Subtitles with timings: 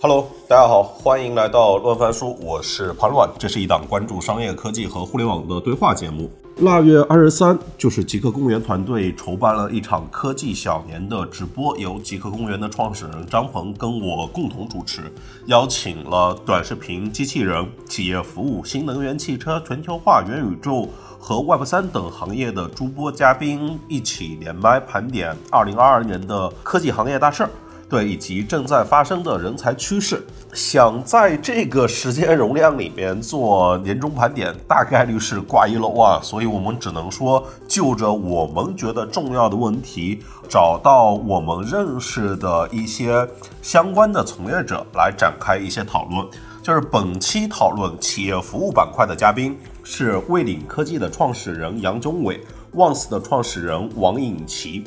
[0.00, 6.28] Hello，大家好，欢迎来到乱翻书，我是潘乱，这是一档关注商业科技和互联网的对话节目。
[6.58, 15.10] 腊月二十三，就是极客公园团队筹办了一场科技小年的直播，由极客公园的创始人张鹏跟我共同主持，
[15.46, 27.50] 邀请了短视频、机器人、企业服务、新能源汽车、全球化、元宇宙和 Web 三等行业的诸播嘉宾一起连麦盘点二零二二年的科技行业大事儿。
[27.92, 30.24] 对，以及正在发生的人才趋势，
[30.54, 36.18] 想在这个时间容量里面做年终盘点，大概率是挂一漏啊。
[36.22, 43.28] 所以我们只能说，就着我们觉得重要的问题，找到我们认识的一些
[43.60, 46.26] 相关的从业者来展开一些讨论。
[46.62, 52.40] 就是本期讨论企业服务板块的嘉宾是卫领科技的创始人杨宗纬
[52.72, 54.84] ，Once 的创始人王颖琪。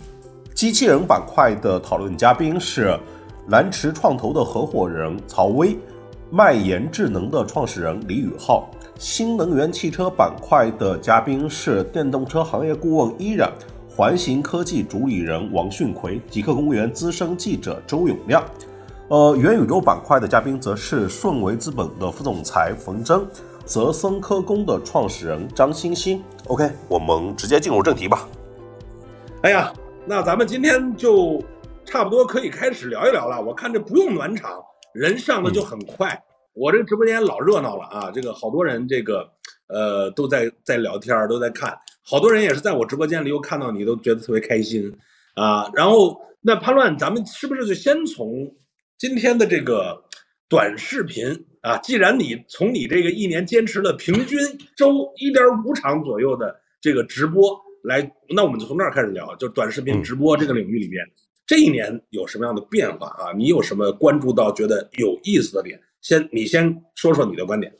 [0.55, 2.98] 机器人板块的讨论嘉宾是
[3.49, 5.77] 蓝驰创投的合伙人曹威，
[6.32, 8.70] 迈研智能的创始人李宇浩。
[8.98, 13.52] 新能源汽车板块的嘉宾是电动车行业顾问依然，
[13.90, 18.41] 环形科技主理人王迅奎，极客公园资深记者周永亮。
[19.10, 23.27] 呃，元宇宙板块的嘉宾则是顺为资本的副总裁冯真，
[23.66, 26.24] 泽森科工的创始人张欣欣。
[26.48, 28.26] OK，我们直接进入正题吧。
[29.41, 29.70] 哎呀。
[30.07, 31.43] 那咱们今天就
[31.84, 33.41] 差不多可以开始聊一聊了。
[33.41, 34.61] 我看这不用暖场，
[34.93, 36.15] 人上的就很快。
[36.53, 39.27] 我这个直播间老热闹了啊，这个好多人这个
[39.67, 41.76] 呃都在在聊天，都在看。
[42.03, 44.95] 好多人也是在我直播间里又看到你，都觉得特别开心
[45.33, 45.67] 啊。
[45.73, 48.55] 然后那潘乱，咱们是不是就先从
[48.99, 49.99] 今天的这个
[50.48, 51.26] 短视频
[51.61, 51.79] 啊？
[51.79, 54.39] 既然你从你这个一年坚持了平均
[54.77, 57.59] 周一点五场左右的这个直播。
[57.86, 61.05] 来，那我们就从这儿开始聊，就短视频直播这个领域里面，
[61.46, 63.32] 这一年有什么样的变化啊？
[63.36, 65.80] 你有什么关注到觉得有意思的点？
[66.02, 67.72] 先，你先说说你的观点。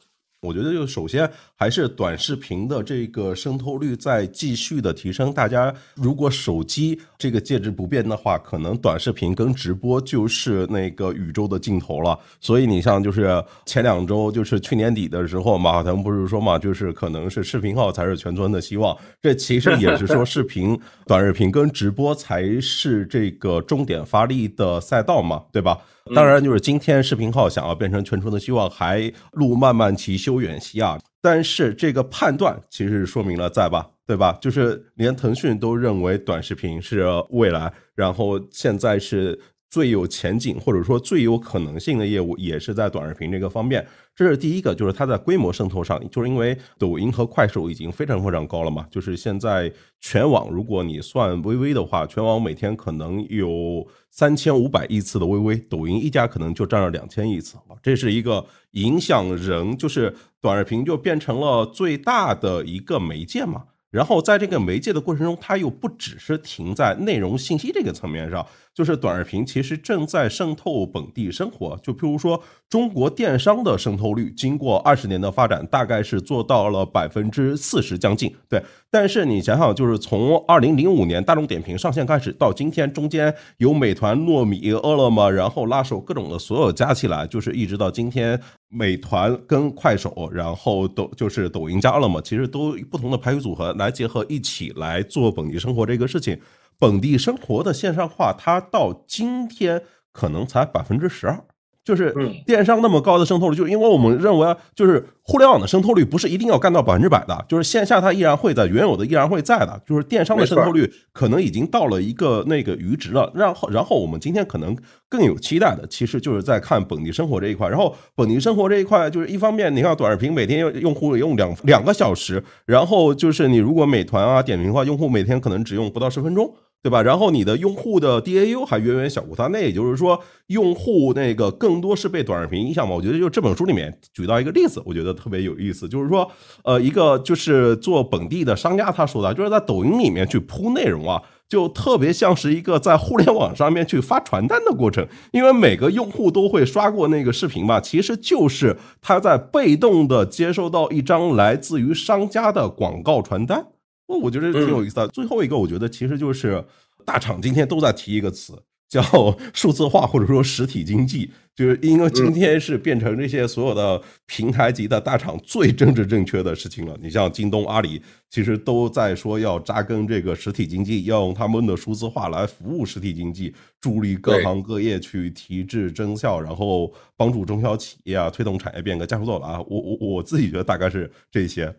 [0.42, 5.34] 我觉得就首先还是短视频的这个渗透率在继续的提升。
[5.34, 12.20] 大家如果手机这个介质不变的话，可能短视频跟直播就是那个宇宙的尽头了。
[12.42, 18.96] 所以你像就是前两周，就是去年底的时候，马化腾不是说嘛，就是可能是视频号才是全村的希望。
[19.22, 20.78] 这其实也是说视频、
[21.08, 25.78] 短视频跟直播才是这个重点发力的赛道嘛，对吧？
[26.14, 31.00] 当然，就是今天视频号想要变成全村的希望，还路漫漫其修远兮啊！
[31.26, 34.38] 但是这个判断其实说明了在吧，对吧？
[34.40, 39.40] 就是连腾讯都认为短视频是未来，然后现在是。
[39.68, 43.86] 最有前景或者说最有可能性的业务也是在短视频这个方面，
[44.16, 49.70] 这是第一个，就是它在规模渗透上，就是因为抖音和快手已经非常非常高了嘛，就是现在
[50.00, 53.86] 全网如果你算微微的话，全网每天可能有
[54.16, 63.66] 三千五百亿次的微微，抖音一家可能就占了两千亿次，这是一个影响人，就是短视频就变成了最大的一个媒介嘛。
[63.92, 71.80] 然后在这个媒介的过程中，它又不只是停在内容信息这个层面上，就是短视频其实正在渗透本地生活。
[71.82, 78.36] 就譬如说，中国电商的渗透率，经过二十年的发展，大概是做到了百分之四十将近。
[78.50, 88.40] 对，但是你想想，就是从二零零五年大众点评上线开始到今天，中间有美团、糯米、饿了么，然后拉手各种的所有加起来，就是一直到今天。
[88.68, 96.38] 美团跟快手，然后抖就是抖音加了么，其实都不同的排序组合来结合一起来做本地生活这个事情。
[96.78, 101.46] 本地生活的线上化，它到今天可能才百分之十二。
[101.86, 102.14] 就是
[102.48, 113.32] 电商那么高的渗透率，就是因为我们认为，就是互联网的渗透率不是一定要干到百分之百的，就是线下它依然会在，原有的依然会在的，就是电商的渗透率可能已经到了一个那个阈值了。
[113.36, 114.76] 然后，然后我们今天可能
[115.08, 117.70] 更有期待的，其实就是在看本地生活这一块。
[117.70, 126.52] 然后，本地生活这一块，就是一方面，你看短视频每天用用户用两两个小时，然后就是你如果美团啊、点评的话，用户每天可能只用不到十分钟。
[126.86, 127.02] 对吧？
[127.02, 132.94] 然后你的用户的 DAU 还远远小过它，那也就是说，用户那个更多是被短视频影响嘛？
[132.94, 136.32] 我觉得就这本书里面举到一个例子，我觉得特别有意思，就是说，
[136.64, 153.66] 呃，一个就是做本地的商家他说的，就是在抖音里面去铺内容啊，就特别像是一个在互联网上面去发传单的过程，因为每个用户都会刷过那个视频吧，其实就是他在被动的接收到一张来自于商家的广告传单。
[154.08, 155.08] 我我觉得挺有意思的。
[155.08, 156.64] 最后一个，我觉得其实就是
[157.06, 158.54] 大厂今天都在提一个词，
[158.88, 159.02] 叫
[159.54, 166.98] 数字化或者说实体经济，就是因为今天是变成这些所有的平台级的大厂最政治正确的事情了。
[167.02, 179.60] 你像京东、阿里，其实都在说要扎根这个实体经济，要用他们的数字化来服务实体经济，助力各行各业去提质增效，然后帮助中小企业啊推动产业变革，加速做了啊。
[179.68, 181.76] 我我我自己觉得大概是这些。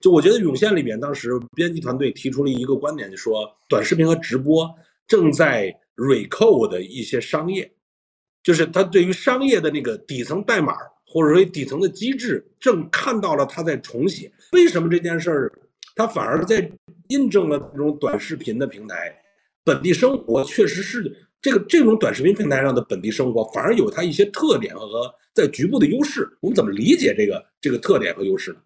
[0.00, 4.68] 就我觉得《涌现》里面当时编辑团队提出了一个观点，就说短视频和直播
[5.06, 5.74] 正在。
[5.98, 7.72] Recode 一些商业，
[8.44, 10.72] 就是他对于商业的那个底层代码
[11.04, 14.30] 或者说底层的机制，正看到了他在重写。
[14.52, 15.52] 为什么这件事儿，
[15.96, 16.70] 他反而在
[17.08, 19.12] 印证了这种短视频的平台
[19.64, 21.12] 本地生活确实是
[21.42, 26.30] 这个这种短视频平台上的本地生活，反而有它一些特点和在局部的优势。
[26.40, 28.58] 我们怎么理解这个这个特点和优势呢？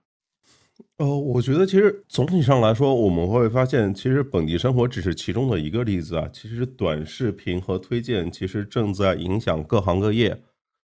[1.03, 6.31] 呃，我觉得其实总体上来说，我们会发现，其实本地生活只是其中的一个例子啊。
[6.33, 10.41] 其实短视频和推荐其实正在影响各行各业。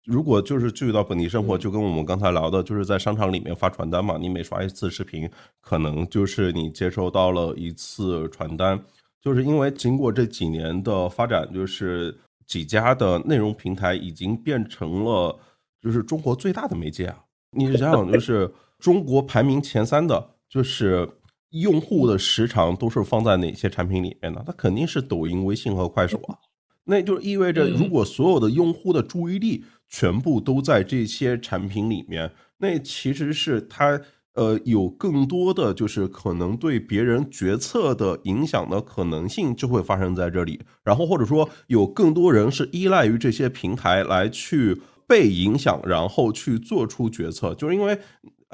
[0.05, 5.27] 如果就是注意到本地生活，就跟我们刚才聊的，就是在商场里面发传单嘛，你每刷一次视频，
[5.59, 8.79] 可能就是你接收到了一次传单。
[9.19, 12.15] 就是因为经过这几年的发展，就是
[12.45, 15.35] 几家的内容平台已经变成了
[15.81, 17.17] 就是中国最大的媒介啊。
[17.49, 18.51] 你想想，就是。
[18.85, 21.09] 中国排名前三的，就是
[21.49, 24.43] 用户的时长都是放在哪些产品里面呢？
[24.45, 26.37] 它肯定是抖音、微信和快手啊。
[26.83, 33.99] 那就意味着，如果所有的用户的注意力全部都在这些产品里面，那其实是它
[34.35, 40.61] 呃有更多的就是可能对别人决策的影响的可能性就会发生在这里。
[40.83, 47.97] 然后或者说有更多人是依赖于这些平台来去被影响，然后去做出决策，就是因为。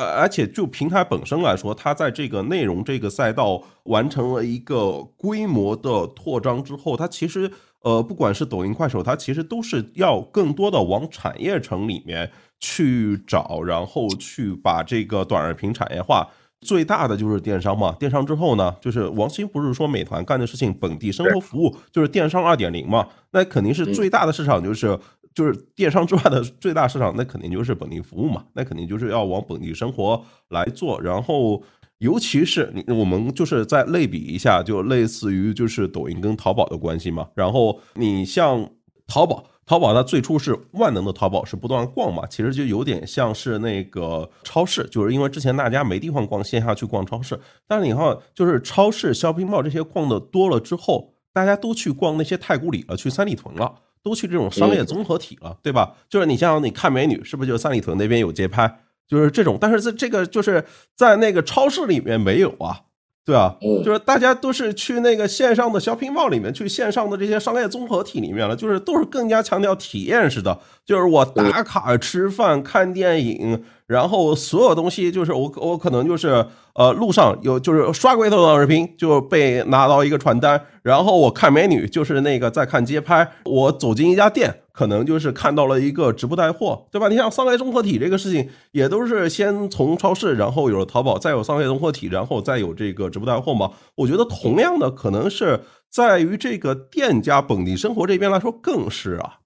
[0.01, 7.51] 呃，而且就平台本身来说，它在这个内容这个赛道完成了一个规模的扩张之后，它其实
[7.81, 16.27] 呃，不管是抖音、快手，它其实都是要更多的往产业城里面去找，然后去把这个短视频产业化。
[16.61, 24.97] 最大的就是电商嘛，电商之后呢，就是王鑫不是说美团干的事情，本地生活服务就是电商二点零嘛，那肯定是最大的市场就是。
[25.33, 31.01] 就是电商之外的最大市场，那肯定就是本地服务嘛，那肯定就是要往本地生活来做。
[31.01, 31.63] 然后，
[31.99, 37.29] 尤其是你我们就是再类比一下，就类似于就是抖音跟淘宝的关系嘛。
[37.35, 38.69] 然后你像
[39.07, 47.39] 淘宝，淘宝它最初是万能的淘宝，是不断逛嘛，其实就有点像是那个超市，就是因为之前大家没地方逛，线下去逛超市。
[47.67, 53.75] 但是你看，就是超市、小平报这些逛的多了之后，大家都去逛那些太古里了，去三里屯了。
[54.03, 55.93] 都去这种商业综合体了，对吧？
[56.09, 58.79] 就是你像你看美女，是不是就三里屯那边有街拍？
[59.07, 60.63] 就是这种，但是在这个就是
[60.95, 62.79] 在那个超市里面没有啊，
[63.25, 73.63] 对啊，就是大家都是去那个线上的 shopping mall 里面，去线上的这些商业综合体里面了，就是都是更加强调体验式的，就是我打卡吃饭、看电影。
[73.91, 76.45] 然后所有东西就是我我可能就是
[76.75, 87.09] 呃路上有就是刷过一套短视频就被拿到一个传单，然后我看美女就是那个在看街拍，我走进一家店可能就是看到了一个直播带货，对吧？
[87.09, 93.71] 你像商业综合体这个事情也都是先从超市，然后有了淘宝，再有商业综合体，然后再有这个直播带货嘛。
[93.95, 95.59] 我觉得同样的可能是
[95.89, 99.40] 在于这个店家本地生活这边来说更是啊。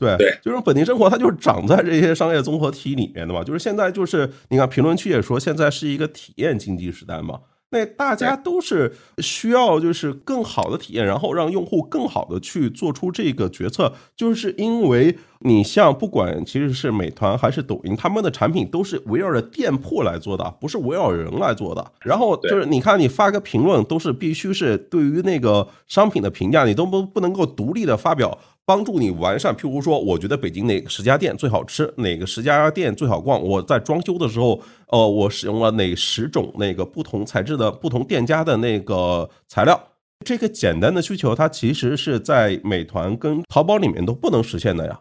[0.00, 3.44] 对，就是本地生活，它就是长在这些商业综合体里面的嘛。
[3.44, 7.40] 就是现在，就是你看评论区也说，现在是一个体验经济时代嘛。
[7.72, 21.92] 那大家都是需要就是更好的体验，然后让用户更好的去做出这个决策，就是因为你像不管其实是美团还是抖音，他们的产品都是围绕着店铺来做的，不是围绕人来做的。
[22.00, 28.36] 然后就是你看你发个评论，都是必须是对于那个商品的评价，你都不不能够独立的发表。
[28.70, 33.42] 帮助你完善，譬如说，我觉得北京哪十家店最好吃，哪个十家店最好逛。
[33.42, 39.88] 我在装修的时候，呃，我使用了哪十种那个不同材质的不同店家的那个材料。
[40.24, 45.00] 这个简单的需求，它其实是在美团跟淘宝里面都不能实现的呀，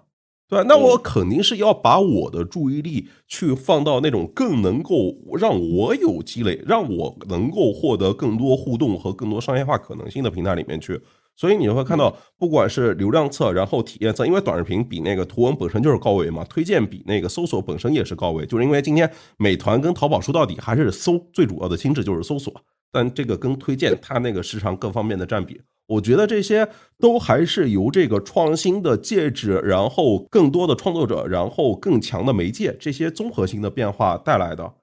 [0.50, 0.66] 对吧？
[0.68, 11.00] 那我肯定是要把我的注意力去放到那种更能够让我有积累，让我能够获得更多互动和更多商业化可能性的平台里面去。
[11.40, 22.54] 所以你会看到，不管是流量侧，然后体验侧，因为短视频比那个图文本身就是高维嘛，推荐比那个搜索本身也是高维，就是因为今天美团跟淘宝说到底还是搜最主要的心智就是搜索，
[22.92, 26.68] 但这个跟推荐它那个时长各方面的占比，我觉得这些
[27.00, 34.74] 都还是由这个创新的介质，然后更多的创作者，然后更强的媒介这些综合性的变化带来的。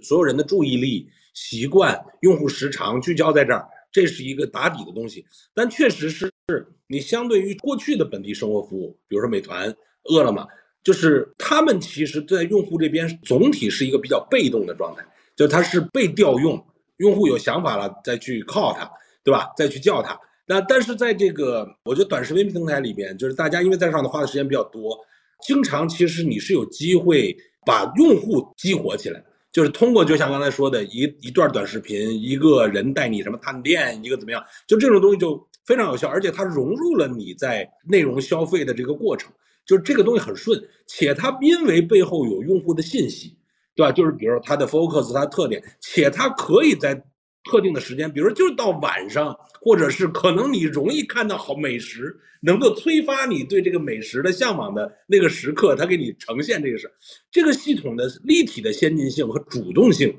[0.00, 3.68] 所有人的注意力、习惯、用户时长聚焦在这儿。
[3.90, 5.24] 这是一个打底的东西。
[5.54, 6.32] 但确实是
[6.86, 10.46] 你相对于过去的本地生活服务，比如说美团、饿了么，
[10.82, 15.04] 就是他们其实在用户这边总体是一个比较被动的状态，
[15.36, 16.64] 就它是被调用，
[16.98, 18.90] 用户有想法了再去 call 它，
[19.22, 19.52] 对吧？
[19.56, 20.18] 再去叫它。
[20.46, 24.98] 那但是在这个我觉得短视频平台里边，就是大家因为在上头花的时间比较多，
[25.46, 29.22] 经常其实你是有机会把用户激活起来。
[29.52, 39.32] 就是通过，就像刚才说的一一段短视频，一个人带你什么探店，一个怎么样，就这种东西就非常有效，而且它融入了你在内容消费的这个过程，
[39.66, 43.36] 就是这个东西很顺，且它因为背后有用户的信息，
[43.74, 43.92] 对吧？
[43.92, 47.04] 就是比如说它的 focus，它的特点，且它可以在。
[47.48, 56.88] 特定的时间，比如就是到晚上，或者是可能你容易看到好美食，能够催发你对这个美食的向往的那个时刻，它给你呈现这个事，
[57.30, 60.14] 这个系统的立体的先进性和主动性，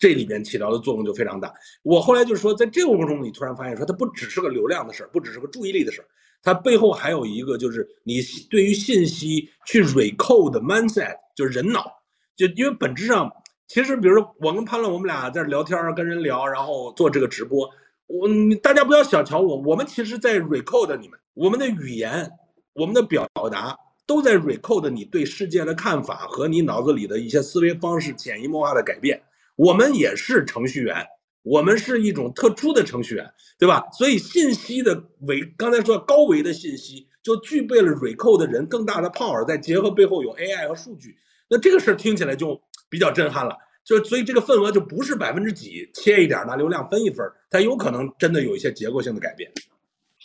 [0.00, 1.52] 这里边起到的作用就非常大。
[1.82, 6.06] 我后来就是说，在这个过程中，你突然发现说，它不只是个流量的事儿，不只是个注意力的事儿，
[6.42, 11.86] 它背后还有一个就是你对于信息去 recode mindset，就是人脑，
[12.34, 13.30] 就因为本质上。
[13.72, 17.66] 其实，比如说我跟潘乐，我们俩在这聊天跟人聊，然后做这个直播，
[18.06, 18.28] 我
[18.62, 22.30] 大家不要小瞧我，我们其实在 recode 你们，我们的语言，
[22.74, 23.74] 我们的表达
[24.04, 29.22] 都在 recode 你对世界的看法和你脑子里的一些思维方式潜移默化的改变。
[29.56, 31.06] 我们也是程序员，
[31.42, 33.88] 我们是一种特殊的程序员，对吧？
[33.92, 41.16] 所以信息的维，刚才说高维的信息，就具备了 recode 的人更大的 power，再结合背后有 AI 和数据，
[41.52, 42.60] 那这个事儿听起来就。
[42.92, 49.50] 比较震撼了，就所以这个份额就不是百分之几切一点拿流量分一分它有可能真的有一些结构性的改变。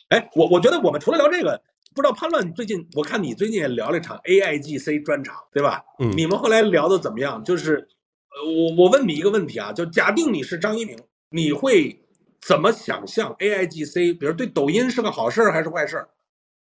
[0.10, 1.62] 哎，我我觉得我们除了聊这个，
[1.96, 5.82] 不知道潘乱最近我看你最近也聊了一场 AIGC 专场，对吧？
[6.00, 7.42] 嗯，你们后来聊的怎么样？
[7.42, 7.88] 就是，
[8.32, 10.98] 呃，我我问你一个问题啊，就假定你是张一鸣，
[11.30, 11.98] 你会
[12.42, 14.20] 怎么想象 AIGC？
[14.20, 16.10] 比如对抖音是个好事儿还是坏事儿，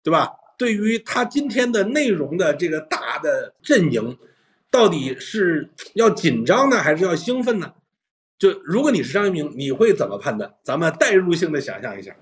[0.04, 0.30] 对吧？
[0.56, 4.16] 对于他今天的内容的这个大的阵营。
[4.76, 7.76] 到底是要紧张呢，还是要兴奋呢？
[8.38, 10.54] 就如果你是张一鸣，你会怎么判断？
[10.64, 12.14] 咱们代入性的想象一下。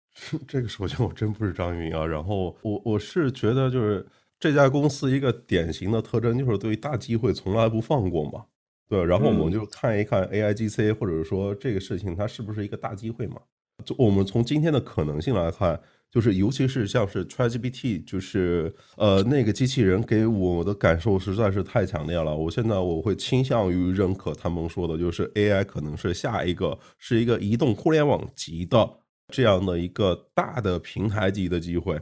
[0.48, 4.06] 这个首先我真不是张一鸣啊，然后我我是觉得就是
[4.40, 8.46] 这家公司一个典型的特征就是对大机会从来不放过嘛，
[8.88, 9.04] 对。
[9.04, 13.36] 然后我们就看一看 AIGC，或者说这个事情它是不是一个大机会嘛？
[13.84, 15.78] 就我们从今天的可能性来看。
[16.10, 22.34] 就是，尤其是像是 ChatGPT，就是呃，那个机器人给我的感受实在是太强烈了。
[22.34, 28.90] 我现在我会倾向于认可他们说的，就是 AI 可能是下一个是一个移动互联网级的
[29.28, 32.00] 这样的一个大的平台级的机会。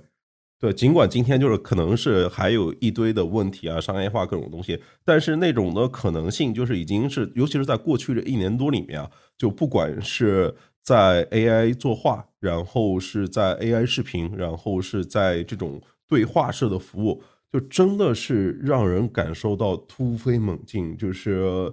[0.60, 10.54] 对，尽管今天就是可能是还有一堆的问题啊，商业化各种东西，但是那种的可能性就是已经是，尤其是在过去这一年多里面啊，就不管是。
[10.86, 20.96] 在 AI 作画，然后是在 AI 视频，然后是在这种对话式的服务，就真的是让人感受到突飞猛进。
[20.96, 21.72] 就是，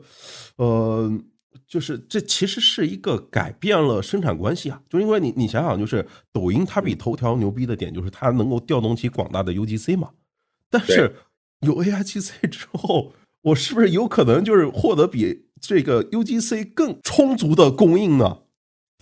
[0.55, 1.15] 呃，
[1.67, 4.81] 就是这其实是一个改变了生产关系啊。
[4.89, 10.09] 就因为你你想想，就是抖音它比头条牛逼的点，就是它能够调动起广大的 UGC 嘛。
[10.71, 11.13] 但是
[11.59, 18.39] 有 AIGC 之后，我是不是有可能就是获得比这个 UGC 更充足的供应呢？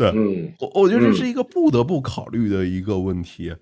[0.02, 3.54] 对，嗯，我我觉得这是一个不得不考虑的一个问题。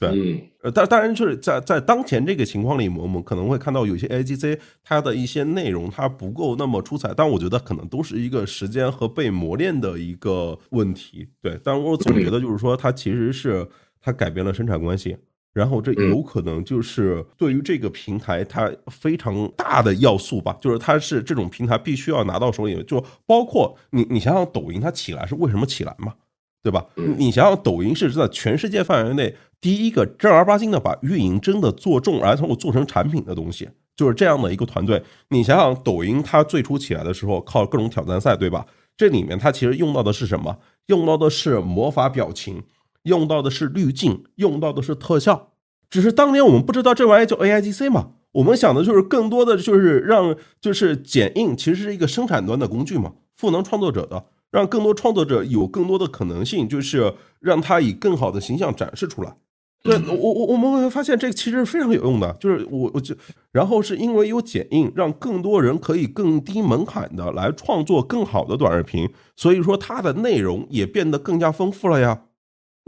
[0.00, 11.28] 对，嗯，呃，但当然就是在在当前这个情况里，我们可能会看到有些 A G C 它的一些内容它不够那么出彩，但我觉得可能都是一个时间和被磨练的一个问题。
[11.40, 13.68] 对，但我总觉得就是说，它其实是
[14.00, 15.16] 它改变了生产关系。
[15.54, 26.14] 然后这有可能就是对于这个平台它非常大的要素吧，就是它是这种平台必须要拿到手里，就包括你你想想抖音它起来是为什么起来嘛，
[26.62, 26.86] 对吧？
[26.94, 35.02] 你想想抖音是在全世界范围内第一个正儿八经的把运营真的做重，然后做成产品的东西，就是这样的一个团队。
[35.30, 38.64] 你想想抖音它最初起来的时候靠各种挑战赛，对吧？
[38.96, 40.56] 这里面它其实用到的是什么？
[40.86, 42.62] 用到的是魔法表情。
[43.08, 45.48] 用到的是滤镜，用到的是特效，
[45.90, 59.34] 只是当年我们不知道这玩意叫 A I G C 嘛，我们想的就是更多的就是让就是剪映其实是一个生产端的工具嘛，赋能创作者的，让更多创作者有更多的可能性，就是让他以更好的形象展示出来。
[59.80, 63.14] 对我我我们会发现这个其实非常有用的，就是我我就
[63.52, 72.24] 然后是因为有剪映，让更多人可以更低门槛的来创作更好的短视频，所以说它的内容也变得更加丰富了呀。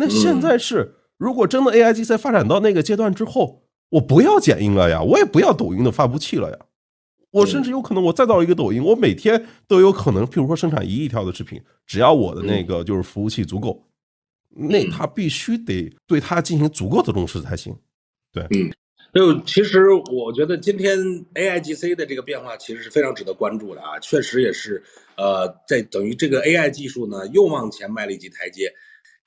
[0.00, 6.58] 那现在是，如果真的 AI G C 发展到那个阶段之后，我不要剪映了呀，我也不要抖音的发布器了呀，
[7.32, 13.86] 我甚至有可能我再造一个抖音，我每天都有可能，譬如说生产一亿条的视频，只要我的那个就是服务器足够，
[14.48, 17.76] 那他必须得对它进行足够的重视才行。
[18.32, 18.72] 对，嗯。
[19.12, 20.96] 就其实我觉得今天
[21.34, 24.80] A I G C 的这个变化其实是非常值得关注的啊，确实也是，
[25.16, 28.72] 呃，在等于这个 A I 技术呢又往前迈了一级台阶。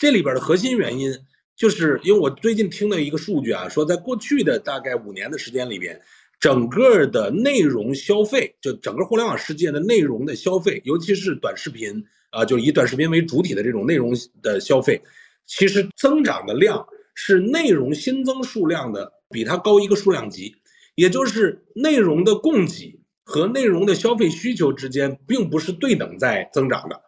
[0.03, 1.17] 这里边的核心原因，
[1.55, 5.97] 就是因为我最近听到一个数据啊，说在过去的大概五年的时间里边，
[6.41, 15.01] 整个的内容消费，就整个互联网世界的内容的消费，尤其是短视频啊，就以短视频为主体的这种内容的消费，
[15.45, 19.09] 其实增长的量是内容新增数量的。
[19.29, 20.53] 比它高一个数量级，
[20.95, 27.01] 也就是内容的供给和内容的消费需求之间并不是对等在增长的，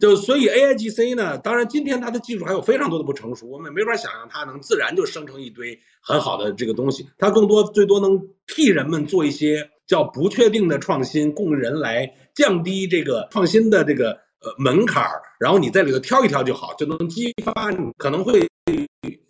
[0.00, 18.48] 就所以 A I G C 呢，当然今天它的技术还有非常多的不成熟，我们没法想象它能自然就生成一堆很好的这个东西，它更多最多能替人们做一些叫不确定的创新，供人来降低这个创新的这个呃门槛儿，然后你在里头挑一挑就好，就能激发你可能会。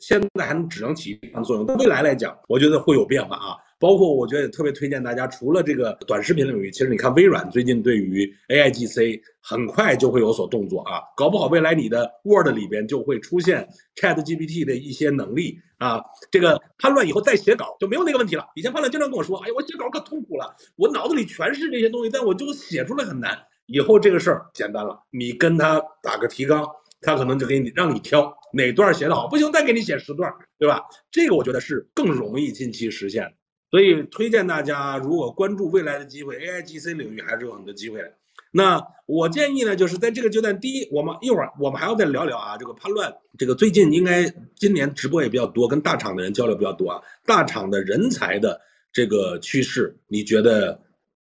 [0.00, 3.54] 现在还能只能起一定作用，但未来来讲，我觉得会有变化啊。
[3.80, 16.00] 包括我觉得也特别推荐大家，除了这个短视频领域，其实你看微软最近对于 A I G C 很快就会有所动作啊，搞不好未来你的 Word 里边就会出现 Chat G P T 的一些能力啊。
[16.30, 18.46] 这个叛乱以后再写稿就没有那个问题了。
[18.54, 23.38] 以前叛乱经常跟我说，哎呀，我写稿可痛苦了，我脑子里全是这些东西，但我就写出来很难。
[23.64, 26.66] 以后这个事儿简单了，你跟他打个提纲。
[27.02, 30.82] 他可能就给你让你挑哪段写的好，不行再给你写十段，对吧？
[31.10, 33.26] 这个我觉得是更容易近期实现。
[33.70, 38.12] 所以推荐大家，如果关注未来的机会，A I G C 领域还是有很多机会的。
[38.52, 44.24] 那我建议呢，就是在这个阶段，第一，我们一会儿我们还要再聊聊啊，这个叛乱，这个最近应该
[44.56, 47.00] 今年直播也比较多，跟大厂的人交流比较多啊。
[47.24, 48.60] 大厂的人才的
[48.92, 50.80] 这个趋势，你觉得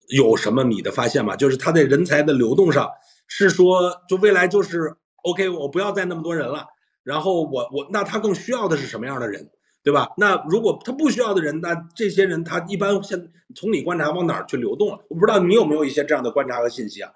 [0.08, 1.36] 有什么你的发现吗？
[1.36, 2.90] 就是他在人才的流动上，
[3.26, 4.96] 是说就未来就是。
[5.22, 6.64] OK，我不要再那么多人了。
[7.02, 9.50] 然后我我那他更需要的是什么样的人，
[9.82, 10.08] 对吧？
[10.16, 14.98] 那如果他不需要的人，那这些人他一般现从你观察往哪儿去流动了？
[15.08, 17.10] 我不知道你有没有一些这样的观察和信息啊？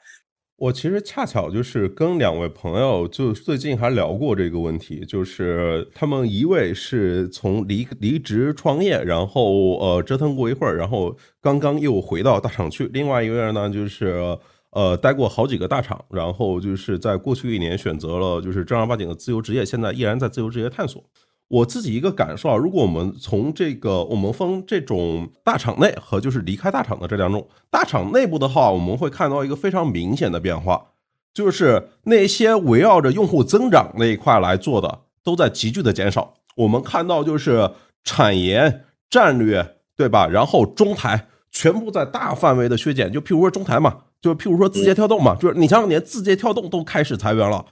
[0.56, 14.38] 我其实恰巧就是跟两位朋友就最近还聊过这个问题，就是他们一位是从离离职创业，然后呃折腾过一会儿，然后刚刚又回到大厂去；另外一位呢就是。
[14.76, 21.00] 呃，待过好几个大厂，然后就是在过去一年选择了就是正儿八经的自由职业，现在依然在自由职业探索。
[21.48, 30.86] 我自己一个感受啊，如果我们从这个我们分这种大厂内和就是离开大厂的这两种，大厂内部的话，我们会看到一个非常明显的变化，
[31.32, 36.34] 就是那些围绕着用户增长那一块来做的都在急剧的减少。
[36.56, 37.70] 我们看到就是
[38.02, 43.98] 产研战略对吧，然后中台全部在大范围的削减，就譬如说中台嘛。
[44.24, 47.62] 就譬如说字节跳动嘛，就是你想想连字节跳动都开始裁员了，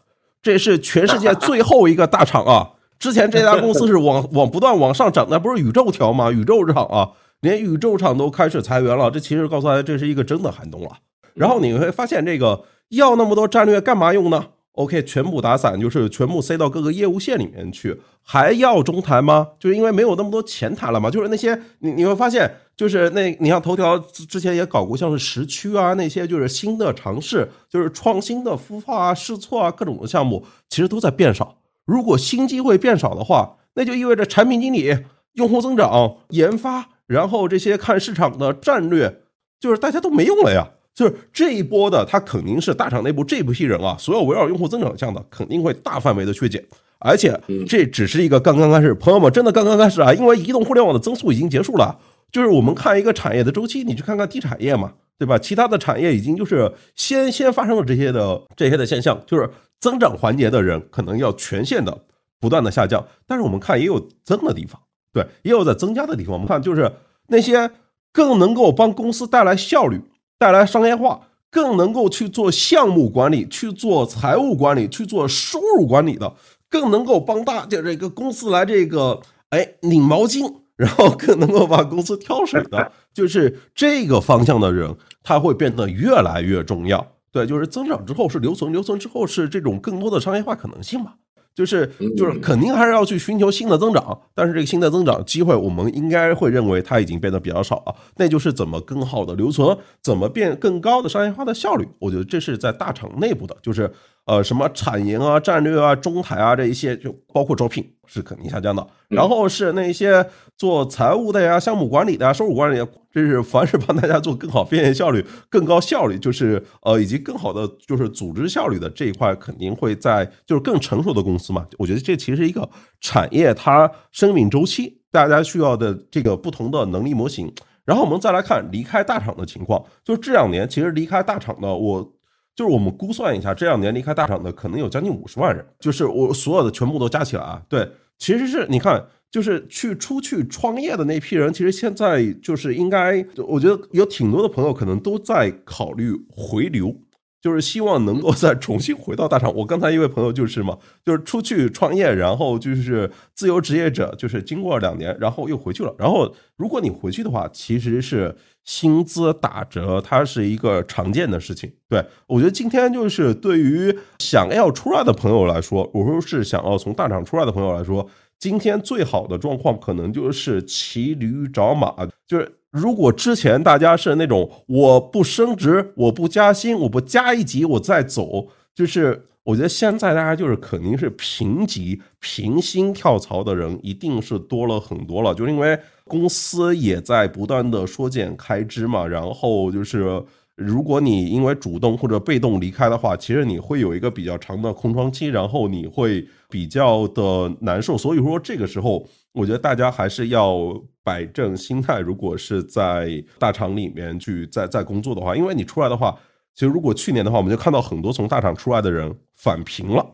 [0.43, 2.73] 这是全世界 最后一个大厂啊！
[3.03, 6.31] 之前这家公司是往 往不断往上涨，那不是宇宙条吗？
[6.31, 7.11] 宇宙厂啊，
[7.41, 10.91] 连宇宙厂都开始裁员了，这其实告诉大家这是一个真的寒冬了。
[11.35, 19.49] 然后你会发现，这个要那么多战略干嘛用呢？OK，全部打散，就是全部塞到各个业务线里面去，还要中台吗？
[19.59, 21.11] 就是因为没有那么多钱谈了嘛。
[21.11, 31.57] 就是那些你你会发现，就是那你像头条之前也搞过，像是时区啊那些，就是新的尝试，就是创新的孵化啊、试错啊各种的项目，其实都在变少。
[31.85, 34.97] 如果新机会变少的话，那就意味着产品经理、
[35.35, 39.23] 用户增长、研发，然后这些看市场的战略，
[39.59, 40.67] 就是大家都没用了呀。
[40.95, 46.63] 就是这一波的，它肯定是大厂内部这批人啊，所有围绕用户增长项的，肯定会大范围的削减，
[46.99, 51.99] 而且这只是一个刚刚开始，朋友们真的刚刚开始啊，因为移动互联网的增速已经结束了。
[52.31, 55.39] 就是我们看一个产业的周期，你去看看地产业嘛，对吧？
[55.39, 59.49] 其他的产业已经就是先先发生了这些的这些的现象，就是
[59.83, 62.07] 增长环节的人可能要全线的
[62.41, 64.81] 不断的下降，但是我们看也有增的地方，
[65.13, 66.33] 对，也有在增加的地方。
[66.33, 66.91] 我们看就是
[67.27, 67.71] 那些
[68.13, 70.01] 更能够帮公司带来效率。
[70.39, 71.21] 带来商业化，
[71.53, 76.35] 更能够去做项目管理、去做财务管理、去做收入管理的，
[76.69, 87.07] 更能够帮大家这个公司来这个哎拧毛巾，然后更能够把公司挑水的，就是这个方向的人，他会变得越来越重要。
[87.33, 91.15] 对，就是增长之后是留存，留存之后是这种更多的商业化可能性嘛。
[91.55, 97.95] 就是就是肯定还是要去寻求新的增长，但是这个新的增长机会，我们应该会认为它已经变得比较少了。
[98.17, 101.87] 那就是怎么更好的留存，怎么变更高的商业化的效率。
[101.99, 103.93] 我觉得这是在大厂内部的，就是
[104.25, 108.87] 呃，什么产研啊、战略啊、中台啊这一些，就包括招聘是肯定下降的。
[109.09, 110.25] 然后是那些
[110.57, 112.79] 做财务的呀、项目管理的呀、收入管理，
[113.11, 121.67] 这是凡是帮大家做更好、变现效率、更高效率，就是呃以及更好的就是组织效率的这一块，肯定会在就是更成熟的公司嘛。
[121.77, 122.69] 我觉得这其实是一个
[123.01, 127.53] 产业它生命周期，大家需要的这个不同的能力模型。
[127.85, 132.13] 然后我们再来看离开大厂的情况，就是这两年其实离开大厂的我。
[132.55, 137.63] 就是我们估算一下，这两年离开大厂的可能有将近五十万人，就是我所有的全部都加起来啊。
[137.69, 137.89] 对，
[138.19, 146.97] 其实是你看，就是去出去创业的那批人，其实现在就是应该，我觉得有挺多的朋友可能都在考虑回流。
[147.43, 149.53] 就是希望能够再重新回到大厂。
[149.53, 155.93] 我刚才一位朋友就是嘛，就是出去创业，然后就是自由职业者，就是经过两年，然后又回去了。
[155.99, 158.33] 然后如果你回去的话，其实是
[158.65, 161.73] 薪资打折，它是一个常见的事情。
[161.89, 171.95] 对我觉得今天就是对于想要出来的朋友来说，我说是想要从大厂出来的朋友来说，今天最好的状况可能就是骑驴找马，
[172.27, 172.59] 就是。
[172.73, 185.79] 如果之前大家是那种我不升职，我不加薪，我不加一级我再走，就是我觉得现在大家就是肯定是平级平薪跳槽的人一定是多了很多了，就是因为
[186.13, 190.23] 公司也在不断的缩减开支嘛，然后就是
[190.57, 199.09] 如果你因为主动或者被动离开的话，其实你会有一个比较长的空窗期，然后你会比较的难受，所以说这个时候。
[199.35, 202.01] 我觉得大家还是要摆正心态。
[202.01, 206.15] 如果是在大厂里面去在在工作的话，因为你出来的话，
[206.55, 210.05] 其实如果去年的话，我们就看到很多从大厂出来的人返贫了。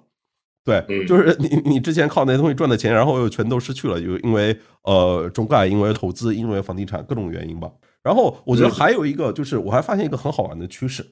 [0.86, 7.70] 对，就是你 你之前靠那些东西赚的钱，然后又全都失去了，就因为呃中概，因为投资，因为房地产各种原因吧。
[8.02, 11.04] 然后我觉得还有一个就是，我还发现一个很好玩的趋势，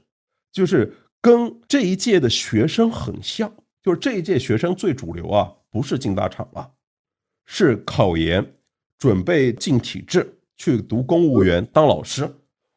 [0.52, 6.70] 就是跟这一届的学生很像，就是这一届学生最主流啊，不是进大厂了。
[7.44, 8.54] 是考研，
[8.98, 12.28] 准备进体制去读公务员当老师。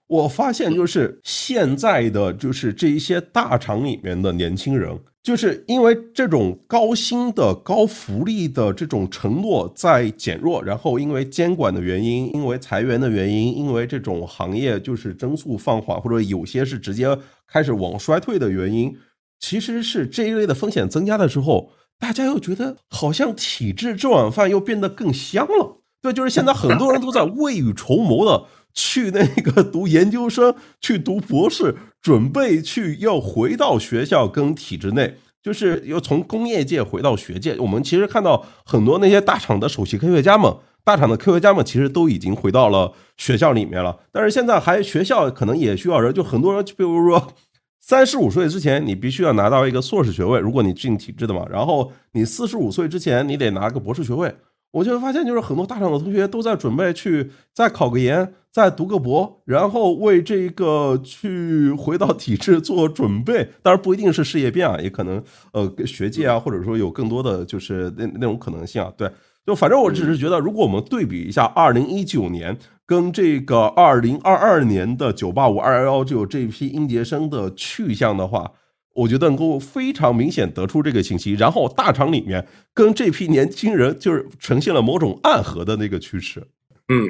[0.10, 17.18] 我发现就是现在的就是这一些大厂里面的年轻人，就是因为这种高薪的高福利的这种承诺在减弱，然后因为监管的原因，因为裁员的原因，因为这种行业就是增速放缓，或者有些是直接
[17.48, 18.98] 开始往衰退的原因，
[19.40, 21.72] 其实是这一类的风险增加的时候。
[22.02, 28.46] 大家又觉得好像体制这碗饭又变得更香了，对，就是现在很多人都在未雨绸缪的
[28.80, 37.58] 去那个读研究生，去读博士，准备去要回到学校跟体制内，就是又从工业界回到学界。
[37.60, 47.34] 我们其实看到很多那些大厂的首席科学家们，大厂的科学家们其实都已经回到了学校里面了，但是现在还学校可能也需要人，就很多人，就比如说。
[47.82, 51.44] 三十五岁之前，你必须要拿到一个硕士学位，如果你进体制的嘛。
[51.50, 54.32] 然后你四十五岁之前，你得拿个博士学位。
[54.70, 63.50] 我就发现，就是很多大厂的同学都在准备去再考个研，再读个博，然后为这个去回到体制做准备。
[63.62, 68.92] 当然不一定是事业编啊，也可能呃学界啊，或者说有更多的就是那那种可能性啊。
[68.98, 69.10] 对，
[69.46, 72.58] 就反正我只是觉得，如果我们对比一下二零一九年。
[72.90, 78.52] 跟这个二零二二年的九八五二幺幺就这批应届生的去向的话，
[78.96, 81.34] 我觉得能够非常明显得出这个信息。
[81.34, 86.48] 然后大厂里面跟这批年轻人就是呈现了某种暗合的那个趋势。
[86.88, 87.06] 嗯，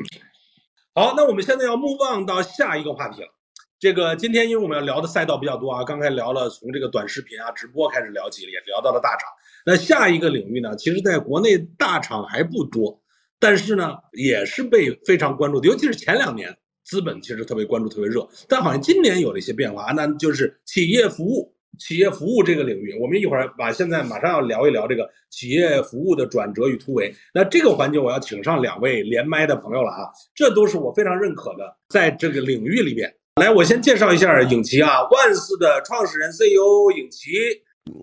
[0.99, 3.27] 好，那我们现在要目望到下一个话题了。
[3.79, 9.21] 这个今天因为我们要聊的赛道比较多啊，刚才聊了从这个短视频啊、直播开始聊起，也聊到了大厂。
[9.65, 13.01] 那下一个领域呢，其实在国内大厂还不多。
[13.39, 18.27] 但是呢，也是被非常关注的，尤其是前两年，资本其实特别关注，特别热。
[18.49, 22.97] 但好像今年有了一些变化，那就是企业服务、企业服务这个领域。
[22.99, 27.13] 我们一会儿把现在马上要聊一聊这个企业服务的转折与突围。
[27.33, 33.13] 那这个环节我要请上两位连麦的朋友了啊，这都是我非常认可的，在这个领域里边。
[33.35, 37.31] 来，我先介绍一下影奇啊，万斯的创始人 CEO 影奇。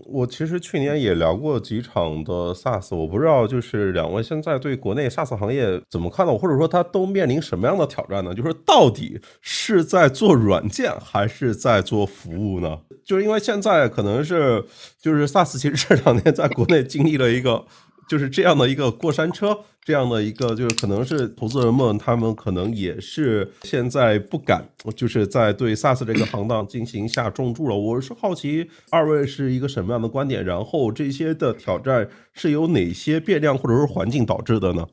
[0.07, 6.37] 我其实去年也聊过几场的 SaaS，我不知道就是两位现在对国内 SaaS 行业怎么看的？
[6.37, 8.35] 或者说它都面临什么样的挑战呢？
[8.35, 12.79] 就是到底是在做软件还是在做服务呢？
[13.05, 14.65] 就是因为现在可能是
[15.01, 17.65] 就是 SaaS 其实这两年在国内经历了一个。
[18.09, 27.77] 就是这样的一个过山车，这样的一个就是可能是投资人们他们可能也是现在不敢，就是在对 SaaS 这个行当进行下重注了。
[27.77, 34.87] 我是好奇二位是一个什么样的观点，然后这些的挑战是由哪些变量或者说环境导致的呢？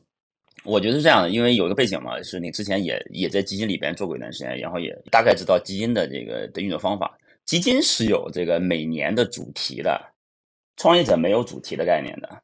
[0.64, 7.18] 我觉得是这样的，因为有一个背景嘛，是你之前也也在基金里边做过一段时间，然后也大概知道基金的这个的运作方法。
[7.46, 10.02] 基金是有这个每年的主题的，
[10.78, 12.42] 创业者没有主题的概念的。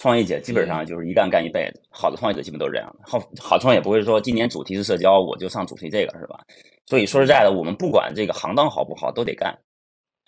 [0.00, 3.00] 创业者基本上就是一干干一辈子，好的创业者基本都是这样的。
[3.06, 6.40] 好好创业不会说今年主题是社交，我就上主题这个是吧？
[6.86, 9.58] 所以说实在的，我们不管这个行当好不好，都得干。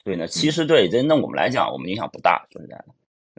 [0.04, 2.46] 所以呢，其实对真正我们来讲，我们影响不大。
[2.50, 2.84] 说实在的，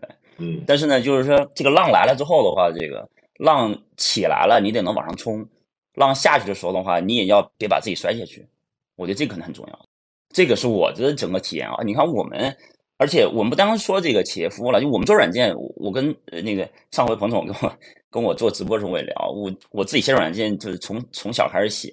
[0.01, 0.63] 对，嗯。
[0.65, 5.45] 但是呢，就是说这个浪来了之后的话，这个浪起来了，你得能往上冲；
[5.93, 8.47] 浪下去的时候的话，你也要别把自己摔下去。
[8.95, 9.85] 我觉得这可能很重要。
[10.33, 11.83] 这个是我的整个体验啊。
[11.83, 12.57] 你看我们。
[13.03, 17.77] 而且我们不单说这个企业服务了，就我们做软件，我跟那个上回彭总跟我
[18.09, 21.91] 跟我做直播时候我也聊，我我自己写软件就是从从小开始写，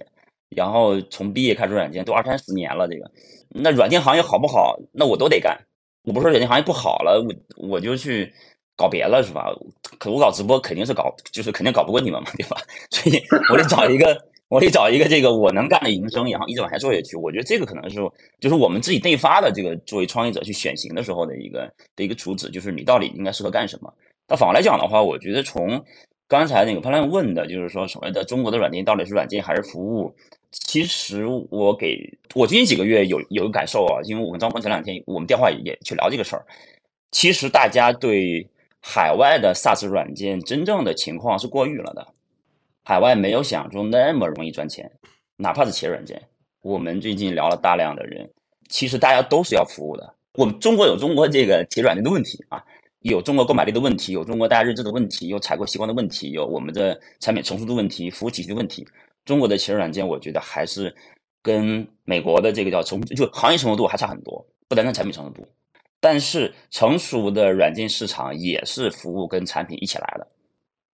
[0.51, 3.11] 然后从毕业开始软件都二三十年了，这个
[3.49, 5.59] 那软件行业好不好，那我都得干。
[6.05, 7.21] 我不说软件行业不好了，
[7.59, 8.33] 我我就去
[8.77, 9.53] 搞别了，是吧？
[9.99, 12.57] 可我搞直播肯定是搞，就是肯定搞不过你们嘛，对吧？
[12.93, 13.21] 所以
[13.51, 14.17] 我得找一个。
[14.51, 17.17] 我得找一个这个我能干的营生，然后一直往下做下去。
[17.17, 18.01] 我觉得这个可能是
[18.41, 23.95] 就是我们自己内发的这个作为创业者去选型的时候的一个的一个主旨，就是你到底应该适合干什么。
[24.27, 25.85] 那反过来讲的话，我觉得从
[26.27, 30.13] 刚才那个潘亮问的，就是说所谓的中国的软件到底是软件还是服务？
[30.51, 31.97] 其实我给
[32.35, 36.45] 我最近几个月有有个感受啊，因为我跟张鹏前两天我们电话也去聊这个事儿。
[37.13, 38.45] 其实大家对
[38.81, 42.05] 海外的 SaaS 软件真正的情况是过誉了的。
[42.85, 44.91] 海外没有想象中那么容易赚钱，
[45.37, 46.21] 哪怕是企业软件。
[46.63, 48.29] 我们最近聊了大量的人，
[48.69, 50.15] 其实大家都是要服务的。
[50.35, 52.63] 我们中国有中国这个企业软件的问题啊，
[53.01, 58.87] 有中国购买力的问题，有中国大家认知的问题，有采购习惯的问题，有我们的产品成熟的问题，服务体系的问题。
[59.25, 60.95] 中国的企业软件，我觉得还是
[61.43, 65.47] 跟美国的这个叫成就行业成熟度还差很多，不单单产品成熟度。
[66.01, 70.27] 但是成熟的软件市场也是服务跟产品一起来的，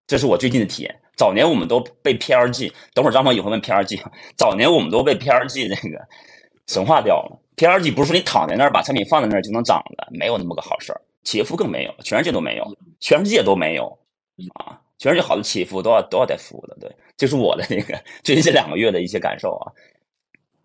[0.07, 1.01] 这是我最近的体验。
[1.17, 4.01] 早年我们都被 PRG，等会儿张鹏也会问 PRG。
[4.37, 6.07] 早年我们都被 PRG 那个
[6.67, 7.41] 神化掉了。
[7.57, 11.01] PRG 不是说你躺在那儿把产品放在那儿就能涨的，没有那么个好事儿。
[11.25, 13.99] 企业服务更没有，全世界都没有，全世界都没有
[14.55, 14.79] 啊！
[14.99, 19.73] 全世界好的企业服务都要都要带服务的，对，这是我的那个最近这两个月的一些感受啊。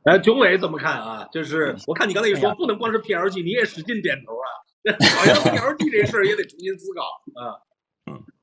[0.03, 1.27] 哎，囧伟怎么看啊？
[1.31, 4.47] 就是我看你刚才一说不能光是 PLG，你也使劲点头啊，
[5.17, 7.01] 好像 PLG 这事儿也得重新思考
[7.41, 7.55] 啊。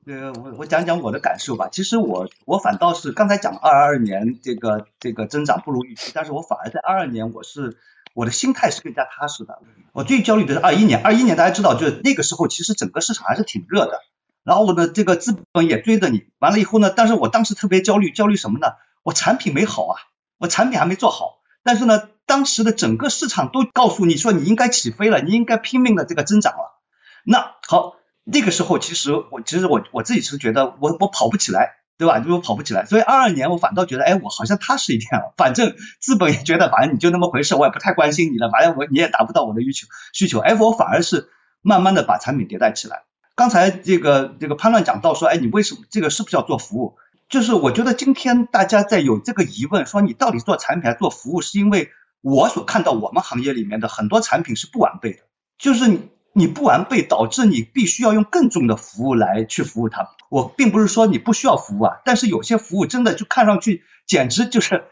[0.09, 1.69] 呃，我我讲讲我的感受吧。
[1.71, 7.77] 其实我我反倒是刚才讲二二年这个这个增长不如预期，但是我反而在二二年我是
[8.15, 9.59] 我的心态是更加踏实的。
[9.93, 14.01] 我最焦虑的是二一年，二一年大家知道，就是那个时候其实整个市场还是挺热的，
[14.43, 18.69] 然后我的这个资本也追着你，完了以后呢，但是我当时特别焦虑，焦虑什么呢？
[19.03, 20.01] 我产品没好啊，
[20.39, 26.79] 我产品还没做好，但是呢，当时的整个市场都告诉你说你应该起飞了，你应该拼命的这个增长了。
[27.23, 27.98] 那好。
[28.31, 32.19] 那个时候，其实我其实我我自己是觉得我我跑不起来，对吧？
[32.19, 35.33] 就我跑不起来，所以二二年我反倒觉得，哎，我好像踏实一点了。
[35.37, 38.49] 反正资本也觉得，反正你就那么回事，我也不太关心你了。
[38.49, 41.29] 反正我你也达不到我的需求需求，哎，我反而是
[41.61, 43.03] 慢慢的把产品迭代起来。
[43.35, 46.97] 刚才这个这个潘乱讲到说，哎，你为什么这个是不是要做服务？
[47.29, 55.19] 就是我觉得今天大家在有这个疑问，说你到底做产品还是做服务，是因为我所看到我们行业里面的很多产品是不完备的，
[55.57, 56.47] 就是你你。
[56.47, 60.09] 不完备，导致你必须要用更重的服务来去服务他。
[60.29, 64.83] 我并不是说你不需要服务啊，但是有些服务真的就看上去简直就是，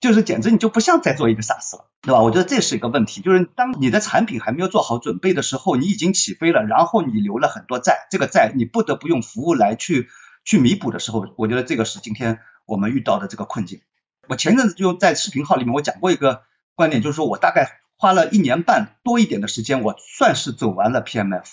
[0.00, 2.20] 就是简直你就不像在做一个 SaaS 了，对吧？
[2.22, 10.08] 我觉得这是一个问题，就是当你的产品还没有做好准备的时候，你已经起飞了，然后你留了很多债，这个债你不得不用服务来去
[10.44, 13.82] 去弥补的时候，我觉得这个是今天我们遇到的这个困境。
[14.28, 16.42] 我前阵子就在视频号里面我讲过一个
[16.74, 17.81] 观点，就是说我大概。
[18.02, 21.44] 花了一年半多一点的时间，我算是走完了 PMF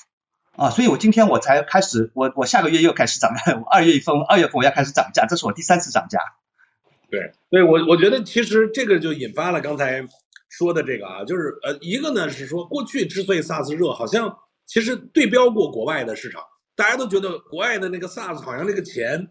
[0.53, 6.17] 啊，所以我今天我才开始，我我下个月又开始涨，我二月份二月份我要开始涨价，这是我第三次涨价。
[7.12, 10.03] 对，对我我觉得其实这个就引发了刚才
[10.49, 14.35] 说的这个啊，就是呃一个呢是说过去之所以 SaaS 热，好像
[14.65, 16.41] 其实对标过国外的市场，
[16.75, 19.27] 大家都觉得国外的那个 SaaS 好像那个钱，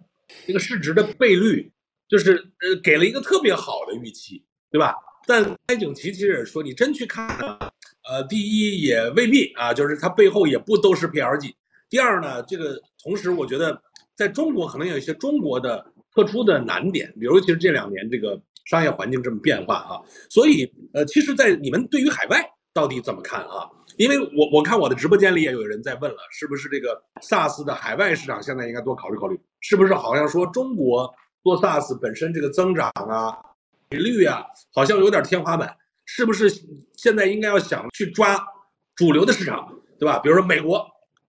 [0.47, 1.73] 这个市值的倍率，
[2.09, 4.95] 就是呃给了一个特别好的预期，对吧？
[5.29, 7.29] 但开景琦其实也说，你真去看，
[8.09, 11.53] 呃，第一也未必啊，就是它背后也不都是 PLG。
[11.91, 13.79] 第二呢，这个同时我觉得
[14.17, 20.65] 在中国可能有一些中国的特殊的难点，比如其实这两年这个商业环境这么变化啊，所以
[20.95, 23.69] 呃，其实，在你们对于海外到底怎么看啊？
[23.99, 29.39] 因为我我看我的直播间里也有人在问了，是不是这个 SaaS 的海外市场现在应该多考虑考虑？
[29.61, 31.13] 是不是好像说中国
[31.43, 33.37] 做 SaaS 本身这个增长啊？
[33.97, 35.75] 率啊，好像有点天花板，
[36.05, 36.51] 是不是
[36.97, 38.39] 现在应该要想去抓
[38.95, 40.19] 主流的市场，对吧？
[40.19, 40.87] 比如说美国，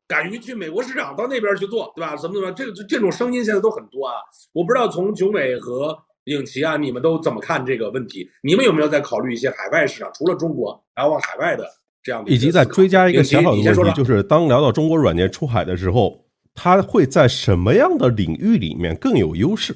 [0.08, 2.16] 敢于去美国市场到那边去做，对吧？
[2.18, 4.16] 怎么怎么，这个这种声音现在都很多啊。
[4.52, 8.30] 我不知道从九美和影奇啊，你们都怎么看这个问题？
[8.44, 11.66] 你们有没有在考虑一些海外市场，除了中国，然后往海外的
[12.04, 12.32] 这样的？
[12.32, 19.76] 以及再追加一个小小的问题，就是当聊到中国软件出海的时候，它会在什么样的领域里面更有优势？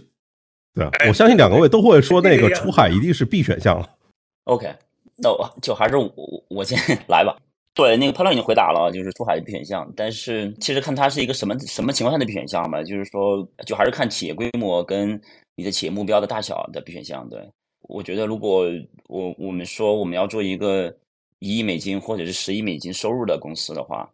[0.75, 3.89] 对，我相信两个位都会说那个出海一定是 B 选项了。
[4.45, 4.73] OK，
[5.15, 6.11] 那我就还是我
[6.49, 7.37] 我先 来吧。
[7.75, 9.91] 对，那个潘乱已经回答了，就是出海的 B 选项。
[9.95, 15.19] 但是其实看它是一个什么什么情况下的 B 选项吧，就是说，就还是看企业规模跟
[15.55, 17.27] 你的企业目标的大小的 B 选项。
[17.29, 17.39] 对
[17.81, 18.65] 我觉得，如果
[19.07, 20.95] 我我们说我们要做一个
[21.39, 24.09] 一亿美金或者是十亿美金收入的公司的话，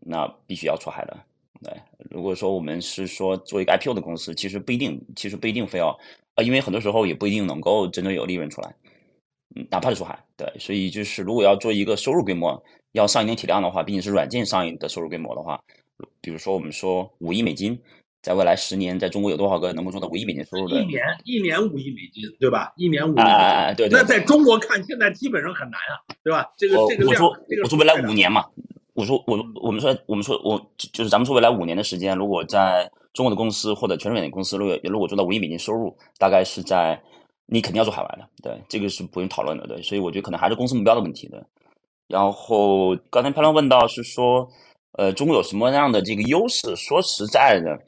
[0.00, 1.16] 那必须要出海的。
[1.64, 1.72] 对，
[2.10, 5.88] 如果说我们是说做一个 IPO 的公司，其实不一定，其实不一定非要
[6.34, 8.74] 啊，因为很多时候也不一定能够真正有利润出来。
[9.56, 12.62] 嗯，哪怕是出海，对，所以就是如果要做一个收入规模。
[12.94, 15.60] 要上一定体量的话，毕竟是软件上的收入规模的话，
[16.20, 17.76] 比如说我们说五亿美金，
[18.22, 20.80] 在未来十年，在中国有多少个能够做到五亿美金收入的？
[20.80, 22.72] 一年一年五亿美金，对吧？
[22.76, 23.20] 一年五亿。
[23.20, 23.98] 哎哎对对。
[23.98, 26.48] 那在中国看，现在基本上很难啊，对吧？
[26.56, 28.44] 这个这个量，这个我说未来五年嘛，
[28.94, 37.00] 我说我我们说我们说我就是咱们说未来五年的时间，如果在中国的公司或者全软件公司，如果如果做到五亿美金收入，大概是在
[37.46, 41.40] 你肯定要做海外的，对，这个是不用讨论的，对，所以我觉得可能还是公司目标的问题，对。
[42.06, 44.48] 然后刚才潘乱问到是说，
[44.92, 46.76] 呃，中国有什么样的这个优势？
[46.76, 47.78] 说实在的，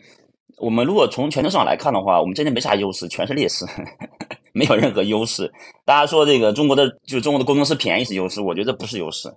[0.59, 3.64] 我们如果从全球市场来看的话，我们真的没啥优势，全是劣势，
[4.53, 5.53] 没有任何优势。
[5.85, 9.33] 大家说这个中国的就中国的工程师便宜是优势，我觉得不是优势，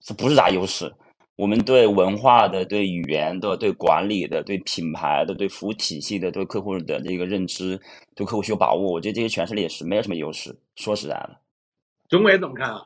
[0.00, 0.92] 这不是啥优势。
[1.36, 7.80] 我们对文化的、对语言的、对管理的、对品牌的、对服务体系的、对客户的这个认知、
[8.14, 10.56] 对客户需求把握，我觉得这些全是劣势，没有什么优势。
[10.76, 11.38] 说实在的，
[12.08, 12.84] 钟伟怎么看啊？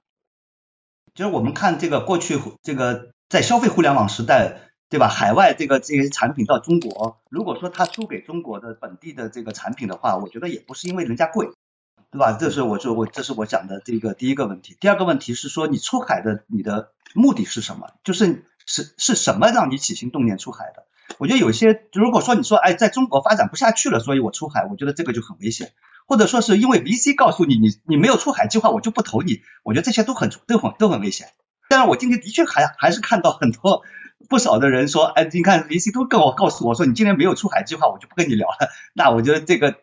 [1.14, 5.08] 就是我们看这个过去这个在消费互联网时代，对吧？
[5.08, 11.48] 海外这个这些产品到中国，如果说它输给中国的本地的这个产品的话，我觉得也不是因为人家贵，
[12.10, 12.32] 对吧？
[12.32, 14.76] 这是我说我这是我讲的这个第一个问题。
[14.80, 17.90] 第二个问题是说你出海的你的目的是什么？
[18.04, 20.84] 就是是是什么让你起心动念出海的？
[21.18, 25.72] 我觉得有些如果说你说哎在中国发展不下去了，所以我出海，我觉得这个就很危险。
[26.08, 29.40] 或者说是因为 VC 告诉你，你你没有出海计划，我就不投你。
[29.64, 31.28] 我觉得这些都很都很都很危险。
[31.68, 33.82] 但是我今天的确还还是看到很多
[34.28, 38.68] 不少的人说，哎，你看 VC 都跟我告诉我说，你今天没有出海计划，我就不跟你聊了。
[38.94, 39.80] 那我觉得这个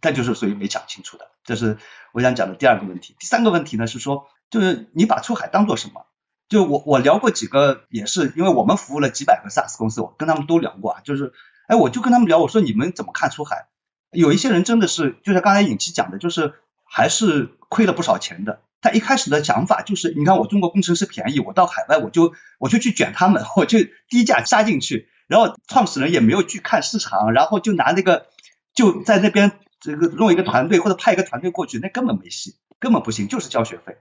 [0.00, 1.28] 他就是属于没讲清楚的。
[1.44, 1.78] 这是
[2.12, 3.14] 我想讲的第二个问题。
[3.18, 6.06] 第三个问题呢是说，就是你把出海当做什么？
[6.48, 11.00] 就我我聊过几个，也是因为我们服务了几百个 SaaS 公司，我跟他们都聊过啊。
[11.02, 11.32] 就是，
[11.68, 13.68] 哎，我就跟他们聊，我说你们怎么看出海？
[14.10, 18.60] 有一些人真的是，就像刚才尹奇讲的，就是还是亏了不少钱的。
[18.80, 25.08] 他一开始的想法就是，你看我中国工程师便宜，我到海外我就我就去卷他们， 我就低价杀进去。
[25.26, 28.26] 然后创始人也没有去看市场，然后就拿那个
[28.74, 33.98] 就在那边这个弄一个团队或者派一个团队过去，那根本没戏，根本不行，就是交学费。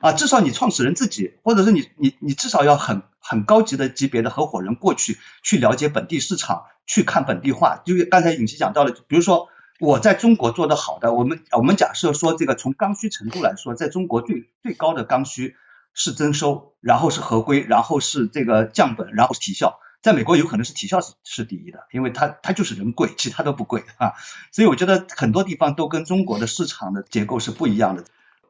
[0.00, 7.82] 啊，至少你创始人自己，或者是你你你至少要很很高级的级别的合伙人过去去了解本地市场，去看本地化。
[7.84, 9.48] 就刚才尹奇讲到了，比如说
[9.80, 15.56] 我在中国做的好的，我们我们假设说这个从刚需程度来说，在中国最最高的刚需
[15.94, 19.80] 是增收，然后是合规，然后是这个降本，然后是提效。
[20.02, 24.14] 在美国有可能是体校是是第一的，因为它它就是人贵，其他都不贵啊。
[24.50, 28.04] 所以我觉得很多地方都跟中国的市场的结构是不一样的。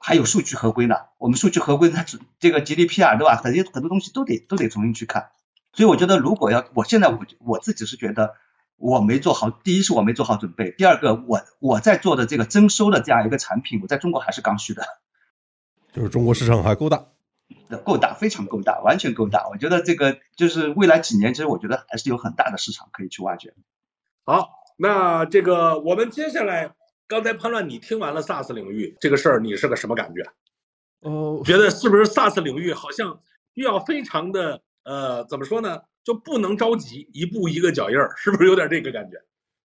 [0.04, 3.36] 还有数据合规呢，我们数据合规，它只这个 GDPR 对吧？
[3.36, 5.30] 很多很多东西都得都得重新去看。
[5.72, 8.34] 所以我觉得，如果要我现在我我自己是觉得
[8.76, 14.84] 我没做好，第一是我没做好准备，第二个我我在做的这个征收的这样一个产品，我在中国还是刚需的，
[15.92, 17.04] 就是中国市场还够大，
[17.84, 19.48] 够大，非常够大，完全够大。
[19.48, 23.54] 我觉得这个就是未来几年，其实我觉得还是有很大的市场可以去挖掘。
[24.24, 26.74] 好，那这个我们接下来。
[27.08, 30.22] 刚才潘乱，你听完了 SaaS 领域这个事儿，你是个什么感觉？
[31.00, 33.20] 哦， 觉得是不是 SaaS 领域好像
[33.54, 35.82] 需要非常的呃，怎么说呢？
[36.04, 39.18] 就不能着急，一步一个脚印儿，是不是有点这个感觉？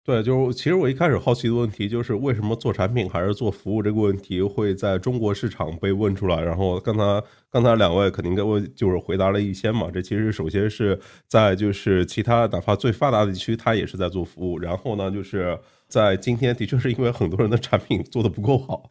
[0.08, 6.40] 对，就是其实我一开始好奇的问题就是为什么做产品还是做服务这个问题会在中国市场被问出来。
[6.40, 9.90] 然后刚才刚才两位肯定给我就是回答了一些嘛。
[9.90, 14.58] 这其实首先是在就是其他哪怕最发达的地区，他也是在做服务。
[14.58, 18.90] 然后呢，就是在今天的确是因为很多人的产品做的不够好。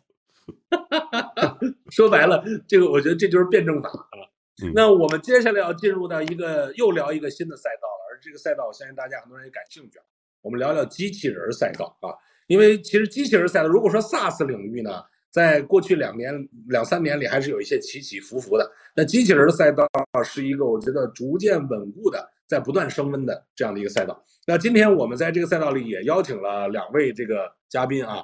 [1.89, 4.31] 说白了，这个我觉得这就是辩证法了。
[4.75, 9.97] 那我们接下来要进入到一个又聊一个新的赛道了，而这个赛道我相信大家很多人也感兴趣。
[10.47, 12.07] 我们聊聊机器人赛道啊，
[12.47, 16.33] 因为其实机器人赛道，如果说 SaaS 领域呢，在过去两年、
[16.69, 18.71] 两三年里还是有一些起起伏伏的。
[18.95, 19.85] 那机器人赛道
[20.23, 24.23] 是一个我觉得逐渐稳固的，在不断升温的这样的一个赛道。
[24.45, 28.23] 那今天我们在这个赛道里也邀请了两位这个嘉宾啊，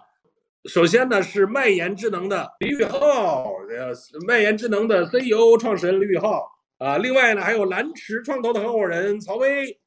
[0.69, 3.93] 首先呢是麦言智能的李宇浩，呃，
[4.25, 6.47] 麦言智能的 CEO 创始人李宇浩
[6.77, 9.77] 啊，另外呢还有蓝驰创投的合伙人曹威。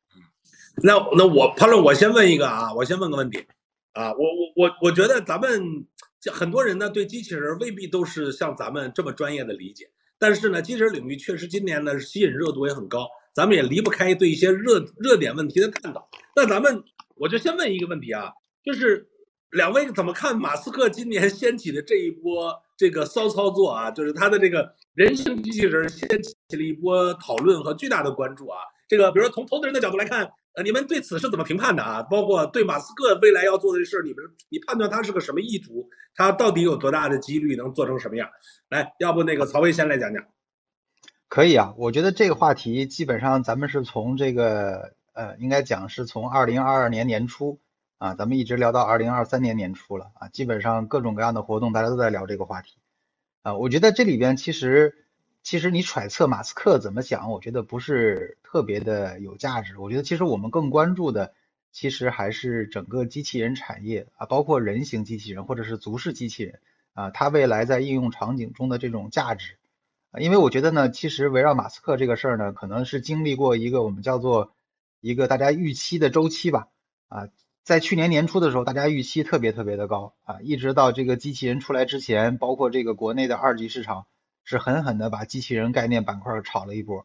[0.83, 3.45] 那那我潘论，我先问一个啊，我先问个问题
[3.93, 5.87] 啊，我我我我觉得咱们
[6.33, 16.09] 很多人呢对机器人未必都是像咱们这么专业的理解，但是呢，机器人领域确实今年呢吸引热度也很高，咱们也离不开对一些热热点问题的探讨。
[16.35, 18.31] 那咱们我就先问一个问题啊，
[18.63, 19.09] 就是
[19.53, 23.91] 两位怎么看马斯克今年掀起的这一波这个骚操作啊？
[23.91, 28.59] 就是他的这个人形机器人掀起了一波讨论和巨大的关注啊。
[28.89, 30.31] 这个比如说从投资人的角度来看。
[30.57, 32.03] 呃，你们对此是怎么评判的啊？
[32.05, 35.91] 包括对马斯克未来要做的事儿，你们你判断他是个什么意图？
[36.15, 38.31] 他到底有多大的几率能做成什么样？
[38.71, 40.25] 来，要不那个曹威先来讲讲。
[41.29, 47.61] 可以啊，我觉得这个话题基本上咱们是从这个呃，应该讲是从二零二二年年初
[47.99, 52.79] 啊，咱们一直聊到二零二三年年初了啊，基本上各种各样的活动大家都在聊这个话题
[53.43, 53.57] 啊。
[53.57, 55.03] 我觉得这里边其实。
[55.47, 59.79] 其实你揣测马斯克怎么想，我觉得不是特别的有价值。
[59.79, 61.35] 我觉得其实我们更关注的，
[61.71, 66.59] 其实还是整个机器人产业啊，包括人形机器人或者是足式机器人
[66.95, 69.57] 啊，它未来在应用场景中的这种价值。
[70.19, 74.53] 因为我觉得呢，其实围绕马斯克这个事儿呢，可能是经历过一个我们叫做
[75.01, 76.67] 一个大家预期的周期吧。
[77.07, 77.29] 啊，
[77.63, 84.07] 在去年年初的时候，大家预期特别特别的高啊，一直到这个机器人出来之前，包括这个国内的二级市场。
[84.47, 87.05] 是狠狠的把机器人概念板块炒了一波，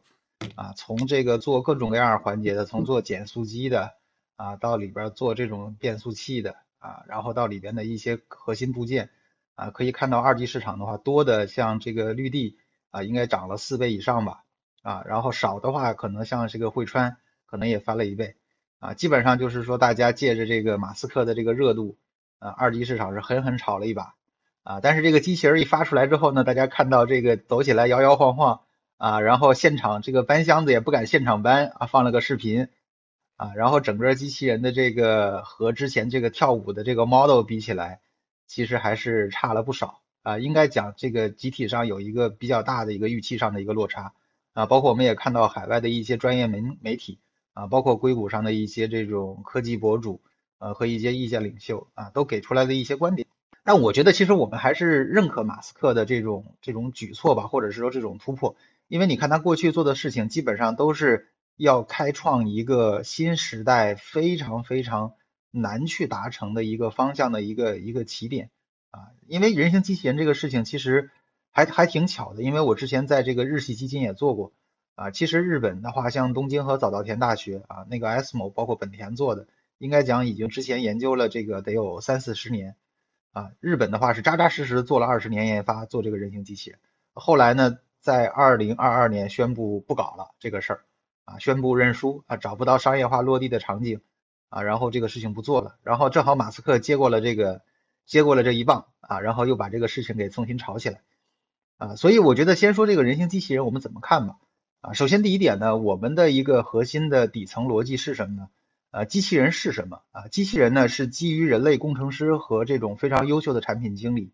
[0.54, 3.94] 啊，从这个做各种各样环节的，从做减速机的，
[4.36, 9.10] 啊，到里边做这种变速器的，啊，然后到里边的一些核心部件，
[9.56, 12.58] 啊，可以看到二级市场的话多的像这个绿地，
[12.92, 14.44] 啊，应该涨了四倍以上吧，
[14.82, 17.16] 啊，然后少的话可能像这个汇川，
[17.46, 18.36] 可能也翻了一倍，
[18.78, 21.98] 啊，基本上就是说大家借着这个马斯克的这个热度，
[22.38, 24.14] 啊，二级市场是狠狠炒了一把。
[24.64, 28.60] 啊，但是这个机器人一发出来之后呢，大家看到这个走起来摇摇晃晃
[28.96, 32.68] 啊，然后现场这个搬箱子也不敢现场搬啊，放了个视频
[33.36, 38.00] 啊，然后整个机器人的这个和之前这个跳舞的这个 model 比起来，
[38.46, 44.12] 其实还是差了不少啊，应该讲这个集体上有一个比较大的一个预期上的一个落差
[44.52, 47.18] 啊，包括我们也看到海外的一些专业媒媒体
[47.52, 50.22] 啊，包括硅谷上的一些这种科技博主
[50.58, 53.26] 呃和一些意见领袖啊，都给出来的一些观点。
[53.64, 58.56] 但我觉得，其实我们还是认可马斯克的这种这种举措吧，或者是说这种突破，
[58.88, 65.12] 因为你看他过去做的事情，基本上都是要开创一个新时代非常非常
[65.52, 68.50] 难去达成的一个方向的一个一个起点
[68.90, 69.14] 啊。
[69.28, 71.10] 因为人形机器人这个事情其实
[71.52, 74.52] 还还挺巧的，因为我之前在这个日系基金也做过
[74.96, 75.12] 啊。
[75.12, 79.46] 其实日本的话，像东京和早稻田大学啊，那个 SMO 包括本田做的，
[79.78, 82.74] 应该讲已经之前研究了这个得有三四十年。
[83.32, 86.78] 啊，日本的话是扎扎实实做了二十年研发，做这个人形机器人。
[87.14, 90.80] 后来呢，在二零二二年宣布不搞了这个事儿，
[91.24, 94.02] 啊，宣布认输，啊，找不到商业化落地的场景，
[94.50, 95.76] 啊，然后这个事情不做了。
[95.82, 97.62] 然后正好马斯克接过了这个，
[98.04, 101.00] 接过了这一棒，啊，然后又把这个事情给重新炒起来，
[101.78, 104.36] 啊，所以我觉得先说这个人形机器人我们怎么看吧，
[104.82, 108.48] 啊，首先第一点呢，我们的一个核心的底层逻辑是什么呢？
[108.92, 110.28] 啊，机器人是什么啊？
[110.28, 114.32] 机器人呢是基于人类工程师和这种非常优秀的产品经理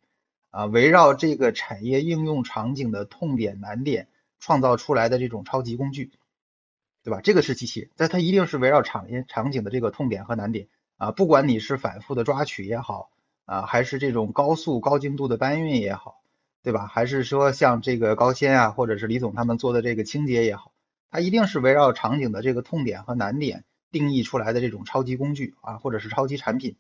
[0.51, 4.09] 啊，围绕这个产业应用场景的痛点难点
[4.41, 6.11] 创造出来的这种超级工具，
[7.05, 7.21] 对吧？
[7.23, 13.11] 这个是机器人，但它一定是围绕产业场景的这个痛点和难点啊，不管你是反复的抓取也好
[13.45, 16.21] 啊，还是这种高速高精度的搬运也好，
[16.65, 16.89] 对吧？
[16.89, 20.73] 还是说像这个高纤啊，或者是李总他们做的这个清洁也好，
[21.13, 23.63] 它一定是围绕场景的这个痛点和难点。
[23.91, 26.77] 定义出来的这种超级工具啊，或者是超级产品，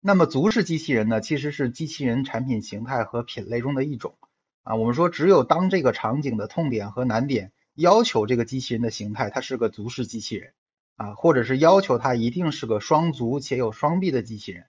[0.00, 4.16] 那么足式机器人呢，其实是机器人产品形态和品类中的一种
[4.62, 4.74] 啊。
[4.74, 10.52] 我们说，只有当这个场景的痛点和难点要求这个机器人的形态它是个足式机器人
[10.96, 14.66] 啊，或者是要求它一定是个双足且有双臂的机器人，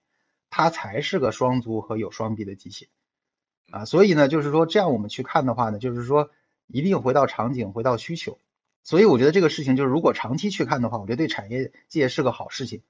[0.50, 2.88] 它才是个双足和有双臂的机器
[3.68, 3.84] 人啊。
[3.84, 6.30] 所以呢，就是说这样我们去看的话呢，就是说
[6.66, 8.38] 一定回到场景，回到需求。
[8.82, 12.82] 所以我觉得这个事情就是，如果长期去看的话，我觉得对产业界是个好事情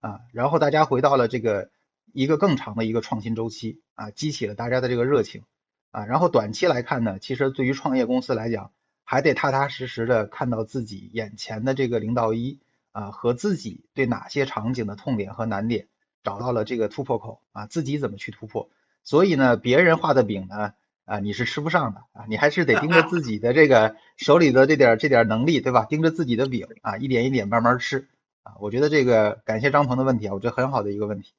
[0.00, 0.20] 啊。
[0.32, 1.70] 然后大家回到了这个
[2.12, 5.44] 一个更长的一个创新周期啊，激起了大家的这个热情
[5.92, 6.04] 啊。
[6.04, 8.70] 然后短期来看呢，其实对于创业公司来讲，
[9.02, 12.60] 还得踏踏实实的看到自己眼前的这个零到一
[12.92, 15.88] 啊，和自己对哪些场景的痛点和难点
[16.22, 18.68] 找到了这个突破口啊，自己怎么去突破。
[19.04, 20.74] 所以呢，别人画的饼呢。
[21.06, 25.86] 啊，你是吃不上的啊，你还是得盯着自己的这个手里的这点这点能力，对吧？
[25.88, 28.08] 盯着自己的饼啊，一点一点慢慢吃
[28.42, 28.52] 啊。
[28.60, 31.32] 我觉得这个感谢张鹏的问题啊，我觉得很好的一个问题。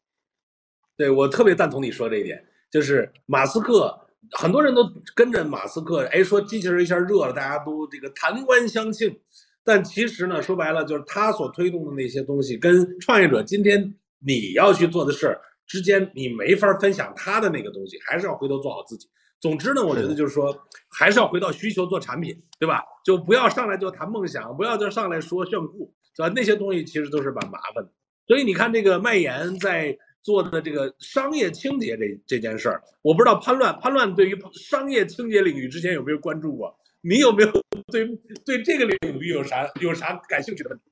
[0.96, 2.42] 对我特别赞同你说这一点，
[2.72, 9.20] 就是马斯克，很多人都跟着马斯克，哎，说机器人一下热了，大家都这个弹冠相庆。
[9.66, 19.10] 但其实呢，说白了就是他所推动的那些东西，跟创业者今天你要去做的事儿之间，你没法分享他的那个东西，还是要回头做好自己。
[19.40, 20.52] 总之呢，我觉得就是说，
[20.90, 22.84] 还是要回到需求做产品，对吧？
[23.06, 26.32] 就不要上来就谈梦想，不要就上来说炫酷，是吧？
[26.36, 27.92] 那些东西其实都是蛮麻烦的。
[28.26, 36.76] 所以你看，这个麦言在做的这个商业清洁这这件事儿，我不知道潘乱潘乱对于商业清洁领域之前有没有关注过？
[37.02, 37.52] 你有没有
[37.92, 38.08] 对
[38.44, 40.84] 对这个领域有啥有啥感兴趣的问题？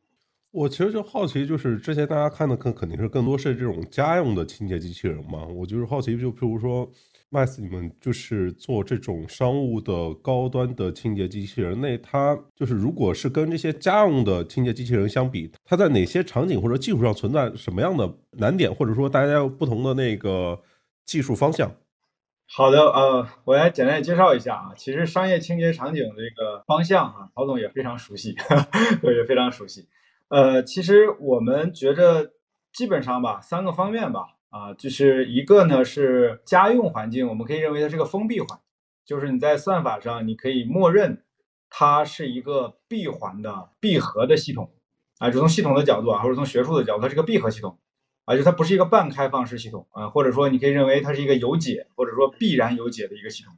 [0.52, 6.88] 我其实就好奇，就是之前大家看的肯肯定是更多是这种家用的清洁机器人嘛，我就是好奇，就譬如说。
[7.30, 20.62] 麦斯，你们就是做这种商务的高端的清洁机器人，那它就是如果是跟这些家用的清洁机器人相比，它在哪些场景或者技术上存在什么样的难点，或者说大家有不同的那个
[21.06, 21.70] 技术方向？
[22.48, 24.74] 好的，呃，我来简单介绍一下啊。
[24.78, 28.36] 其实商业清洁场景这个方向啊，曹总也非常熟悉，
[29.02, 29.88] 对，也非常熟悉。
[30.30, 32.32] 呃，其实我们觉着
[32.72, 34.35] 基本上吧，三个方面吧。
[34.56, 38.58] 啊，就是一个呢是家用环境，我们可以认为它是个封闭环，
[39.06, 41.26] 就是你在算法上你可以默认
[41.70, 44.72] 它是一个闭环的闭合的系统，
[45.18, 47.78] 啊，就从系统的角度啊，或者从学术的角度，它是个闭合系统，
[48.24, 53.54] 啊，就它不是一个半开放式系统啊，或者说你可以认为它是一个有解或者说必然有解的一个系统，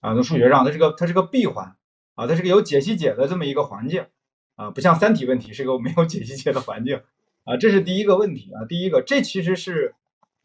[0.00, 1.76] 啊，从数学上它是个它是个闭环，
[2.14, 4.06] 啊，它是个有解析解的这么一个环境，
[4.56, 7.02] 啊，不像三体问题是个没有解析解的环境，
[7.44, 9.94] 啊，这是第一个问题啊，第一个这其实是。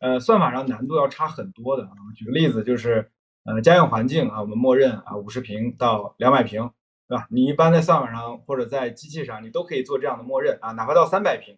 [0.05, 1.89] 呃，算法上难度要差很多的啊。
[2.15, 3.09] 举个例子，就是
[3.43, 6.69] 呃，家用环境啊，我们默认啊，五十平到两百平，
[7.07, 7.25] 对吧？
[7.31, 11.57] 你一般在算法上或者在机器上，你都可以做这样的默认啊，哪怕到三百平，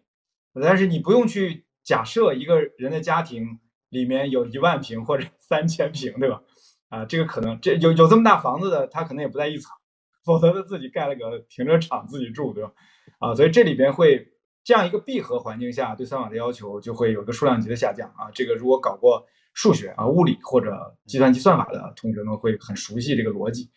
[0.62, 3.58] 但是你不用去假设一个人的家庭
[3.90, 6.40] 里面有一万平或者 三千平，对吧？
[6.88, 9.70] 啊，这个可能这有有这么大房子的，他可能也不在一层，
[10.24, 12.72] 否则他自己盖了个停车场自己住，对吧？
[13.18, 14.32] 啊，所以这里边会。
[14.68, 18.28] 这样一个闭合环境下，对算法的要求就会有一个数量级的下降啊。
[18.34, 23.70] 这个如果搞过数学啊、物理或者计算机算法的同学们会很熟悉这个逻辑。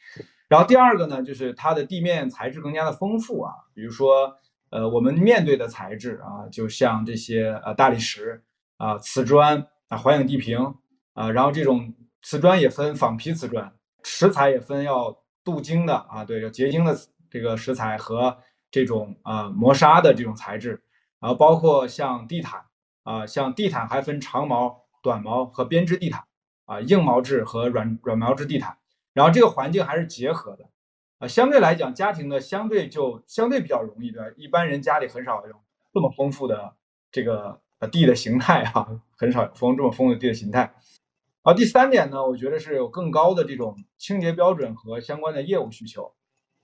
[0.49, 4.35] 然后第二个呢，就是它的地面材质更加的丰富啊，比如说
[4.69, 8.43] 呃我们面对的材质啊，就像这些呃大理石
[8.75, 10.75] 啊、瓷砖啊、环影地平
[11.13, 13.71] 啊，然后这种瓷砖也分仿皮瓷砖，
[14.03, 16.93] 石材也分要镀晶的啊，对，要结晶的
[17.29, 18.37] 这个石材和。
[18.71, 20.81] 这种啊磨砂的这种材质，
[21.19, 22.63] 然后包括像地毯
[23.03, 26.23] 啊，像地毯还分长毛、短毛和编织地毯
[26.65, 28.77] 啊，硬毛质和软软毛质地毯，
[29.13, 30.69] 然后这个环境还是结合的
[31.19, 35.53] 啊，相对来讲家庭的相对就相对比较容易的，一般人家里很少有
[35.93, 36.73] 这么丰富的
[37.11, 40.73] 这个呃地的形态哈，很少有丰这么丰富的地的形态。
[41.41, 46.13] 啊，第三点呢，我觉得是有更高的这种清洁标准和相关的业务需求。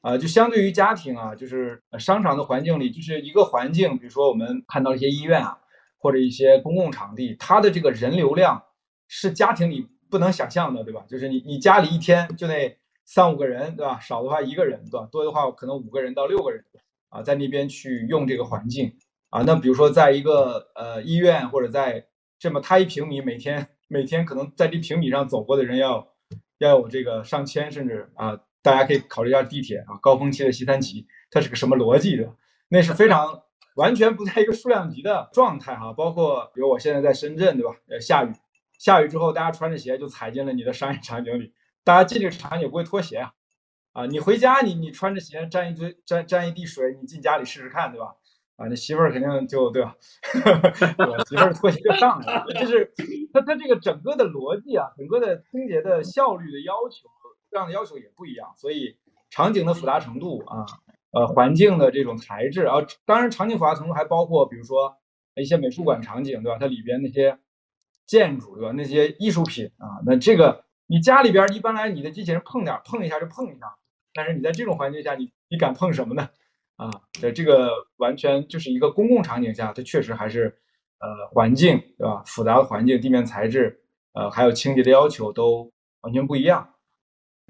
[0.01, 3.97] 啊，就相对于家庭啊，就是商场的环境里，就是一个环境。
[3.97, 5.57] 比如说，我们看到一些医院啊，
[5.97, 8.63] 或者一些公共场地，它的这个人流量
[9.07, 11.03] 是家庭里不能想象的，对吧？
[11.09, 13.99] 就是你你家里一天就得三五个人，对吧？
[13.99, 15.09] 少的话一个人，对吧？
[15.11, 16.63] 多的话可能五个人到六个人
[17.09, 18.93] 啊，在那边去用这个环境
[19.29, 19.41] 啊。
[19.45, 22.05] 那比如说，在一个呃医院或者在
[22.39, 26.07] 这么它一平米，每天每天可能在这平米上走过的人要
[26.59, 28.39] 要有这个上千，甚至啊。
[28.61, 32.33] 大家可以考虑一下地铁啊，高峰期的西三旗，它是个什么逻辑的？
[32.69, 33.43] 那是非常
[33.75, 35.93] 完全不在一个数量级的状态哈。
[35.93, 37.75] 包括比如我现在在深圳，对吧？
[37.87, 38.33] 呃，下雨，
[38.77, 41.53] 下雨之后，大家穿着鞋就踩进了你的商业场景里。
[41.83, 43.33] 大家进这个场景不会脱鞋啊？
[43.93, 48.15] 啊，你回家你你穿着鞋沾一堆沾沾一地水，你进家里试试看，对吧？
[48.57, 49.95] 啊，那媳妇儿肯定就对吧？
[51.07, 52.91] 我媳妇儿脱鞋就上来了，就是
[53.31, 57.07] 它它这个整个的逻辑啊，整个的清洁的效率的要求。
[57.49, 58.97] 这样的要求也不一样，所以
[59.29, 60.65] 场景的复杂程度啊，
[61.11, 62.75] 呃，环境的这种材质，啊，
[63.05, 64.97] 当然场景复杂程度还包括，比如说
[65.35, 66.57] 一些美术馆场景，对吧？
[66.59, 67.37] 它里边那些
[68.05, 68.71] 建筑，对吧？
[68.71, 73.75] 那些艺术品啊，那这个你家里边一般来，你的机器人碰点碰一下就碰一下，
[74.13, 76.29] 但是你在这种环境下，你你敢碰什么呢？
[76.75, 76.89] 啊，
[77.19, 80.55] 在这个完全就是一个公共场景下，它确实还是
[80.99, 82.21] 呃环境，对吧？
[82.25, 83.81] 复杂的环境、地面材质，
[84.13, 85.71] 呃，还有清洁的要求都
[86.01, 86.75] 完全不一样。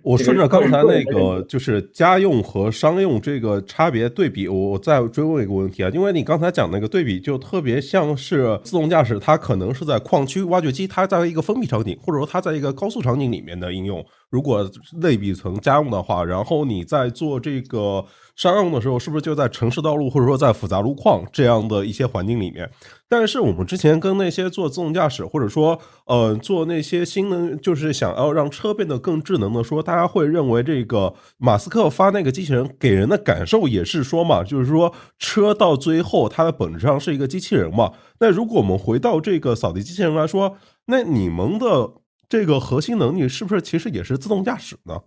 [0.03, 14.69] 我顺着刚才那个就是家用和商用这个差别对比，我我再追问一个问题啊，因为你刚才讲那个对比就特别像是自动驾驶，它可能是在矿区挖掘机，它在一个封闭场景，或者说它在一个高速场景里面的应用，如果
[15.01, 18.05] 类比成家用的话，然后你在做这个
[18.37, 22.69] 商用的时候，是不是就在城市道路或者说在复杂路况这样的一些环境里面？
[23.09, 37.93] 但是我们之前跟那些做自动驾驶或者说呃做那些新能，就是想要让车变得更智能的，说大家会认为这个马斯克发那个机器人给人的感受也是说嘛，就是说车到最后它的本质上是一个机器人嘛。
[38.19, 41.91] 那如果我们回到这个扫地机器人来说，那你们的
[42.29, 44.99] 这个核心能力是不是其实也是自动驾驶呢？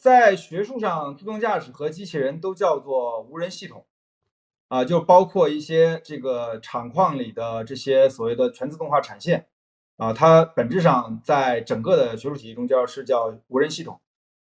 [0.00, 3.84] 在学术上，自动驾驶和机器人都叫做无人系统。
[4.68, 9.48] 啊，就包括一些这个厂矿里的这些所谓的全自动化产线，
[9.96, 14.00] 啊，它本质上在整个的学术体系中叫是叫无人系统，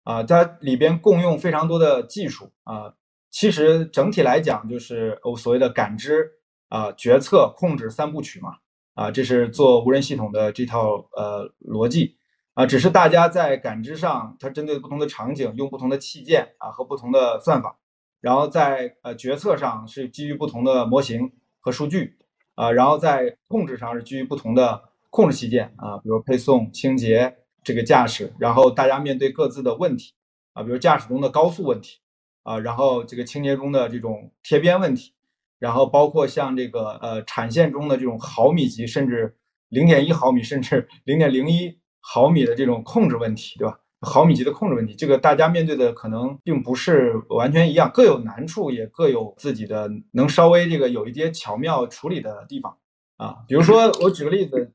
[0.04, 2.94] 啊，它里边共用非常多的技术，啊，
[3.30, 6.34] 其实整体来讲就是我所谓的感知、
[6.68, 8.58] 啊决策、控制三部曲嘛，
[8.94, 12.16] 啊，这是做无人系统的这套呃逻辑，
[12.54, 17.78] 啊，只是大家在感知上，它针对不同的场景用不同的器件啊和不同的算法。
[18.20, 22.16] 然后在呃决策上是基于不同的模型和数据，
[22.54, 30.12] 啊，然后在控制上是基于不同的控制器件啊，比如配送、清洁这个驾驶，然后大家面对各自的问题
[30.52, 31.98] 啊，比如驾驶中的高速问题
[32.42, 35.14] 啊，然后这个清洁中的这种贴边问题，
[35.58, 39.36] 然后包括像这个呃产线中的这种毫米级甚至
[39.68, 43.78] 零点一毫米甚至零点零一毫米的这种控制问题，对吧？
[44.04, 52.76] 毫米级的控制问题，这个大家面对的可能并不是完全一样，各有难处，也各有自己的能稍微这个有一些巧妙处理的地方
[53.16, 53.36] 啊。
[53.46, 54.72] 比如说，我举个例子，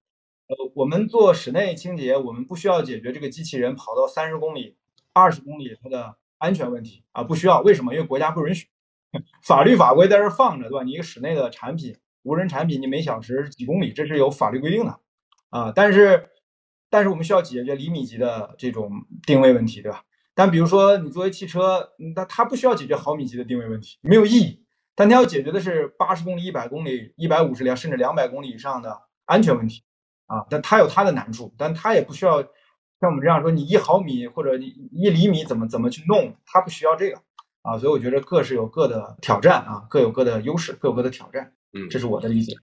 [0.47, 4.77] 呃，我们做室内清洁，我们不需要解决这个机器人跑到三十公里、
[5.11, 7.59] 二十公里它的安全问题啊，不需要。
[7.59, 7.93] 为什么？
[7.93, 8.67] 因为国家不允许，
[9.43, 10.83] 法律法规在这放着，对吧？
[10.85, 14.97] 你一个室内的产品，无人产品，你每小时几公里，这是有法律规定的
[15.49, 15.73] 啊。
[15.75, 16.29] 但是。
[16.89, 18.91] 但是我们需要解决厘米级的这种
[19.25, 20.03] 定位问题，对吧？
[20.33, 24.63] 但比如说你作为汽车，那它不需要解决毫米级的定位问题，没有意义。
[24.95, 29.83] 但它要解决的是八十公里、一百公里、一百五十两甚至两百公里以上的安全问题
[30.25, 30.45] 啊。
[30.49, 37.21] 但它有它的难处，但它也不需要像我们这样说，你一毫米或者你一厘米怎么怎么去弄，它不需要这个
[37.61, 37.77] 啊。
[37.77, 41.53] 所以我觉得各是有各的挑战啊，各有各的优势，各有各的挑战。
[41.73, 42.55] 嗯，这是我的理解。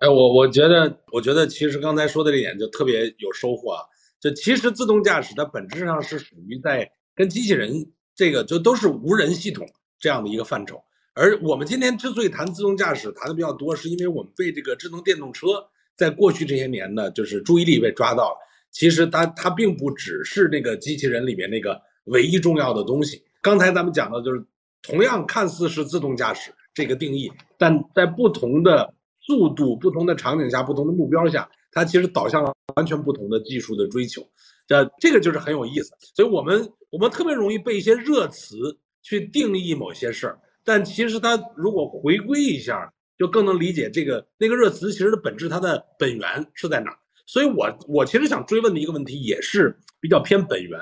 [0.00, 3.82] 哎，我我觉得，我觉得其实刚才说的这点就特别有收获啊。
[4.18, 7.70] 就其实自动驾驶它本质上是属于在跟机器人
[8.14, 9.66] 这个就都是无人系统
[9.98, 10.82] 这样的一个范畴。
[11.12, 15.48] 而我们今天之所以谈自动驾驶谈的比较多，是因为我们被这个智能电动车
[15.96, 18.38] 在过去这些年呢，就是注意力被抓到了。
[18.70, 23.22] 其实它它并不只是那个机器人里面那个唯一重要的东西。
[23.42, 24.42] 刚才咱们讲的就是，
[24.80, 28.94] 同样看似是自动驾驶这个定义，但在不同的。
[29.30, 34.20] 速度不同的场景下，不同的目标下，它其实导向了完全不同的技术的追求，
[34.66, 35.92] 这这个就是很有意思。
[36.16, 38.56] 所以，我们我们特别容易被一些热词
[39.02, 46.90] 去定义某些事儿，但其实它如果回归一下，就更能理解这个那个热词其实的本质，它的本源是在哪。
[47.24, 50.76] 所以，我我其实想追问的一个问题也是比较偏本源，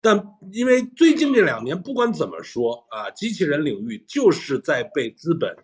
[0.00, 0.18] 但
[0.52, 5.54] 因为最近这两年，不管怎么说啊，机器人领域就是在被资本。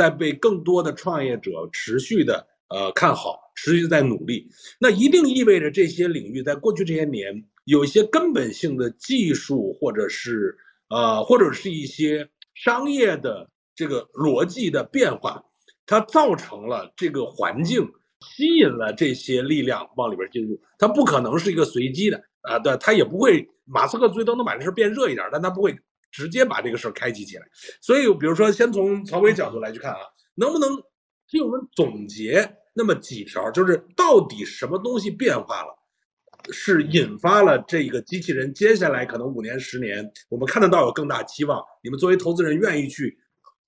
[0.00, 4.48] 在被更多的创业者持续的呃看好，持续在努力，
[4.78, 10.56] 那一定意味着这些领域在过去这些年有一些根本性的技术，或者是
[10.88, 15.44] 呃或者是一些商业的这个逻辑的变化，
[15.84, 17.86] 它造成了这个环境
[18.36, 22.16] 吸引了这些力量往里边进入，它不可能是一个随机的
[22.48, 25.78] 啊，对，它也不会马斯克最多能把这事变热一点，但他不会。
[26.10, 27.42] 直接把这个事儿开启起来，
[27.80, 29.98] 所以比如说，先从曹伟角度来去看啊，
[30.34, 30.70] 能不能
[31.28, 35.68] 替我们总结那么几条，就是到底什么东西变化了，
[36.52, 41.62] 是引发了这个机器人接下来可能五年、十年，我们看得到有更大期望。
[41.82, 43.16] 你们作为投资人，愿意去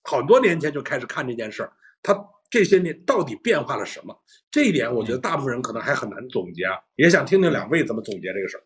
[0.03, 1.73] 很多年前就开始看这件事儿，
[2.03, 2.17] 它
[2.51, 4.15] 这些年到底变化了什么？
[4.51, 8.63] 这一点，我觉得大部分人可能还很难总结啊，也想听听两位怎么总结这个事儿。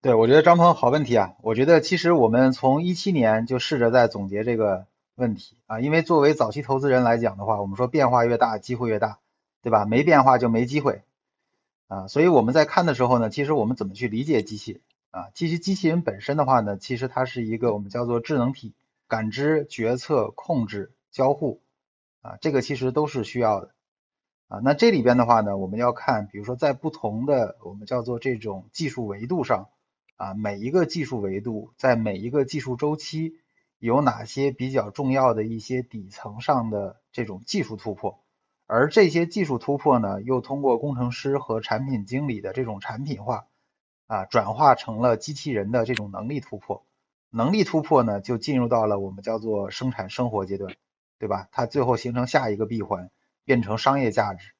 [0.00, 1.34] 对，我觉得张鹏好问题啊！
[1.42, 4.86] 我觉得其实我们从一七年就试着在总结这个
[5.16, 9.18] 问题啊，因为作为早期投资人来讲的话，我们说变化越大，机会越大，
[9.60, 9.86] 对吧？
[9.86, 11.02] 没变化就没机会
[11.88, 15.30] 啊，所以我们在看的时候呢，其实我们怎么去理解机器啊？
[15.34, 18.74] 其实机器人本身的话呢，其实它是一个我们叫做智能体，
[19.08, 21.60] 感知、决策、控制、交互
[22.22, 23.70] 啊，这个其实都是需要的
[24.46, 24.60] 啊。
[24.62, 29.66] 那这里边的话呢，我们要看，比如说在不同的我们叫做这种技术维度上。
[30.18, 33.36] 啊，每一个技术维度在每一个技术周期
[33.78, 38.18] 有哪些比较重要的一些底层上的这种技术突破，
[38.66, 43.46] 而这些技术突破呢，又通过工程师和产品经理的这种产品化
[44.08, 46.84] 啊，转化成了机器人的这种能力突破。
[47.30, 50.74] 能力突破呢，就进入到了我们叫做生产生活阶段，
[51.20, 51.48] 对吧？
[51.52, 53.10] 它最后形成下一个闭环，
[53.44, 54.52] 变成商业价值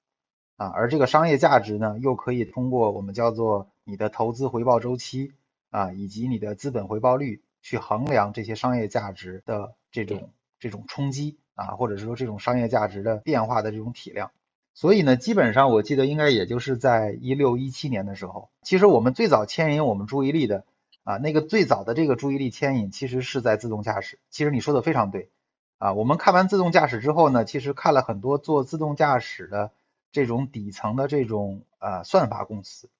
[0.56, 0.68] 啊。
[0.68, 5.32] 而这个商业价值呢，又可以通过我们叫做你的投资回报周期
[5.70, 14.30] 啊，以及你的资本回报率去衡量这些商业价值的这种这种冲击啊，或者是说这种商业价值的变化的这种体量。
[14.74, 20.64] 所以呢，基本上我记得应该也就是在一六一七年的时候，其实我们最早牵引我们注意力的。
[21.04, 24.18] 啊，那个最早的这个注意力牵引，其实是在自动驾驶。
[24.28, 25.30] 其实你说的非常对，
[25.78, 29.70] 啊，我们看完自动驾驶之后呢，其实看了很多做自动驾驶的
[30.12, 32.90] 这种底层的这种呃算法公司，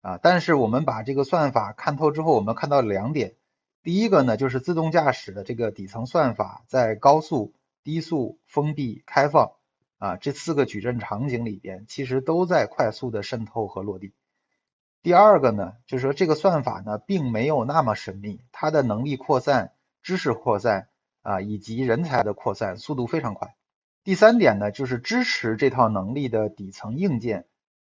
[0.00, 3.34] 啊，但是我们把这个算法看透之后，我们看到两点，
[3.82, 9.52] 第一个呢，就是自动驾驶的这个底层算法在高速、低速、封闭、开放
[9.98, 14.14] 啊这四个矩阵场景里边，其实都在快速的渗透和落地。
[15.02, 19.72] 第二个呢，就是说这个算法呢，并没有那么神秘，它的能力扩散、
[20.02, 20.88] 知识扩散
[21.22, 23.54] 啊，以及人才的扩散速度非常快。
[24.04, 27.46] 第三点呢，就是支持这套能力的底层硬件，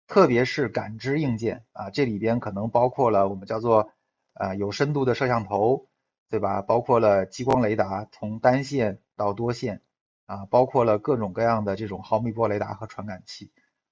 [0.08, 3.91] 特别是感知硬件啊，这里边可能包括了我们叫做
[4.34, 5.88] 啊有深度的摄像头，
[6.30, 6.62] 对吧？
[6.62, 9.82] 包括了激光雷达，从单线到多线
[10.26, 13.51] 啊，包括了各种各样的这种毫米波雷达和传感器。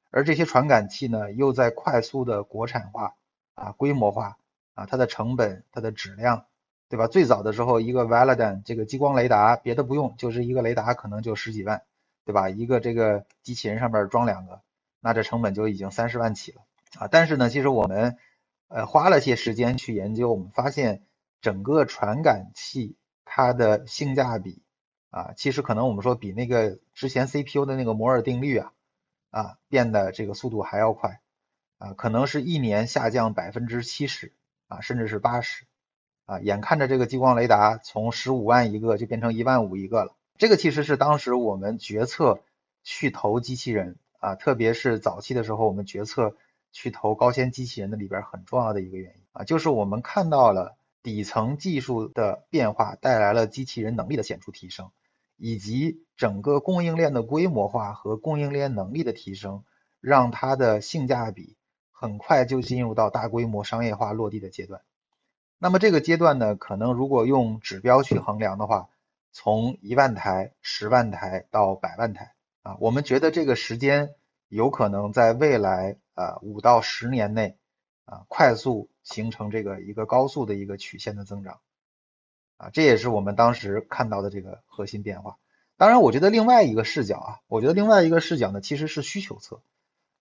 [0.09, 3.15] 而这些传感器呢，又在快速的国产化
[3.55, 4.37] 啊、规模化
[4.73, 6.45] 啊，它的成本、它的质量，
[6.89, 7.07] 对吧？
[7.07, 11.83] 最早的时候，一个 Velodyne 这个激光雷达，别的不用，就是一个雷达可能就十几万，
[12.25, 12.49] 对吧？
[12.49, 14.61] 一个这个机器人上面装两个，
[15.01, 16.61] 那这成本就已经三十万起了
[16.97, 17.09] 啊。
[17.09, 18.17] 但是呢，其实我们
[18.69, 21.03] 呃花了些时间去研究，我们发现
[21.41, 22.95] 整个传感器
[23.25, 24.61] 它的性价比
[25.09, 28.71] 啊，其实可能我们说比那个之前 CPU 的那个摩尔定律啊。
[29.33, 31.21] 啊，变得这个速度还要快，
[31.77, 34.33] 啊，可能是一年下降百分之七十，
[34.67, 35.63] 啊，甚至是八十，
[36.25, 42.41] 啊，眼看着这个激光雷达从十五万一个就变成一万五一个了，这个其实是当时我们决策
[42.83, 46.37] 去投机器人，啊，特别是早期的时候，我们决策
[46.71, 54.89] 去投高纤机器人的里边很重要的一个原因，啊，就是我们看到了底层技术的变化带来了机器人能力的显著提升。
[55.43, 59.63] 以及整个供应链的规模化和供应链能力的提升，
[59.99, 61.57] 让它的性价比
[61.91, 64.81] 很快就进入到大规模商业化落地的阶段。
[65.57, 68.89] 那么这个阶段呢，可能如果用指标去衡量的话，
[69.31, 74.15] 从一万台、十万台到百万台啊，我们觉得这个时间
[74.47, 77.57] 有可能在未来啊五到十年内
[78.05, 81.59] 啊快速形成这个一个高速的一个曲线的增长。
[82.57, 85.37] 啊，这也是我们当时看到的这个核心变化。
[85.77, 89.63] 当然，我觉得另外一个视角啊，我觉得另外一个视角呢，其实是需求侧。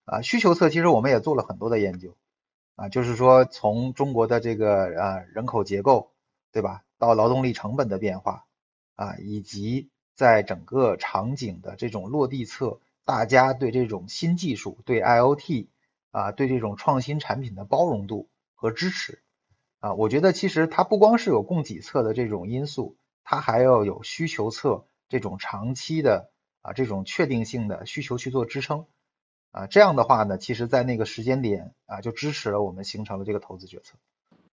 [0.06, 2.16] 啊，需求侧其实我们也做了很多的研究。
[2.76, 6.12] 啊，就是说从中国的这个啊人口结构，
[6.50, 8.46] 对吧，到劳动力成本的变化，
[8.96, 15.68] 啊，以及在整个场景的这种落地侧，大家对这种新技术、对 IOT
[16.10, 19.22] 啊，对这种创新产品的包容度和支持。
[19.78, 26.28] 啊，我觉得其实它不光是有供给侧的这种因素，它还要有需求侧这种长期的
[26.60, 28.84] 啊这种确定性的需求去做支撑
[29.52, 33.96] 啊，这样的话呢，其实在那个时间点啊就支持了我们形成了这个投资决策。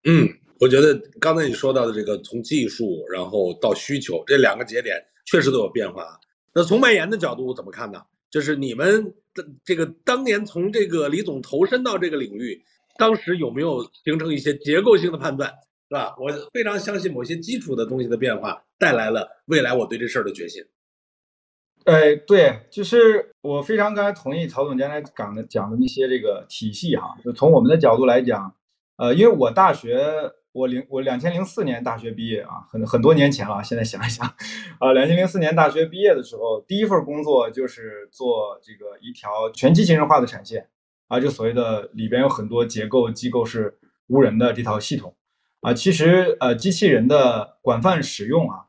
[0.05, 0.29] 嗯，
[0.61, 6.19] 我觉得刚才你说到的这个从技术然后到需求这两个节点确实都有变化。
[6.55, 8.01] 那从卖研的角度怎么看呢？
[8.31, 12.63] 就是你们的这个当年从这个李总投身到这个领域。
[12.99, 15.53] 当时有没有形成一些结构性的判断，
[15.87, 16.15] 是吧？
[16.19, 20.63] 我非常相信某些基础的东西的变化带来了未来我对这事儿的决心。
[21.85, 27.15] 哎，对，就是我非常刚才同意曹总刚才讲的讲的那些这个体系哈。
[27.23, 28.51] 就从我们的角度来讲，
[28.95, 33.63] 呃，因为我大学我零我两千零四年大学毕业啊，很很多年前了。
[33.63, 34.25] 现在想一想，
[34.79, 40.67] 啊，两千零四年大学毕业的时候，第一份工作就是做这个一条全机器人化的产线。
[41.09, 43.77] 啊，就所谓的里边有很多结构机构是
[44.07, 45.15] 无人的这套系统，
[45.61, 48.65] 啊，其实呃机器人的广泛使用啊，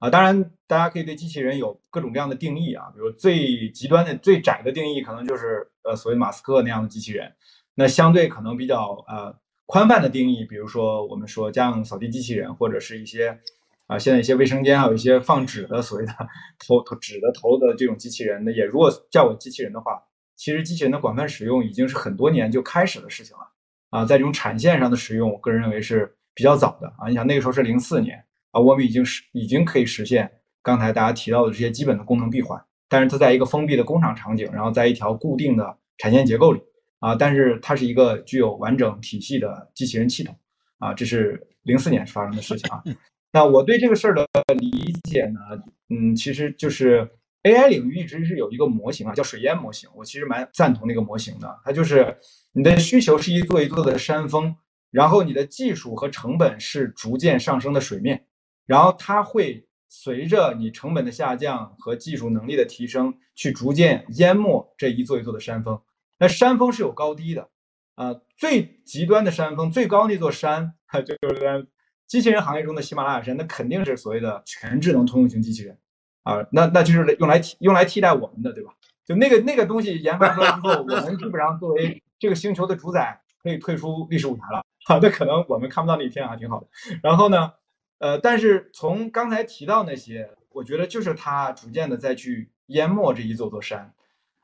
[0.00, 7.32] 啊，当然大家可以对机器人有各种各样的定义啊，比如最极端的最窄的定义可能就是呃所谓马斯克那样的机器人，
[7.76, 9.32] 那相对可能比较呃
[9.70, 13.38] 宽泛的定义，比如说我们说家用扫地机器人，或者是一些
[13.86, 16.12] 啊现在一些卫生间还有一些放纸的所谓的
[16.58, 20.02] 头头纸的头的这种机器人，那也如果叫我机器人的话。
[20.34, 23.42] 其实机器人的广泛使用已经是很多年就开始的事情了
[23.90, 27.08] 啊，在这种产线上的使用，我个人认为是比较早的啊。
[27.08, 30.30] 你想那个时候是零四年啊，我们已经是已经可以实现
[30.62, 32.58] 刚才大家提到的这些基本的功能闭环，
[32.88, 36.62] 但是它在一个封闭的工厂场景，然后在一条固定的产线结构里
[37.00, 40.34] 啊，但是它是一个具有完整体系的机器人系统
[40.78, 42.82] 啊，这是零四年发生的事情啊。
[43.32, 44.26] 那我对这个事儿的
[44.58, 44.70] 理
[45.02, 45.40] 解呢，
[45.88, 47.08] 嗯，其实就是
[47.42, 52.16] AI 领域一直是有一个模型啊，叫水淹模型，我其实蛮赞同那个模型的，它就是
[52.52, 54.54] 你的需求是一座一座的山峰，
[54.90, 58.26] 然后你的技术和成本是逐渐上升的水面，
[58.66, 59.66] 然后它会。
[59.92, 65.80] 随着你成本的下降和技术能力的提升，去逐渐淹没这一座一座的山峰。
[66.20, 67.48] 那山峰是有高低的，
[67.96, 71.66] 啊，最极端的山峰，最高那座山， 就是在
[72.06, 75.76] 机器人行业中的喜马拉雅山，那肯定是所谓的全智能通用型机器人，
[76.22, 78.72] 啊，那那就是用来替用来替代我们的，对吧？
[79.04, 84.64] 就那个那个东西研发出来之后，我们基本上作为这个星球的主宰，可以退出历史舞台了。
[84.84, 86.68] 好，那可能我们看不到那一天啊，挺好的。
[87.02, 87.52] 然后呢？
[87.98, 93.92] 呃，但是从刚才提到那些，我觉得就是它逐渐的再去淹没这一座座山，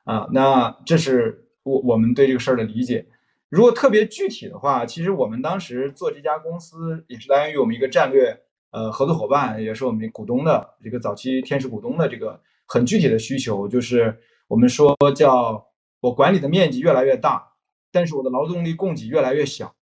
[0.04, 3.04] 啊，那这是我我们对这个事儿的理解。
[3.48, 8.40] 如果特别具体的话，其实我们当时做这家公司也是来源于我们一个战略
[8.70, 14.16] 呃合作伙伴，也是我们股东的这个早期天使股东的这个很具体的需求，就是
[14.48, 15.66] 我们说叫
[16.00, 17.52] 我管理的面积越来越大，
[17.90, 19.74] 但是我的劳动力供给越来越小。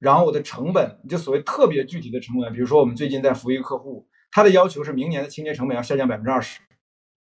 [0.00, 6.60] 然后我的成本，就所谓特别具体的成本，比如说我们最近在服务一个客户，他的要求是明年的清洁成本要下降百分之二十，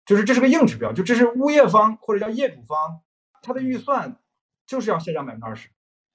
[0.07, 3.01] 就是这是个硬指标，就这是物业方或者叫业主方，
[3.43, 4.19] 他的预算
[4.67, 5.69] 就是要下降百分之二十，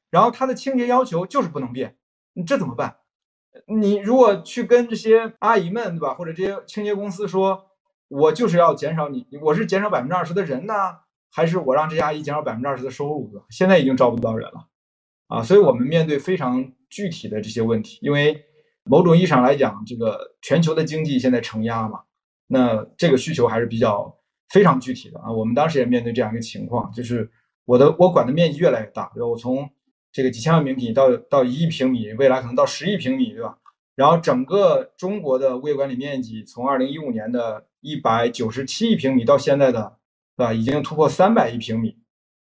[0.10, 1.98] 然后他的清洁要求就是不能变，
[2.46, 2.98] 这怎么办？
[3.68, 7.68] 你如果去跟这些阿姨们，对吧，或者这些清洁公司说，
[8.08, 10.74] 我就是要减少你，我是减少百分之二十的人呢，
[11.32, 13.32] 还是我让这些阿姨减少百分之二十的收入？
[13.50, 14.68] 现在已经招不到人了。
[15.28, 18.46] 啊，所以我们面对非常具体的这些问题，因为
[18.84, 22.02] 某种意义上来讲，这个全球的经济现在承压嘛，
[22.48, 24.16] 那这个需求还是比较
[24.50, 25.32] 非常具体的啊。
[25.32, 27.30] 我们当时也面对这样一个情况，就是
[27.66, 29.28] 我的我管的面积越来越大，对吧？
[29.28, 29.70] 我从
[30.12, 33.58] 这个几千万平米到到一亿平米，未来可能到十亿平米，对吧？
[33.96, 39.98] 然后整个中国的物业管理面积从二零一五年的一百九十七亿平米到现在的，
[40.36, 40.54] 对吧？
[40.54, 41.98] 已经突破三百亿平米。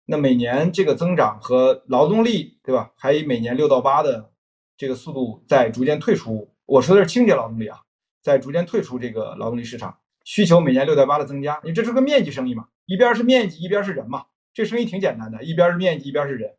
[0.06, 2.92] 那每年这个增长和劳动力，对吧？
[2.98, 4.32] 还以每年六到八的
[4.76, 6.54] 这个速度在逐渐退出。
[6.66, 7.80] 我说的是清洁劳动力啊，
[8.22, 11.60] 在逐渐退出这个劳动力市场，需求每年六点八的增加。
[11.64, 12.68] 你这是个面积生意嘛？
[12.86, 14.26] 一边是面积，一边是人嘛？
[14.54, 16.52] 这生意挺简单的，一边是面积，一边是人，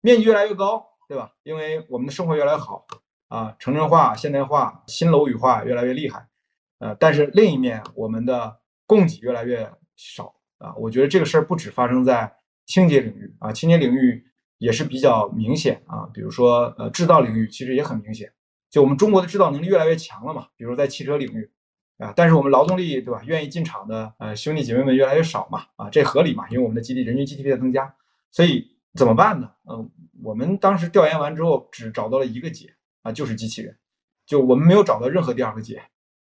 [0.00, 1.32] 面积越来越高，对吧？
[1.42, 2.86] 因为我们的生活越来越好
[3.28, 6.28] 啊，城镇化、现代化、新楼宇化越来越厉害。
[6.78, 10.74] 呃，但是另一面，我们的供给越来越少啊。
[10.76, 12.36] 我觉得这个事儿不止发生在。
[12.66, 14.24] 清洁领域啊，清洁领域
[14.58, 16.08] 也是比较明显啊。
[16.14, 18.32] 比如说，呃，制造领域其实也很明显。
[18.70, 20.46] 就我们中国的制造能力越来越强了嘛。
[20.56, 21.50] 比如在汽车领域
[22.00, 25.66] 啊，但是我们劳动力对吧，愿意进厂的呃兄弟姐妹们越来越少嘛。
[25.76, 26.48] 啊，这合理嘛？
[26.48, 27.94] 因为我们的基地人均 GDP 在增加，
[28.30, 29.50] 所以怎么办呢？
[29.70, 29.90] 嗯，
[30.22, 33.76] 我们当时调研完之后只找到了一个解啊，就是机器人。
[34.24, 35.82] 就我们没有找到任何第二个解，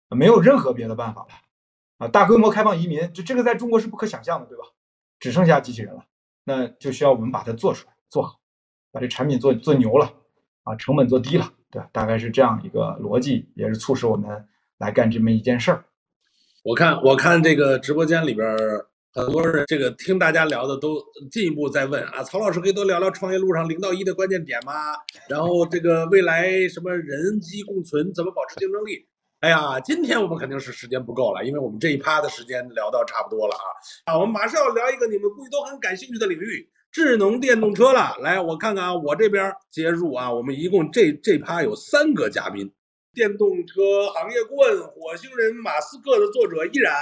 [0.09, 1.29] 没有任何别的办法了
[1.99, 2.09] 啊。
[2.09, 4.64] 大规模开放移民，这这个在中国是不可想象的，对吧？
[5.18, 6.07] 只剩下机器人了。
[6.45, 8.39] 那就需要我们把它做出来，做好，
[8.93, 10.14] 把这产品做做牛了，
[10.62, 14.47] 啊，成本做低了，对大概是这样一个逻辑，也是促使我们
[14.79, 15.85] 来干这么一件事儿。
[16.62, 18.47] 我看，我看这个直播间里边
[19.12, 24.72] 很多人，这个听大家聊的都进一步在问啊，曹老师可以多聊聊创业路上零到一的关键点吗？
[25.29, 29.07] 然后这个未来什么人机共存，怎么保持竞争力？
[29.41, 34.18] 哎呀，今天我们肯定是时间不够了，因为我们这一趴的时间聊到差不多了啊啊！
[34.18, 38.16] 我们马上要聊一个你们估计都很感兴趣的领域——智能电动车了。
[38.20, 42.72] 来，我看看啊，我这边接入啊，我们一共这这趴有三个嘉宾：
[43.17, 46.95] 电动车行业顾问、火星人马斯克的作者依然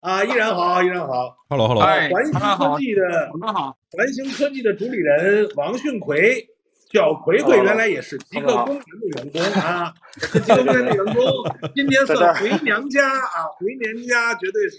[0.00, 6.48] 啊，依然好，依然好，Hello Hello，环形科技的，好，环形科技的主理人王迅奎。
[6.92, 11.22] 小奎奎原来也是极客公园的员工啊，极客公园的员工，
[11.76, 14.78] 今天算回娘家啊，回娘家绝对是。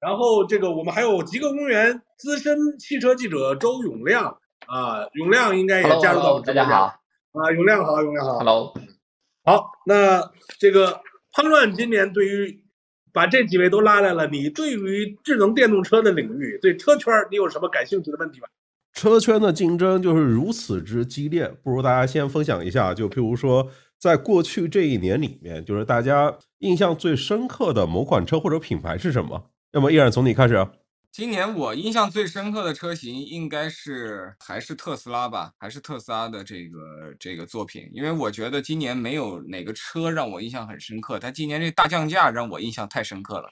[0.00, 6.94] 然后这个我们还有极客公园资深汽车记者周永亮啊，永亮应该也加入到我们大家好
[7.32, 8.72] 啊，永亮好，永亮好，Hello，
[9.46, 10.28] 好，那
[10.58, 11.00] 这个
[11.32, 12.64] 潘乱今年对于
[13.12, 18.48] 把这几位都拉来了，你对于智能电动车的领域，对车圈你有什么感兴趣的问题吗？
[18.92, 23.70] 车圈的竞争就是如此之激烈，不如大家先分享一下，就譬如说，
[24.00, 29.50] 在过去这一年里面，就是大家印象最深刻的某款车或者品牌是什么？
[29.70, 30.66] 要么依然从你开始。
[31.12, 43.48] 今年我印象最深刻的车型应该是还是特斯拉吧，还是特斯拉的这个这个作品，因为我觉得今年没有哪个车让我印象很深刻，但今年这大降价让我印象太深刻了，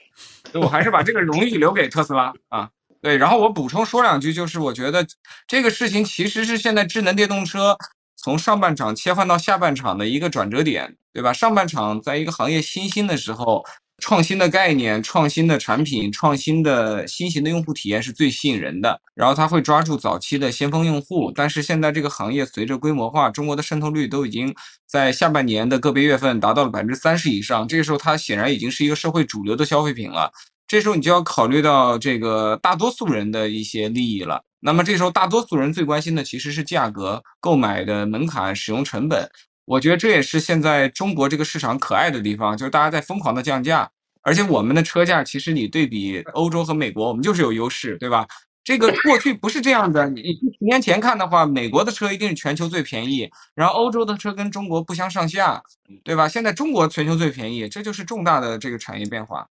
[0.52, 2.68] 所以我还是把这个荣誉留给特斯拉啊。
[3.00, 5.06] 对，然后我补充说两句，就是我觉得
[5.46, 7.74] 这个事情其实是现在智能电动车
[8.14, 11.32] 从上半场切换到下半场的一个转折点，对吧？
[11.32, 13.64] 上半场在一个行业新兴的时候。
[13.98, 19.00] 创新的概念、创新的产品、创新的新型的用户体验是最吸引人的。
[19.14, 24.54] 然后它会抓住早期的先锋用户，但是现在这个行业随着规模化，中国的渗透率都已经
[24.86, 27.66] 在下半年的个别月份达到了百分之三十以上。
[27.66, 30.30] 这个时候，它显然已经是一个社会主流的消费品了。
[30.66, 34.42] 这时候你就要考虑到这个大多数人的一些利益了。
[34.60, 39.30] 那么这时候，大多数人最关心的其实是价格、购买的门槛、使用成本。
[39.66, 43.90] 我觉得这也是现在中国这个市场可爱的地方，就是大家在疯狂的降价，
[44.22, 48.26] 而且我们的车价其实你对比欧洲和美国，我们就是有优势，对吧？
[48.62, 55.62] 这个过去不是这样的，你十年前看的话，美国的车一定是全球最便宜，然后欧洲的车跟中国不相上下，
[56.02, 56.26] 对吧？
[56.26, 59.46] 现在中国全球最便宜，这就是重大的这个产业变化。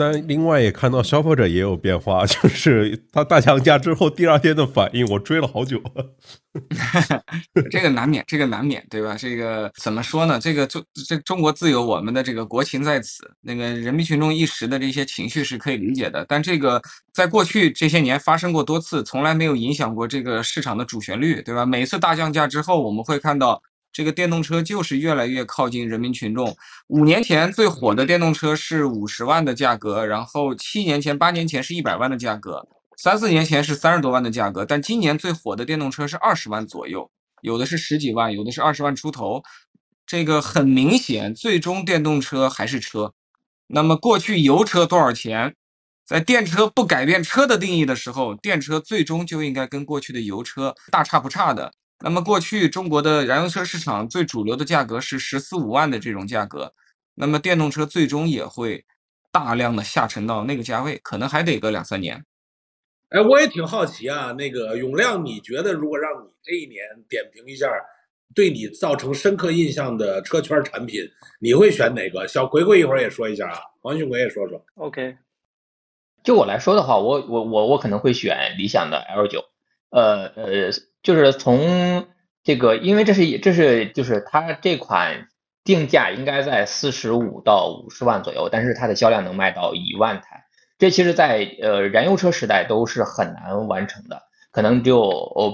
[0.00, 5.78] 但另外也看到消费者也有变化，就是他大降价之后第二天的反应，我追了好久。
[7.70, 9.14] 这个难免，这个难免，对吧？
[9.14, 10.40] 这个怎么说呢？
[10.40, 16.24] 这个中这中国自有我们的这个国情在此，那个人民群众一时的这些情绪是可以理解的。
[16.26, 16.80] 但这个
[17.12, 21.66] 在过去这些年发生过多次，从来没有影响过这个市场的主旋律，对吧？
[21.66, 23.62] 每次大降价之后，我们会看到。
[23.92, 26.56] 这个电动车就是越来越靠近人民群众。
[26.88, 37.10] 五年前最火的电动车是五十万的价格，然后七年前、八年前是一百万的价格，三四年前是三十多万的价格，但今年最火的电动车是二十万左右，
[37.42, 39.42] 有的是十几万，有的是二十万出头。
[40.06, 43.14] 这个很明显，最终电动车还是车。
[43.68, 45.54] 那么过去油车多少钱？
[46.04, 51.72] 在电车不改变车的定义的时候，电车最终就应该跟过去的油车大差不差的。
[52.02, 56.72] 那么过去中国的燃油车市场最主流的价格是十四五万的这种价格，
[57.14, 58.86] 那么电动车最终也会
[59.30, 62.24] 大量的下沉到那个价位，可能还得个两三年。
[63.10, 67.66] 哎，我也挺好奇啊，那个永亮，你觉得如果让你这一年点评一下
[68.34, 71.02] 对你造成深刻印象的车圈产品，
[71.38, 72.26] 你会选哪个？
[72.26, 74.64] 小葵葵一会儿也说一下啊，王俊伟也说说。
[74.76, 75.18] OK，
[76.24, 79.44] 就我来说的话，我我我我可能会选理想的 L 九，
[79.90, 80.70] 呃呃。
[81.02, 82.06] 就是从
[82.44, 85.28] 这个，因为这是这是就是它这款
[85.64, 90.44] 定价应该在四十五到五十万左右，但是它的销量能卖到一万台，
[90.78, 94.22] 这其实在呃燃油车时代都是很难完成的，
[94.52, 95.00] 可能只有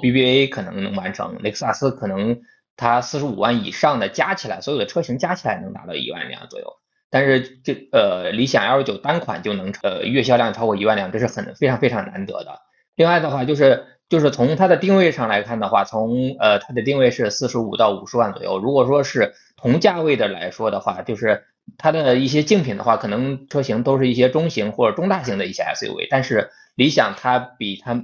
[0.03, 2.40] BBA 可能能完成，雷克萨斯可能
[2.76, 6.66] 它四十五万以上的加起来，所有的车型加起来能达到一万辆左右，
[7.11, 12.61] 但是这呃理想 L 九单款就能呃月销量超过一万辆，这是很非常非常难得的。
[12.97, 13.86] 另外的话就是。
[14.09, 18.59] 就是从它的定位上来看的话，从呃它的定位是四十五到五十万左右。
[18.59, 21.44] 如果说是同价位的来说的话，就是
[21.78, 26.07] 它的一些竞品的话，可能车型都是一些中型或者中大型的一些 SUV。
[26.09, 28.00] 但是理想它比它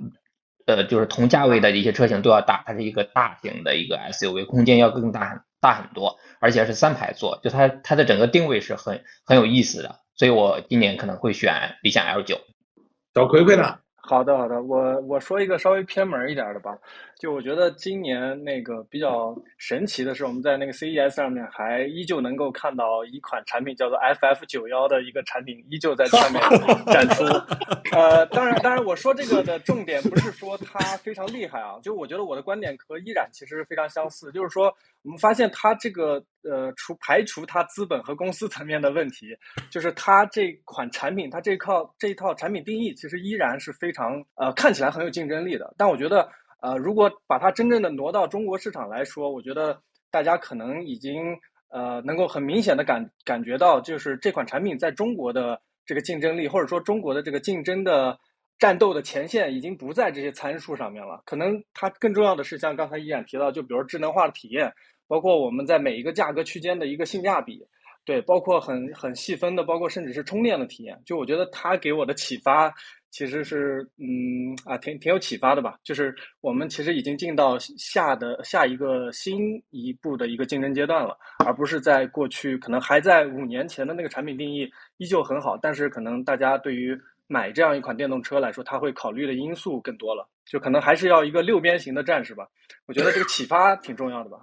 [0.66, 10.00] 呃就是同价位的一些车型都要大，它是一个大型的一个 SUV，空间要更大很大很多，而且是三排座，就它它的整个定位是很很有意思的。
[10.16, 12.40] 所以我今年可能会选理想 L 九。
[13.14, 13.78] 小葵葵呢？
[14.05, 16.76] 好的，好的，我我说一个稍微偏门一点的吧。
[17.16, 26.42] 就我觉得今年那个比较神奇的是，我们在那个 CES 上面还依旧能够看到一款产品叫做 FF 九幺的一个产品依旧在上面
[26.92, 27.24] 展出。
[27.92, 39.36] 呃，当然，当然，我说这个的重点不是说它非常厉害啊，就我觉得我的观点和依然其实非常相似，就是说我们发现它这个呃，除排除它资本和公司层面的问题，
[39.70, 46.28] 就是它这款产品，它这套这一套产品定义其实依然是非常呃看起来很有竞争力的，但我觉得。
[46.64, 49.82] 呃，如果把它真正的挪到中国市场来说，我觉得
[50.12, 51.36] 大家可能已经
[51.70, 58.16] 呃能够很明显的感感觉到，就是这款产品在中国的这个竞争力，或者说中国的这个竞争的
[58.63, 61.21] 战斗的前线，已经不在这些参数上面了。
[61.27, 64.73] 可能它更重要的是像刚才依然提到，就比如智能化的体验，
[65.09, 67.61] 包括我们在每一个价格区间的一个性价比，
[68.05, 70.97] 对，包括很很细分的，包括甚至是充电的体验。
[71.05, 72.73] 就我觉得它给我的启发。
[73.11, 75.79] 其实是，嗯啊，挺挺有启发的吧？
[75.85, 86.99] 就是我们其实已经进到下的下一个新一步的一个竞争阶段了，而不是在过去可能还在五年前的那个产品定义依旧很好，但是可能大家对于
[87.33, 92.47] 买这样一款电动车来说，他会考虑的因素更多了，就可能还是要一个六边形的战士吧。
[92.87, 94.39] 我觉得这个启发挺重要的吧。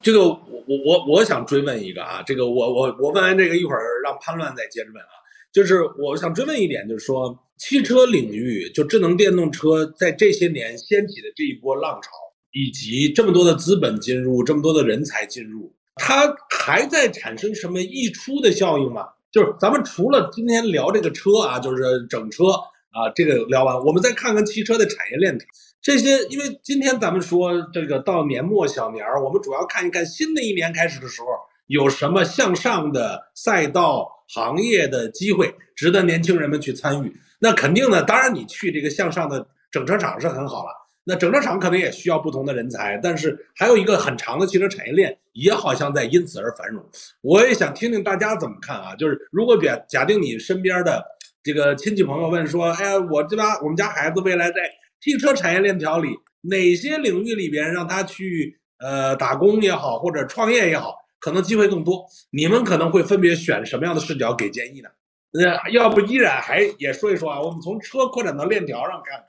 [0.00, 0.38] 这个我
[0.68, 5.14] 我我我想追问一个啊，这个我我我问完这个一会儿让潘乱再接着问啊，
[5.52, 7.38] 就是我想追问一点，就是说。
[7.58, 12.10] 汽车领域，就智能电动车在这些年掀起的这一波浪潮，
[12.50, 19.06] 以及这么多的资本进入，这么多的人才进入，它还在产生什么溢出的效应吗？
[19.32, 22.48] 就是咱们除了今天聊这个车啊，就是整车，
[22.90, 25.46] 啊，这个聊完，我们再看看汽车的产业链条。
[25.80, 31.26] 这些，因为今天咱们说这个到年末小年儿，我们主要看一看新的一年开始的时候
[31.66, 37.12] 有什么向上的赛道、行业的机会，值得年轻人们去参与。
[37.40, 40.81] 那肯定呢，当然你去这个向上的整车厂是很好了。
[41.04, 46.84] 那整车厂可能也需要不同的人才，但是还有一个很长的汽车产业链也好像在因此而繁荣。
[47.22, 48.94] 我也想听听大家怎么看啊？
[48.94, 51.04] 就是如果假假定你身边的
[51.42, 56.10] 这个亲戚朋友问说，哎呀，我这把我们家孩子未来在汽车产业链条里
[56.42, 62.06] 哪些领域里边让他去呃打工也好，或者创业也好，可能机会更多。
[62.30, 64.88] 你们可能会分别选什么样的视角给建议呢？
[65.32, 67.40] 那要不依然还也说一说啊？
[67.40, 69.26] 我们从车扩展到链条上看看。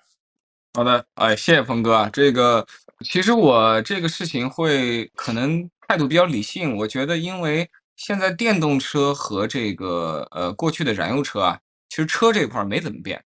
[0.75, 2.09] 好的，哎，谢谢峰哥啊。
[2.11, 2.65] 这个
[3.05, 6.75] 其实我这个事情会可能态度比较理性。
[6.77, 11.59] 我觉得，因为现在电动车和这个呃过去的燃油车啊，
[11.89, 13.23] 其实车这块没怎么变，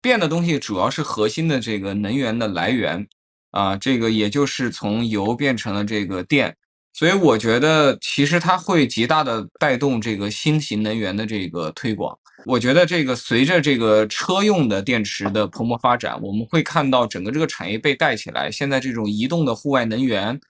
[0.00, 3.06] 变的东西主要是核心的这个能源的来源
[3.52, 6.56] 啊，这个也就是从油变成了这个电。
[6.92, 12.18] 所以我觉得，其实它会极大的带动这个新型能源的这个推广。
[12.46, 18.50] 我觉得这个随着这个车用的电池的蓬勃发展，我们会看到整个这个产业被带起来。
[18.50, 20.40] 现在这种移动的户外能源，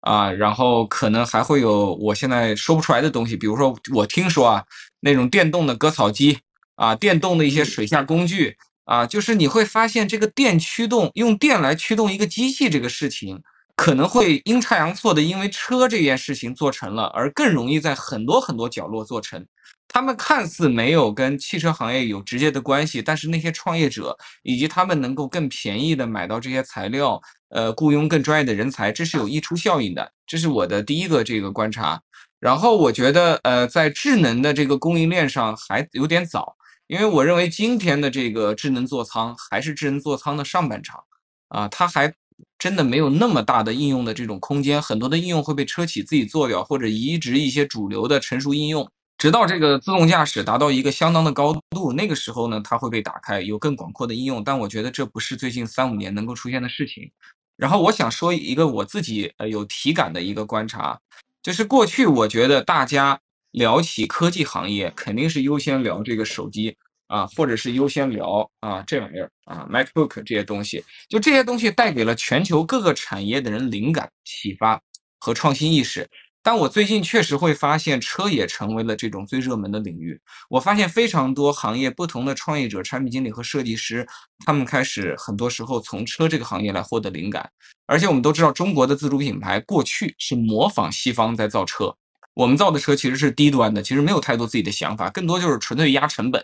[0.00, 4.64] 啊，然后可能还会有我现在说不出来的东西，比如说我听说啊，
[5.00, 6.38] 那种电动的割草机，
[6.76, 13.40] 啊，电动的一些水下工具，啊，就是你会发现这个电驱动，用电来驱动一个机器这个事情，
[13.74, 19.46] 可能会阴差阳错的因为车这件事情做成了，而更容易在很多很多角落做成。
[19.88, 30.12] 他们看似没有跟汽车行业有直接的关系，但是那些创业者以及他们能够更便宜的买到这些材料，呃，雇佣更专业的人才，这是有溢出效应的。
[30.26, 32.00] 这是我的第一个这个观察。
[32.38, 36.54] 然后我觉得，呃，在智能的这个供应链上还有点早，
[36.86, 41.02] 因为我认为今天的这个智能座舱还是智能座舱的上半场，
[41.48, 42.14] 啊，它还
[42.58, 48.88] 真的没有那么大的应用的这种空间，很多的应用会被车企自己做掉，或者移植一些主流的成熟应用。
[49.18, 54.44] 直到这个自动驾驶达到一个相当的高度，那个时候呢，它会被打开，有更广阔的应用。
[54.44, 57.10] 但我觉得这不是最近三五年能够出现的事情。
[57.56, 60.96] 然后我想说一个我自己呃有体感的一个观察，
[61.42, 63.18] 就是过去我觉得大家
[63.50, 66.76] 聊起科技行业，肯定是优先聊这个手机
[67.08, 74.80] 啊，或者是优先聊啊这玩意儿啊 MacBook 这些东西，就这些东西带给了全球各个产业的人灵感、启发
[75.18, 76.08] 和创新意识。
[76.42, 80.18] 但我最近确实会发现，车也成为了这种最热门的领域。
[80.48, 84.06] 我发现非常多行业不同的创业者、产品经理和设计师，
[84.46, 87.50] 他们开始很多时候从车这个行业来获得灵感。
[87.86, 91.94] 而且我们都知道，中国的自主品牌过去是模仿西方在造车，
[92.34, 96.42] 我们造的车其实是低端的，其实没有太多自己的想法，更多就是纯粹压成本。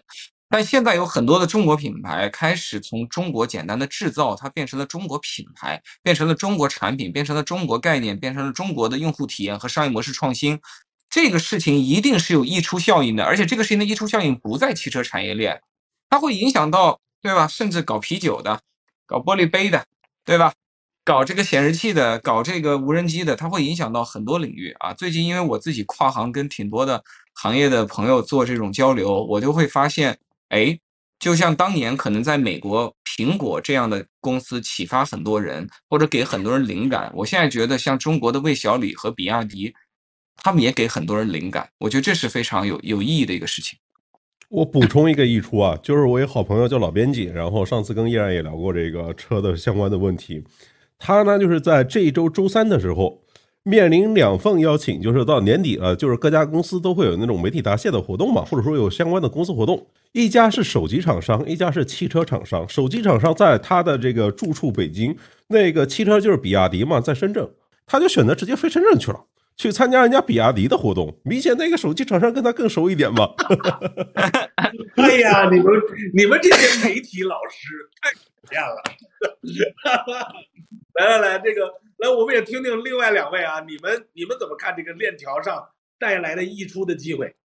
[0.57, 10.61] 但现在有很多的中国品牌开始从中国简单的制造，它变成了中国品牌，变成了中国产品，变成了中国概念，变成了中国的用户体验和商业模式创新。
[11.11, 15.61] 这个事情一定是有溢出效应的，而且这个事情的溢出效应不在汽车产业链，
[16.09, 17.49] 它会影响到，对吧？
[17.49, 18.61] 甚至搞啤酒的，
[19.07, 19.85] 搞玻璃杯的，
[20.25, 20.53] 对吧？
[21.05, 24.95] 搞这个显示器的，搞这个无人机的，它会影响到很多领域啊。
[24.95, 27.03] 最近因为我自己跨行跟挺多的
[27.33, 30.17] 行业的朋友做这种交流，我就会发现。
[30.49, 30.79] 哎，
[31.19, 37.11] 就像当年可能在美国苹果这样的公司启发很多人，或者给很多人灵感。
[37.15, 39.75] 我现在觉得像中国的魏小李和比亚迪，
[40.37, 41.69] 他们也给很多人灵感。
[41.79, 43.79] 我觉得这是非常有有意义的一个事情。
[44.49, 50.45] 我补充一个溢出啊，就是我有好朋友叫老编辑，然后上次跟依然也聊过这个车的相关的问题。
[50.99, 53.24] 他呢就是在这一周周三的时候。
[53.65, 59.87] 面临两份邀请，就是到年底了，就是各家公司都会有那种媒体答谢的活动嘛，或者说有相关的公司活动。
[60.13, 62.69] 一家是手机厂商，一家是汽车厂商。
[62.69, 65.17] 手机厂商在他的这个住处北京，
[65.49, 67.49] 那个汽车就是比亚迪嘛，在深圳，
[67.87, 69.25] 他就选择直接飞深圳去了，
[69.57, 71.19] 去参加人家比亚迪的活动。
[71.25, 73.31] 明显那个手机厂商跟他更熟一点嘛。
[74.95, 75.67] 对呀，你们
[76.15, 78.11] 你们这些媒体老师太
[78.45, 78.83] 讨厌了。
[80.95, 81.75] 来来来，这个。
[81.97, 85.69] 来我们也听听另外两位啊，你们你们怎么看这个链条上
[85.99, 87.37] 带来的溢出的机会？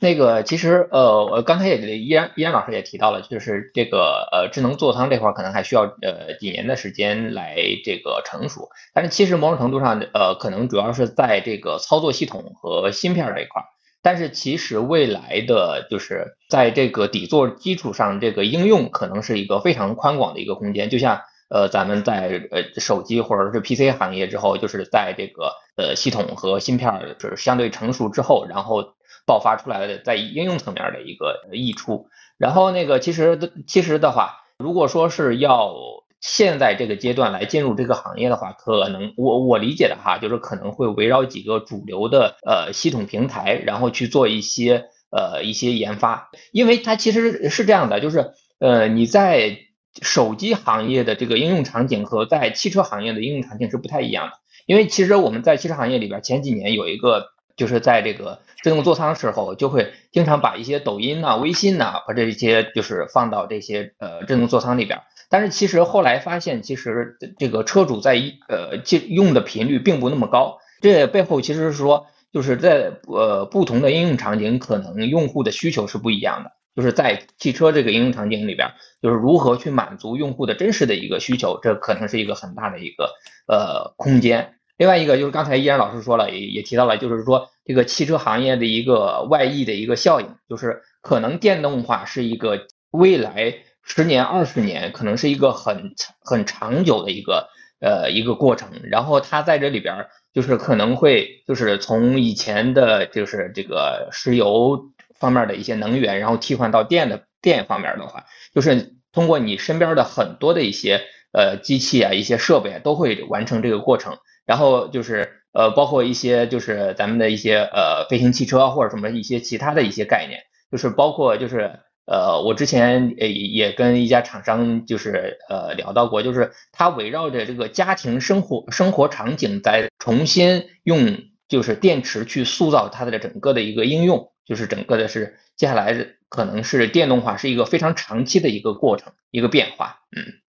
[0.00, 13.62] 那个其实呃，我刚才也依然依然老师也提到了，就是这个呃智能座舱这块可能还需要呃几年的时间来这个成熟，但是其实某种程度上呃可能主要是在这个操作系统和芯片这一块，
[14.02, 21.22] 但是其实未来的就是在这个底座基础上，这个应用可能是一个非常宽广的一个空间，就像。
[21.54, 28.94] 呃，咱们在呃手机或者是 PC 行业之后，就是在这个呃系统和芯片就是相对成熟之后，然后
[29.26, 32.08] 爆发出来的在应用层面的一个益处。
[32.38, 35.74] 然后那个其实的其实的话，如果说是要
[36.22, 48.30] 现在这个阶段来进入这个行业的话，可能我我理解的哈，就是可能会围绕几个主流的呃系统平台，然后去做一些呃一些研发，因为它其实是这样的，就是
[48.60, 49.58] 呃你在
[50.00, 54.32] 手机行业的这个应用场景和在汽车行业的应用场景是不太一样的，
[54.66, 57.26] 因为其实我们在汽车行业里边前几年有一个
[57.56, 65.00] 就是在这个自动座舱时候，就会经常把一些抖音呐、微信呐，把这些就是放到这些呃智能座舱里边。
[65.32, 68.76] 但是其实后来发现，其实这个车主在一呃
[69.08, 70.58] 用的频率并不那么高。
[70.82, 76.52] 这背后其实是说，就是在呃不同的应用场景，可能用户的需求是不一样的。
[76.76, 83.14] 就是在汽车这个应用场景里边，就是如何去满足用户的真实的一个需求，这可能是一个很大的一个
[83.48, 84.56] 呃空间。
[84.76, 93.54] 另外一个就是刚才依然老师说了，也也提到了，就是说这个汽车行业的一个外溢的一个效应，就是可能电动化是一个未来。
[93.84, 97.48] 十年、二十年可能是一个很很长久的一个
[97.80, 111.02] 呃一个过程，然后它在这里边就是可能会就是从以前的就是这个石油方面的一些能源，然后替换到电的电方面的话，就是通过你身边的很多的一些
[111.32, 120.40] 呃机器啊、一些设备啊都会完成这个过程，然后就是呃包括一些就是咱们的一些呃飞行汽车或者什么一些其他的一些概念，
[120.70, 121.80] 就是包括就是。
[122.04, 131.18] 呃，我之前也也跟一家厂商就是呃聊到过，就是他围绕着这个家庭生活生活场景，在重新用
[131.48, 140.00] 就是电池去塑造它的整个的一个应用，就是整个的是接下来可能是电动化是一个非常长期的一个过程，一个变化。
[140.16, 140.40] 嗯。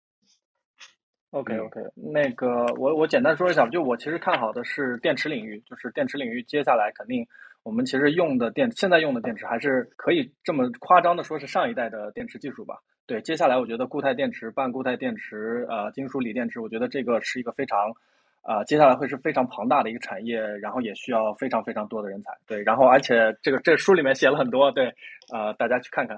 [1.30, 7.28] OK OK，那个我我简单说一下，就我其实看好的是电池领域，就是电池领域接下来肯定。
[7.64, 12.80] 我们其实用的电，现在用的电池还是可以这么夸张的说，是上一代的电池技术吧？
[13.06, 17.94] 对，接下来我觉得固态电池、半固态电池、呃，金属锂电池，我觉得这个是一个非常，
[18.42, 22.32] 啊，接下来会是非常庞大的一个产业，然后也需要非常非常多的人才。
[22.46, 24.94] 对，然后而且这个这书里面写了很多，对，
[25.34, 26.18] 呃，大家去看看。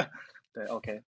[0.52, 1.02] 对，OK。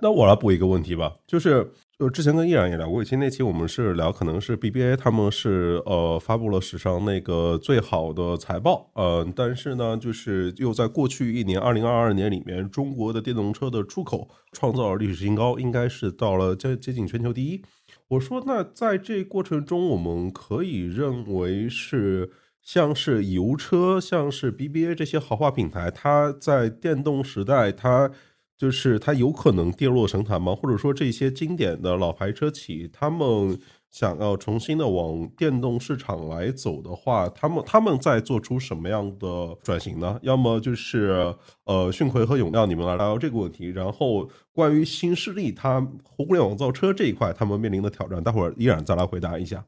[0.00, 1.70] 那我来补一个问题吧，就是。
[1.98, 17.60] 就之前跟依然也聊过，以前那期我们是聊，可能是 BBA 他们是呃发布了史上那个最好的财报，呃，但是呢，就是又在过去一年，二零二二年里面，中国的电动车的出口创造了历史新高，应该是到了接接近全球第一。
[18.06, 22.30] 我说，那在这过程中，我们可以认为是
[22.62, 28.12] 像是油车，像是 BBA 这些豪华品牌，它在电动时代，它。
[28.58, 30.54] 就是它有可能跌落神坛吗？
[30.54, 33.56] 或者说这些经典的老牌车企，他们
[33.90, 40.18] 想要重新的往电动市场来走的话，他们他们在做出什么样的转型呢？
[40.22, 41.32] 要么就是
[41.64, 43.70] 呃，迅魁和永亮，你们来聊聊这个问题。
[43.70, 49.64] 然后关于新势力，它互联网造车这一块，他们面临的挑战，待会儿依然再来回答一下。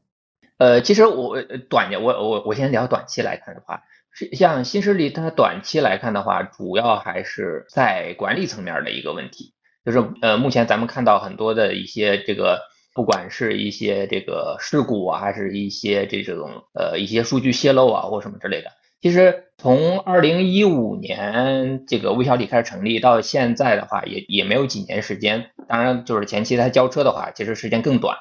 [0.57, 3.81] 呃，其实我短我我我先聊短期来看的话。
[4.13, 9.53] 是像新势力，它短期来看的话，主要还是在管理层面的一个问题，
[9.85, 12.59] 就是呃，目前咱们看到很多的一些这个，
[12.93, 18.71] 不管是一些这个事故啊，还是一些这种呃一些数据泄露啊，或什么之类的。
[19.01, 25.51] 其实从二零一五年这个微小李开始成立到现在的话，也也没有几年时间。
[25.67, 28.17] 当然，就是前期它交车的话，其实时间更短。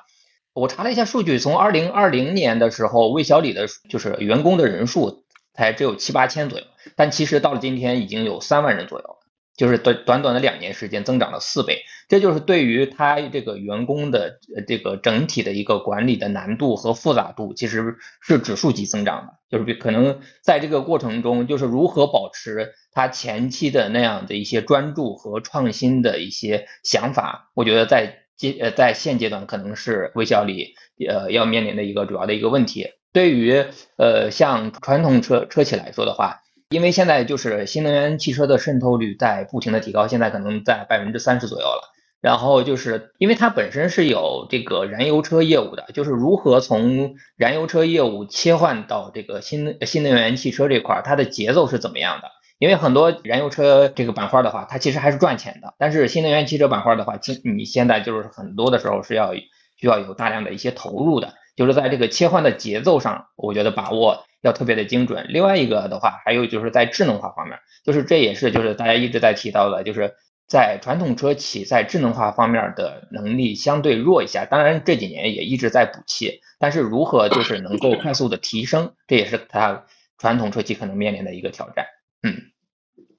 [0.54, 5.24] 我查了一下数据，从二零二零年的时候，魏小李的就是员工的人数。
[5.54, 6.64] 才只有七八千左右，
[6.96, 9.16] 但其实到了今天已经有三万人左右，
[9.56, 11.82] 就是短短短的两年时间增长了四倍。
[12.08, 19.34] 这就是对于他这个员工的这个整体的一个管理的难度和复杂度，其实是指数级增长的。
[19.48, 30.74] 就是可能在这个过程中，就是如何保持他前期的那样的一些专注和创新的一些想法，我觉得在阶呃在现阶段可能是微笑里
[31.08, 32.88] 呃要面临的一个主要的一个问题。
[33.12, 33.64] 对于
[33.96, 41.90] 呃像传统车车企来说的话，因为现在就是新能源汽车的渗透率在不停的提高，现在可能在百分之三十左右了。
[42.20, 52.28] 然后就是因为它本身是有这个燃油车业务的，就是如何从燃油车业务切换到这个新新能源汽车这块，它的节奏是怎么样的？
[52.58, 59.32] 因为很多燃油车这个板块的话，它其实还是赚钱的，但是新能源汽车板块的话，其你现在就是很多的时候是要
[59.78, 61.32] 需要有大量的一些投入的。
[61.60, 65.26] 就是在这个切换的节奏上，我觉得把握要特别的精准。
[65.28, 70.14] 另外一个的话，还有就是在智能化方面，就是这也是就是大家一直在提到的，就是
[70.48, 74.46] 在传统车企在智能化方面的能力相对弱一下。
[74.46, 79.84] 当然这几年也一直在补齐，但是如何就是能够快速的提升，这也是它
[80.16, 81.84] 传统车企可能面临的一个挑战。
[82.22, 82.32] 嗯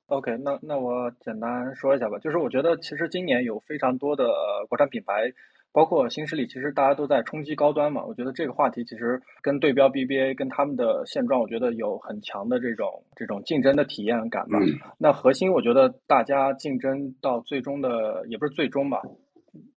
[0.08, 4.26] OK，那那我简单说一下吧，就是我觉得其实今年有非常多的
[4.68, 5.32] 国产品牌，
[5.74, 8.04] 包括新势力，其实大家都在冲击高端嘛。
[8.06, 14.60] 我觉得这个话题其实跟对标 BBA 跟他们的现状，我觉得有很强的这种这种竞争的体验感吧。
[14.60, 14.68] 嗯
[14.98, 19.02] 那核心我觉得大家竞争到最终的也不是最终吧，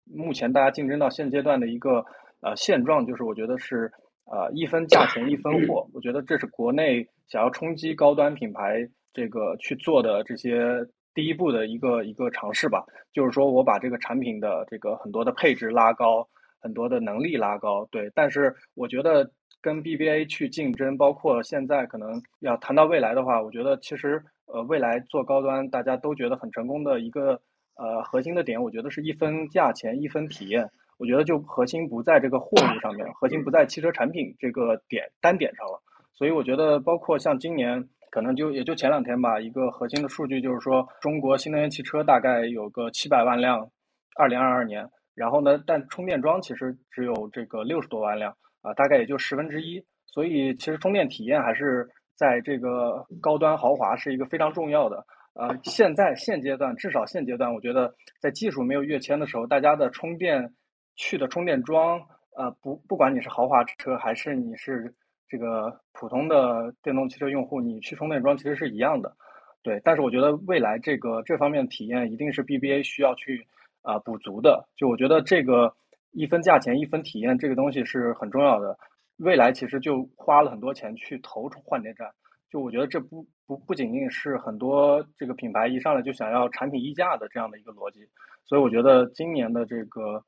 [0.05, 2.05] 目前大家竞争到现阶段的一个
[2.41, 3.91] 呃现状，就是我觉得是
[4.27, 10.85] 呃一分价钱一分货，我觉得这是国内想要冲击高端品牌这个去做的这些
[11.15, 12.85] 第一步的一个一个尝试吧。
[13.12, 16.28] 就是说我把这个产品的这个很多的配置拉高，
[16.61, 18.11] 很多的能力拉高，对。
[18.15, 19.31] 但是我觉得
[19.62, 27.41] 跟 BBA 去竞争，包括现在可能要谈到未来的话，我觉得其实呃未来做高端大家都觉得很成功的一个
[27.77, 30.70] 呃核心的点，我觉得是一分价钱一分体验。
[30.97, 35.82] 我觉得就核心不在这个货物上面，核心不在汽车产品这个点单点上了。
[36.12, 43.69] 所以我觉得，包括像今年，可能就也就前两天吧，一个核心的数据就是说，中国新能源汽车大概有个七百万辆，
[44.15, 44.89] 二零二二年。
[45.16, 48.32] 然后呢，但充电桩其实只有这个六十多万辆
[48.62, 49.85] 啊、大概也就十分之一。
[50.07, 55.05] 所以其实充电体验还是在这个高端豪华是一个非常重要的。
[55.35, 60.55] 呃，现在现阶段，至少现阶段，我觉得在技术没有跃迁的时候，大家的充电
[60.95, 62.01] 去的充电桩，
[62.36, 64.95] 呃，不不管你是豪华车还是你是
[65.35, 69.16] 这个普通的电动汽车用户，你去充电桩其实是一样的，
[69.65, 69.81] 对。
[69.82, 73.48] 但是我觉得未来这个这方面体验一定是 BBA 需要去
[73.82, 74.69] 啊、补足的。
[74.77, 75.74] 就我觉得这个
[76.12, 78.78] 一分价钱一分体验这个东西是很重要的。
[79.16, 82.12] 未来其实就花了很多钱去投换电站，
[82.48, 88.09] 就我觉得这不不不仅仅是很多这个品牌一上来就想要产品溢价的这样的一个逻辑，
[88.47, 90.23] 所以我觉得今年的这个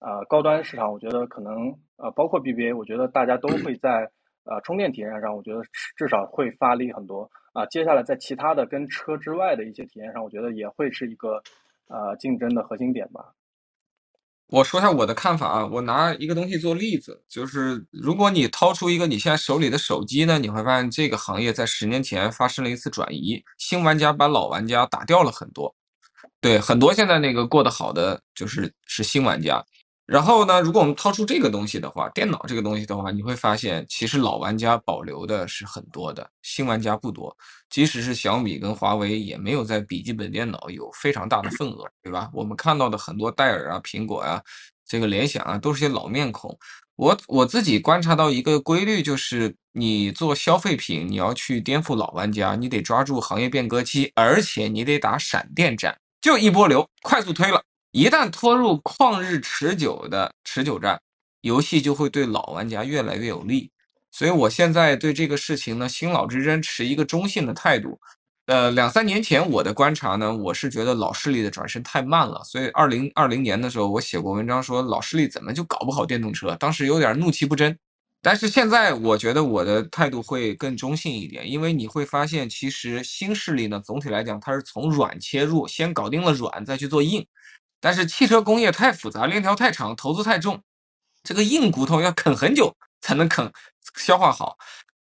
[0.00, 4.10] 呃高端市场，我觉得可能呃包括 BBA，我觉得大家都会在
[4.44, 5.62] 呃充电体验上，我觉得
[5.96, 11.42] 至少会发力很多啊、接下来在其他的跟车之外的一些体验上，我觉得也会是一个
[11.88, 13.32] 呃竞争的核心点吧。
[14.46, 25.72] 我说一下我的看法啊，我拿一个东西做例子，就是如果你掏出一个你现在手里的手机呢，你会发现这个行业在十年前发生了一次转移，新玩家把老玩家打掉了很多。
[26.40, 29.64] 对，很多现在那个过得好的就是是新玩家。
[30.10, 37.36] 然后呢，如果我们掏出这个东西的话，电脑这个东西的话，你会发现其实老玩家保留的是很多的，新玩家不多。
[37.68, 42.28] 即使是小米跟华为，也没有在笔记本电脑有非常大的份额，对吧？
[42.32, 44.42] 我们看到的很多戴尔啊、苹果啊、
[44.84, 46.58] 这个联想啊，都是些老面孔。
[46.96, 57.62] 我我自己观察到一个规律，就是你做消费品，你要去颠覆老玩家，你得抓住行业变革期，而且你得打闪电战，就一波流，快速推了。
[57.92, 61.00] 一旦拖入旷日持久的持久战，
[61.40, 63.70] 游戏就会对老玩家越来越有利。
[64.12, 67.98] 所以我现在对这个事情呢，新老之争持一个中性的态度。
[68.46, 77.76] 呃，两三年前我的观察呢，我是觉得老势力的转身太慢了，所以二零二零年的时候，我写过文章说老势力怎么就搞不好电动车，当时有点怒其不争。
[78.22, 87.26] 但是现在我觉得我的态度会更中性一点，因为你会发现，其实新势力呢，总体来讲它是从软切入，先搞定了软，再去做硬。
[87.80, 90.62] 但是汽车工业太复杂，链条太长，投资太重，
[91.22, 93.50] 这个硬骨头要啃很久才能啃
[93.96, 94.58] 消化好。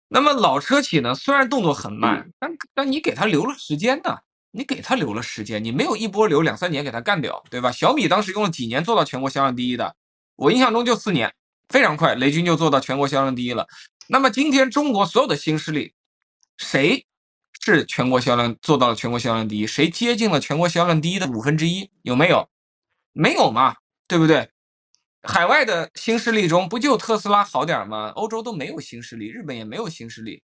[0.07, 4.17] 那么老车企呢，虽然动作很慢，但但你给他留了时间呢，
[4.51, 7.71] 你给他留了时间，你没有一波流两三年给他干掉，对吧？
[7.71, 9.95] 小米当时用了几年做到全国销量第一的，
[10.35, 11.33] 我印象中就四年，
[11.69, 13.67] 非常快，雷军就做到全国销量第一了。
[14.07, 15.93] 那么今天中国所有的新势力，
[16.57, 17.05] 谁
[17.61, 19.67] 是全国销量做到了全国销量第一？
[19.67, 21.91] 谁接近了全国销量第一的五分之一？
[22.01, 22.49] 有没有？
[23.13, 23.75] 没有嘛，
[24.07, 24.49] 对不对？
[25.23, 28.11] 海外的新势力中，不就特斯拉好点儿吗？
[28.15, 30.41] 欧洲都没有新势力，日本也没有新势力，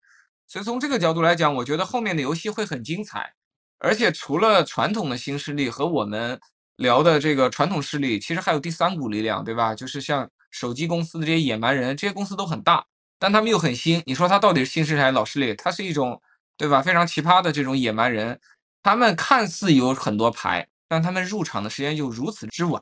[0.47, 3.33] 所以从这个角度来讲，我觉得后面的游戏会很精彩。
[3.79, 6.39] 而且除了传统的新势力和我们
[6.77, 9.73] 聊的这个传统势力，其实还有第三股力量，对吧？
[9.75, 12.85] 就是像手机公司的这些野蛮人，这些公司都很大，
[13.17, 14.03] 但他们又很新。
[14.05, 15.53] 你说他到底是新势力还是老势力？
[15.55, 16.21] 它是一种，
[16.57, 16.81] 对吧？
[16.81, 18.39] 非常奇葩的这种野蛮人，
[18.83, 22.81] 他们看似有很多牌，但他们入场的时间就如此之晚，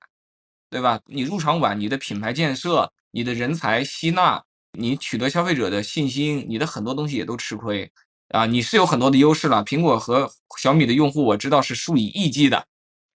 [0.69, 0.99] 对吧？
[1.05, 4.43] 你入场晚，你的品牌建设、你的人才吸纳、
[4.77, 7.91] 你取得消费者的信心，你的很多东西也都吃亏
[8.29, 8.45] 啊。
[8.45, 12.65] 你是有很多的优势了，苹果和小米的用户我知道是数以亿计的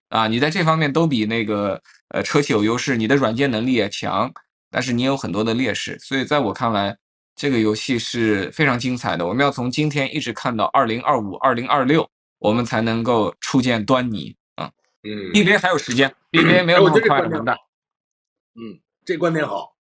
[0.08, 4.32] 啊，你在这方面都比那个呃车企有优势，你的软件能力也强，
[4.70, 6.96] 但是你有很多的劣势，所以在我看来，
[7.36, 9.26] 这个游戏是非常精彩的。
[9.26, 12.08] 我们要从今天一直看到二零二五、二零二六，
[12.38, 14.34] 我们才能够初见端倪。
[15.02, 17.54] 嗯 BBA 还有时间，BBA 没有那么快的完蛋。
[17.54, 17.62] 观点好
[18.56, 19.76] 嗯，这观点好。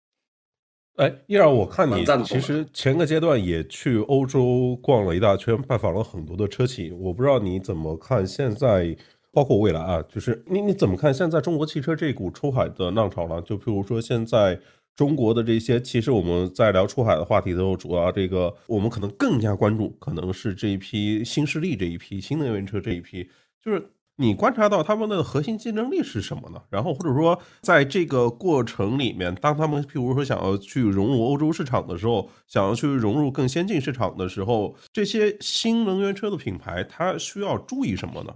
[0.97, 6.91] 哎，依然，我看你其实前个阶段也去欧洲逛了一大圈，拜访了很多的车企。
[6.93, 8.95] 我不知道你怎么看现在，
[9.31, 13.41] 包括未来啊，就是你你怎么看现在中国汽车这股出海的浪潮呢？
[13.41, 14.61] 就譬如说现在
[14.95, 23.27] 中国的这些，其实我们在聊出海的话题的时候，主要这个我们可能更加关注，可能是这一批新势力这一批新能源车这一批，
[23.65, 23.83] 就是
[24.17, 26.63] 你观察到他们的核心竞争力是什么呢？
[26.71, 38.35] 然后或者说在这个过程里面，当他们譬如说想要去融入欧洲市场的时候，想要去融入更先进市场的时候，这些新能源车的品牌它需要注意什么呢？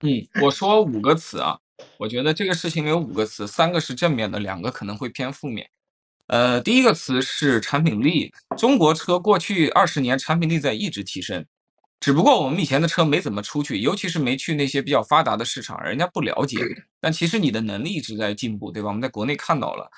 [0.00, 0.10] 嗯，
[0.42, 1.56] 我说五个词啊，
[1.98, 5.66] 我觉得这个事情有五个词，三个是正面的，两个可能会偏负面。
[6.26, 11.44] 呃，第一个词是产品力，中国车过去二十年产品力在一直提升，
[12.04, 16.58] 只不过我们以前的车没怎么出去，尤其是没去那些比较发达的市场，人家不了解。
[17.00, 18.88] 但其实你的能力一直在进步，对吧？
[18.88, 19.90] 我们在国内看到了，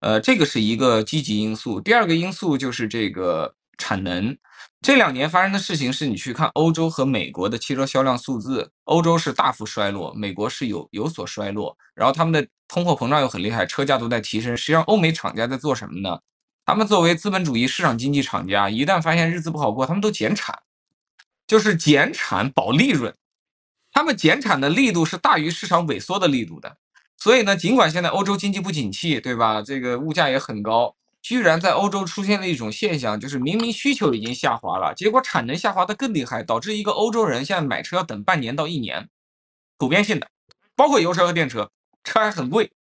[0.00, 1.80] 呃，这个是一个积极因素。
[1.80, 4.36] 第二个因素就是这个产能。
[4.82, 14.54] 这两年发生的事情是你去看欧洲和美国的汽车销量数字，欧洲是大幅衰落，美国是有有所衰落，然后他们的通货膨胀又很厉害，车价都在提升。
[14.54, 16.20] 实际上，欧美厂家在做什么呢？
[16.66, 20.58] 他们作为资本主义市场经济厂家，一旦发现日子不好过，他们都减产，
[21.46, 23.14] 就是减产保利润。
[23.92, 26.76] 他们减产的力度是大于市场萎缩的力度的。
[27.16, 29.62] 所以呢，尽管现在欧洲经济不景气，对吧？
[29.62, 30.94] 这个物价也很高。
[31.22, 39.08] 居然在欧洲出现了一种现象，就是明明需求已经下滑了，结果产能下滑的更厉害，导致一个欧洲人现在买车要等半年到一年，
[39.78, 40.28] 普遍性的，
[40.76, 41.70] 包括油车和电车，
[42.02, 42.72] 车还很贵。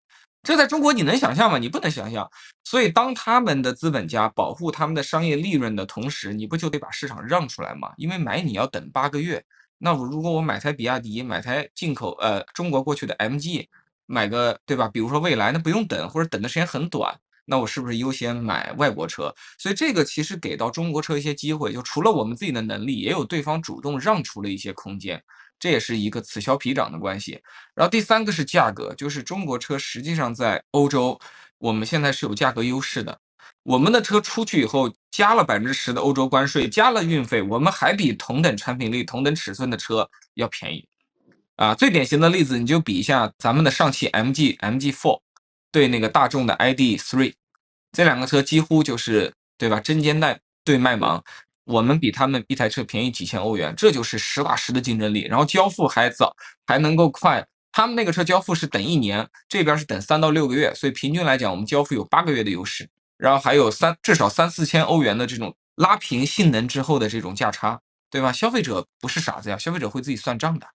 [0.43, 1.59] 这在中国你能想象吗？
[1.59, 2.28] 你不能想象。
[2.64, 7.93] 所以当他们的资本家保护他们的商业利润的同时，你不就得把市场让出来吗？
[7.97, 9.44] 因为买你要等八个月，
[9.78, 13.66] 那我如果我买台比亚迪，买台进口呃中国过去的 MG，
[14.06, 14.89] 买个对吧？
[14.89, 17.16] 比如说蔚来，那不用等，或者等的时间很短。
[17.44, 19.35] 那我是不是优先买外国车？
[19.59, 25.23] 所以这个其实给到中国车一些机会，就除了我们自己的能力，也有对方主动让出了一些空间，
[25.63, 27.41] 这也是一个此消彼长的关系。
[27.73, 31.17] 然后第三个是价格，就是中国车实际上在欧洲，
[31.59, 33.17] 我们现在是有价格优势的。
[33.63, 40.85] 我们的车出去以后加了百分之十的欧洲关税，加了运费，我们还比同等产品力、同等尺寸的车要便宜。
[41.55, 45.21] 啊，最典型的例子你就比一下咱们的上汽 MG MG4。
[45.71, 47.33] 对那个大众的 ID.3，
[47.93, 49.79] 这两个车几乎就是对吧？
[49.81, 50.21] 针尖
[50.65, 51.23] 对麦芒，
[51.65, 55.23] 我们比他们一台车便宜几千欧元，这就是实打实的竞争力。
[55.23, 56.35] 然后交付还早，
[56.67, 57.47] 还能够快。
[57.71, 62.89] 他们那个车交付是等一年，这边是等三到六个月，所以平均来讲，我们交付有八个月的优势。
[63.17, 67.81] 然后还有三至少三四千欧元的这种拉平性能之后的这种价差，
[68.11, 68.33] 对吧？
[68.33, 70.67] 消费者不是傻子呀，消费者会自己算账的。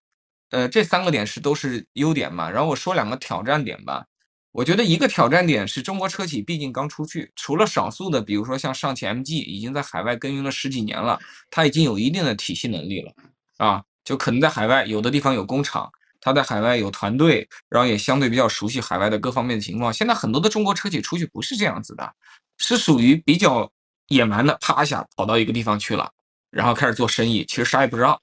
[0.50, 2.50] 呃，这三个点是都是优点嘛。
[2.50, 4.06] 然后我说两个挑战点吧。
[4.50, 11.18] 我觉得一个挑战点是中国车企毕竟刚出去，除了少数的，比如说像上汽 MG 已经在海外耕耘了十几年了，
[11.50, 13.12] 它已经有一定的体系能力了
[13.58, 15.88] 啊，就可能在海外有的地方有工厂，
[16.20, 19.92] 它在海外有团队，然后也相对比较熟悉海外的各方面的情况。
[19.92, 22.10] 现在很多的中国车企出去不是这样子的，
[22.56, 23.70] 是属于比较
[24.08, 26.10] 野蛮的，啪一下跑到一个地方去了，
[26.50, 28.20] 然后开始做生意，其实啥也不知道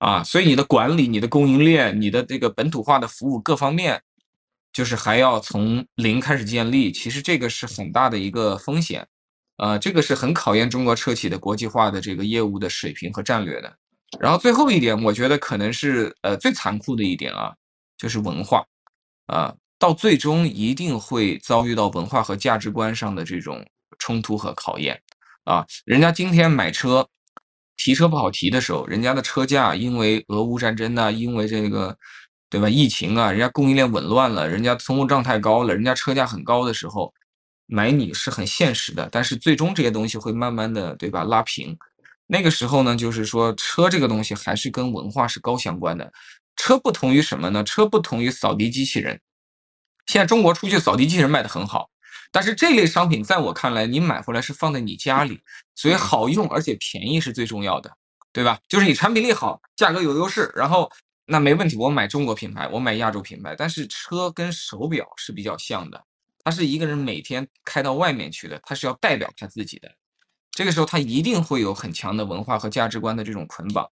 [0.00, 4.02] 啊，所以你的管理、你的供应链、你的这个本土化的服务各方面。
[4.78, 9.04] 就是还要从零开始建立，其实这个是很大的一个风险，
[9.56, 13.76] 呃，这个是很考验中国车企的国际化的这个业务的水平和战略的。
[14.20, 17.52] 然后最后一点，我觉得可能是呃最残酷的一点啊，
[17.96, 18.64] 就是文化，
[19.26, 23.66] 啊，到最终一定会遭遇到文化和价值观上的这种
[23.98, 25.02] 冲突和考验，
[25.42, 27.08] 啊，人家今天买车
[27.76, 31.98] 提车不好提的时候，人家的车价因为俄乌战争呢，因为这个。
[32.50, 32.66] 对吧？
[32.68, 37.12] 疫情啊，人家供应链紊乱了，人家通货账太高了，人家车价很高的时候，
[37.66, 39.06] 买你是很现实的。
[39.12, 41.24] 但是最终这些东西会慢慢的，对吧？
[41.24, 41.76] 拉平。
[42.26, 46.10] 那个时候呢，就是说车这个东西还是跟文化是高相关的。
[46.56, 47.62] 车不同于什么呢？
[47.62, 49.20] 车不同于扫地机器人。
[50.06, 51.90] 现在中国出去扫地机器人卖的很好，
[52.32, 55.42] 但是这类商品在我看来，你买回来是放在你家里，
[55.74, 57.92] 所以好用而且便宜是最重要的，
[58.32, 58.58] 对吧？
[58.68, 60.90] 就是你产品力好，价格有优势，然后。
[61.30, 63.54] 那没问题，我买中国品牌，我买亚洲品牌。
[63.54, 66.02] 但是车跟手表是比较像的，
[66.42, 69.90] 它是一个人每天开到外面去的，他是要代表他自己的。
[70.50, 73.86] 这个时候他一定会有很强的文化和价值观的这种捆绑。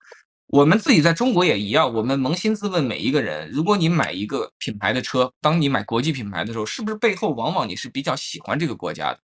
[0.47, 9.19] 我们自己在中国也一样，我们扪心自问，每一个人，如果你买一个品牌的车，当你买国际品牌的时候，是不是背后往往你是比较喜欢这个国家的？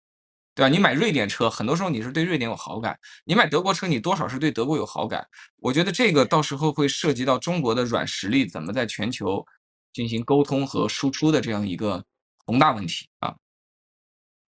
[0.54, 0.68] 对吧？
[0.68, 2.94] 你买瑞典车，很多时候你是对瑞典有好感；
[3.24, 5.26] 你买德国车，你多少是对德国有好感。
[5.58, 9.44] 我觉得这个到时候会涉及到中国的软实力怎么在全球
[9.92, 12.04] 进行沟通和输出的这样一个
[12.44, 13.34] 宏大问题啊。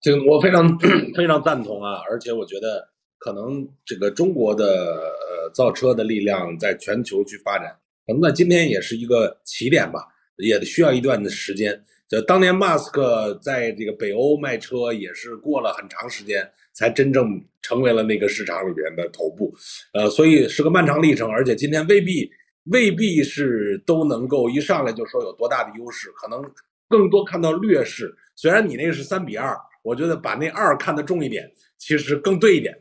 [0.01, 0.79] 这个我非常
[1.15, 7.77] 非常赞同啊，而且我觉得可能这个中国的呃造车的力量在全球去发展，
[8.07, 10.07] 可能在今天也是一个起点吧，
[10.37, 11.83] 也需要一段的时间。
[12.09, 19.53] 这当年马斯克在这个北欧卖车也是过了很长时间才真正成为了那个市场里边的头部，
[19.93, 22.29] 呃，所以是个漫长历程，而且今天未必
[22.65, 26.41] 未必是都能够一上来就说有多大的优势，可能
[26.89, 28.13] 更多看到劣势。
[28.35, 29.55] 虽然你那个是三比二。
[29.81, 32.73] 我觉得把那二看得重一点，其实更对一点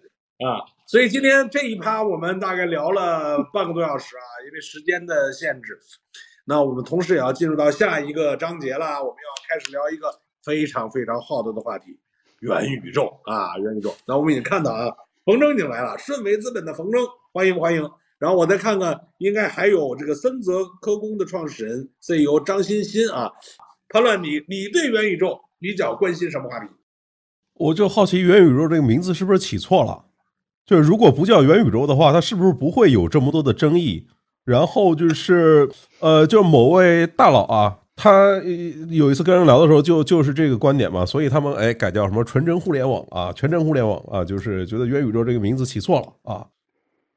[0.44, 0.66] 啊。
[0.84, 5.78] 所以今天这一趴我们大概聊了半个多小时啊，因为时间的限制。
[6.48, 10.10] 那我们同时也要进入到下一个章节了，我们要开始聊一个
[10.42, 11.94] 非常非常好的的话题——
[12.40, 13.94] 元宇宙啊，元宇宙。
[14.06, 14.90] 那我们已经看到啊，
[15.26, 17.86] 冯铮已经来了，顺为资本的冯铮，欢迎欢迎。
[18.18, 23.30] 然后我再看看，应该还有这个森泽科工的创始人 CEO 张欣欣啊。
[23.90, 26.70] 潘乱，你你对元宇宙比较关心什么话题？
[27.52, 30.06] 我就好奇元宇宙这个名字是不是起错了？
[30.64, 34.08] 就是如果不叫元宇宙的话，它是不是不会有这么多的争议？
[34.48, 35.68] 然后就是
[36.00, 38.40] 呃，就某位大佬啊，他
[38.88, 46.46] 有一次跟人聊的时候，就就是这个观点嘛，所以他们哎改叫什么纯真互联网啊，全真互联网啊，就是觉得元宇宙这个名字起错了啊。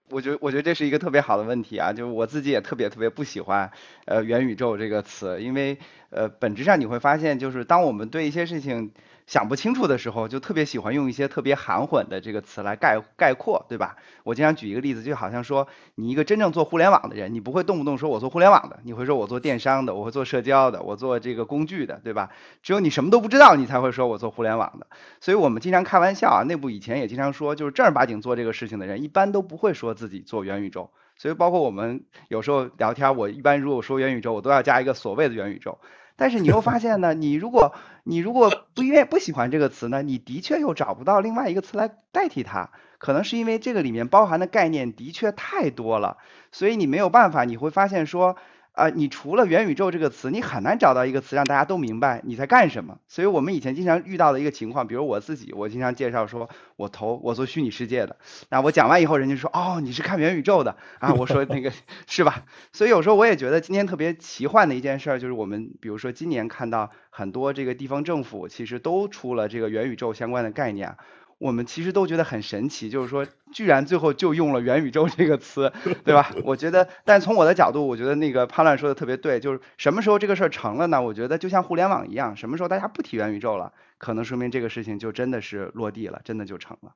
[0.09, 3.71] 我觉我觉得这是一个特别好的问题啊，就是我自己也特别特别不喜欢
[4.03, 5.77] 呃元宇宙这个词，因为
[6.09, 8.91] 呃本质上你会发现，就是当我们对一些事情。
[9.31, 13.95] 想不清楚的时候，就特别喜欢用一些特别含混的这个词来概概括，对吧？
[14.25, 22.29] 我经常举一个例子，就好像说你一个真正做互联网的人，你不会动不动说我做互联网的，你会说我做电商的，我会做社交的，我做这个工具的，对吧？
[22.61, 24.87] 只有你什么都不知道，你才会说我做互联网的。
[25.21, 30.91] 所以我们经常开玩笑啊，内部以前也经常说，就是正儿八经做这个事情的人，一般都不会说自己做元宇宙。
[31.15, 35.79] 所以包括我们有时候聊天，我一般如果说元宇宙，我都要加一个所谓的元宇宙。
[36.17, 37.73] 但是你又发现呢，你如果
[38.03, 46.17] 你如果不愿不喜欢这个词呢，你的确又找不到另外一个词来代替它，可能是因为这个里面包含的概念的确太多了，
[46.51, 48.37] 所以你没有办法，你会发现说。
[48.73, 52.97] 啊，你除了元宇宙这个词，你很难找到一个词让大家都明白你在干什么。
[53.07, 58.15] 所以我们以前经常遇到的一个情况，比如我自己，我经常介绍说，我投我做虚拟世界的。
[58.49, 61.13] 那我讲完以后，人家说，哦，你是看元宇宙的啊？
[61.13, 61.71] 我说那个
[62.07, 62.45] 是吧？
[62.71, 70.95] 所以有时候我也觉得今天特别奇幻的一件事儿，就是我们比如说今年看到很多这个地方政府其实都出了这个元宇宙相关的概念。
[71.41, 75.73] 我们其实都觉得很神奇，就是说，居然最后就用了元宇宙这个词，
[76.05, 76.31] 对吧？
[76.43, 81.01] 我觉得，但从我的角度，我觉得那个潘乱说的特别对，就是什么时候这个事儿成了呢？
[81.01, 86.91] 我觉得就像互联网一样，什么时候大家不提元宇宙了，可能说明这个事情就真的是落地了，真的就成了。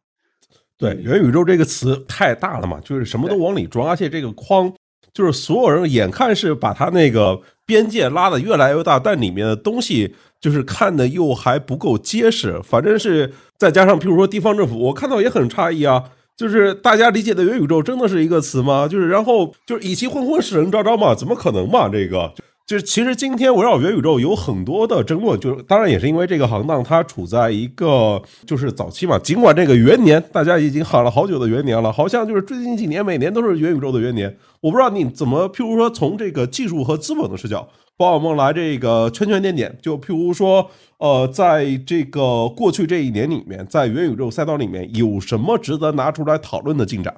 [0.78, 4.72] 对，元宇宙这个词太大了嘛，就是什么都往里装，而且这个框
[5.16, 10.14] 就是所有人眼看是把他那个边界拉得越来越大，但里面的东西。
[10.42, 16.04] 就是看的又还不够结实，反正是再加上，譬如说地方政府，我看到也很诧异啊。
[16.38, 18.88] 就是大家理解的元宇宙真的是一个词吗？
[18.88, 21.90] 就是然后就是以其昏昏使人昭昭嘛，怎么可能嘛？
[21.90, 22.32] 这个
[22.66, 29.20] 就是其实今天围绕元宇宙有很多的争论，就是当然也是因为这个行当它处在一个就是早期嘛。
[29.20, 34.36] 尽管这个元年大家已经喊了好久的元年了，好像就是最近几年每年都是元宇宙的元年。
[34.62, 37.68] 我不知道你怎么，譬如说从这个技术和资本的视角。
[37.98, 47.16] 帮我们来这个圈圈点点，就譬如说，呃，在这个过去这一年里面，在元宇宙赛道里面有什么值得拿出来讨论的进展？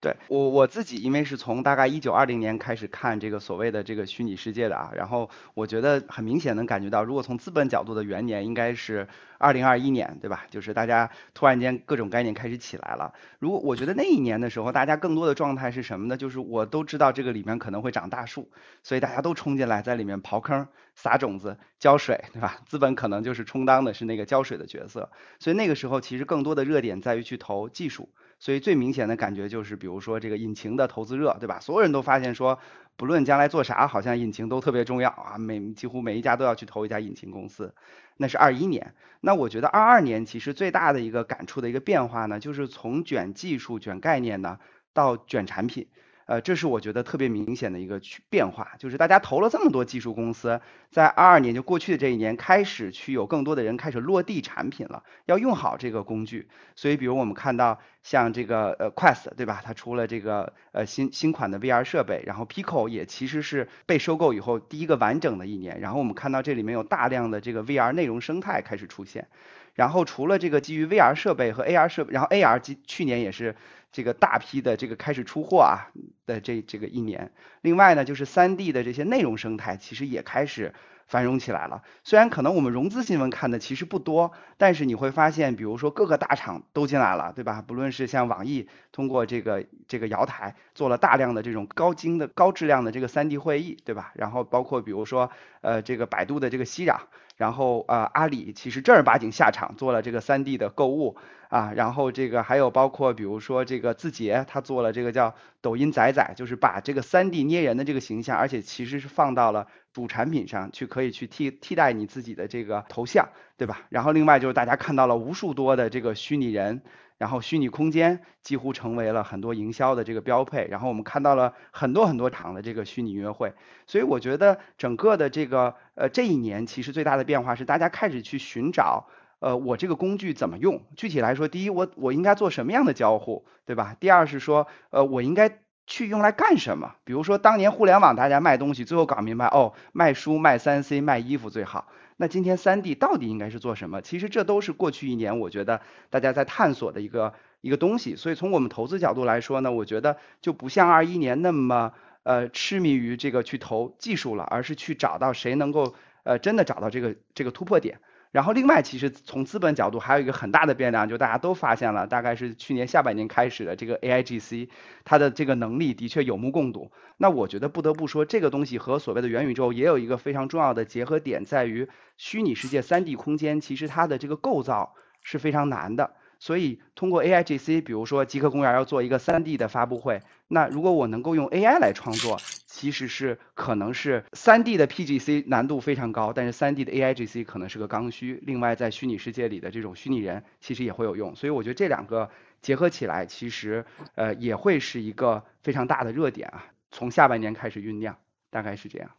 [0.00, 9.06] 对我我自己，因为是从大概一九二零年开始看这个所谓的这个虚拟世界的啊，然后我觉得很明显能感觉到，如果从资本角度的元年，应该是
[9.36, 10.46] 二零二一年，对吧？
[10.48, 13.12] 就是大家突然间各种概念开始起来了。
[13.38, 16.16] 如果我觉得那一年的时候，大家更多的状态是什么呢？
[16.16, 18.50] 就是我都知道这个里面可能会长大树，
[18.82, 22.62] 所以大家都冲进来在里面刨坑、撒种子、浇水，对吧？
[22.64, 28.08] 资本可能就是充当的是那个浇水的角色，所以那个时候其实更多的热点在于去投技术。
[28.40, 31.60] 所以最明显的感觉就是，比如说这个引擎的投资热，对吧？
[31.60, 32.58] 所有人都发现说，
[32.96, 37.74] 不论将来做啥，好像引擎都特别重要啊，每几乎每一家都要去投一家引擎公司。
[38.16, 44.58] 那是二一年，那我觉得二二年其实最大的一个感触的一个变化呢，就是从卷技术、卷概念呢，
[44.92, 45.86] 到卷产品。
[46.30, 50.60] 呃，这是我觉得特别明显的一个去变化，就是大家投了这么多技术公司，
[50.92, 56.46] 在二二年就过去的这一年开始去有更多的人开始落地产品了，要用好这个工具。
[56.76, 69.26] 所以，比如我们看到像这个呃 Quest 对吧，它出了这个呃新新款的 VR 设备，然后 Pico 也其实是被收购以后第一个完整的一年，然后我们看到这里面有大量的这个 VR 内容生态开始出现。
[69.74, 73.56] 然后除了这个基于 VR 设备和 AR 设备，然后 AR 基去年也是。
[73.92, 75.90] 这个大批的这个开始出货啊
[76.24, 80.72] 的这这个一年，另外呢就是 3D 的这些内容生态其实也开始
[81.10, 81.82] 繁荣起来了。
[82.04, 87.62] 虽然可能我们融资新闻看的其实不多，但是你会发现，比如说各个大厂都进来了，对吧？
[87.66, 94.12] 不论是像网易通过这个这个瑶台做了大量的这种高精的高质量的这个 3D 会议，对吧？
[94.14, 95.30] 然后包括比如说
[95.62, 96.96] 呃这个百度的这个熙壤，
[97.36, 101.16] 然后呃阿里其实正儿八经下场做了这个三 D 的购物
[101.48, 109.66] 啊，然后这个还有包括比如说这个字节，它做了这个叫抖音仔仔，就是把这个三 D 捏人的这个形象，而且其实是放到了。
[109.92, 113.82] 主产品上去可以去替替代你自己的这个头像，对吧？
[113.88, 116.82] 然后另外就是大家看到了无数多的这个虚拟人，
[117.18, 120.68] 然后虚拟空间几乎成为了很多营销的这个标配。
[120.70, 123.52] 然后我们看到了很多很多场的这个虚拟约会，
[123.86, 129.08] 所以我觉得整个的这个呃这一年其实最大的变化是大家开始去寻找
[129.40, 130.82] 呃我这个工具怎么用。
[130.96, 133.96] 具体来说，第一我我应该做什么样的交互，对吧？
[133.98, 135.58] 第二是说呃我应该。
[135.90, 136.94] 去用来干什么？
[137.02, 141.88] 比如说当年互联网大家卖东西，最后搞明白哦，卖书、卖三 C、卖衣服最好。
[142.16, 144.00] 那今天三 D 到底应该是做什么？
[144.00, 148.14] 其实这都是过去一年我觉得大家在探索的一个一个东西。
[148.14, 151.92] 所以从我们投资角度来说呢，我觉得就不像二一年那么
[152.22, 157.98] 呃痴迷于这个去投技术了，而是去找到谁能够呃真的找到这个这个突破点。
[158.32, 164.68] 然后另外，其实从资本角度还有一个很大的变量，就大家都发现了，大概是去年下半年开始的这个 AIGC，
[165.04, 166.92] 它的这个能力的确有目共睹。
[167.16, 176.14] 那我觉得不得不说，这个东西和所谓的元宇宙也有一个非常重要的结合点，在于虚拟世界 3D 空间，其实它的这个构造是非常难的。
[176.40, 188.42] 所以通过 AIGC，比如说极客公园要做一个 3D 的发布会，那如果我能够用 AI 来创作，其实是可能是 3D 的 PGC 难度非常高，但是 3D 的 AIGC 可能是个刚需。
[188.46, 192.30] 另外，在虚拟世界里的这种虚拟人其实也会有用，所以我觉得这两个
[192.62, 193.84] 结合起来，其实
[194.14, 196.64] 呃也会是一个非常大的热点啊。
[196.90, 198.16] 从下半年开始酝酿，
[198.48, 199.10] 大概是这样。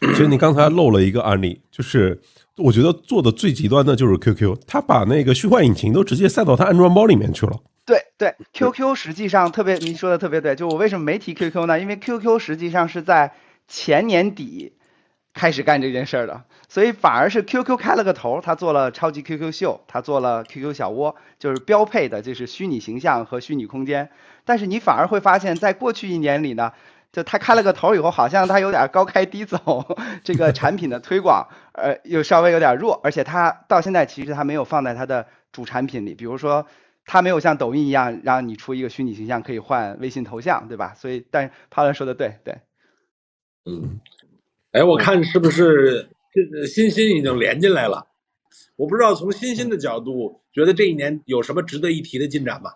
[0.00, 2.20] 其实你刚才漏了一个案例，就是
[2.56, 7.52] 我觉得做的最极端的就是 QQ，他把那个虚幻引擎都直接塞到他安装包里面去了。
[7.86, 10.54] 对对，QQ 实际上特别，你说的特别对。
[10.54, 11.78] 就我为什么没提 QQ 呢？
[11.78, 13.32] 因为 QQ 实际上是在
[13.68, 14.72] 前年底
[15.34, 24.08] 开始干这件事儿的，所以反而是 QQ 开了个头，他做了超级 QQ 秀，他做了 QQ 小窝，就是标配的就是虚拟形象和虚拟空间。
[24.46, 26.72] 但是你反而会发现，在过去一年里呢。
[27.14, 36.66] 就他开了个头以后，好像他有点高开低走，这个产品的推广，呃，又稍微有点弱，而且他到现在其实他没有放在他的主产品里，比如说
[37.06, 40.92] 他没有像抖音一样让你出一个虚拟形象可以换微信头像，对吧？
[40.96, 42.58] 所以，但帕伦说的对，对，
[43.64, 44.00] 嗯，
[44.72, 48.08] 哎，我看是不是这欣欣已经连进来了？
[48.74, 52.72] 我不知道从欣欣的角度，觉得这一年有什么值得一提的进展吗？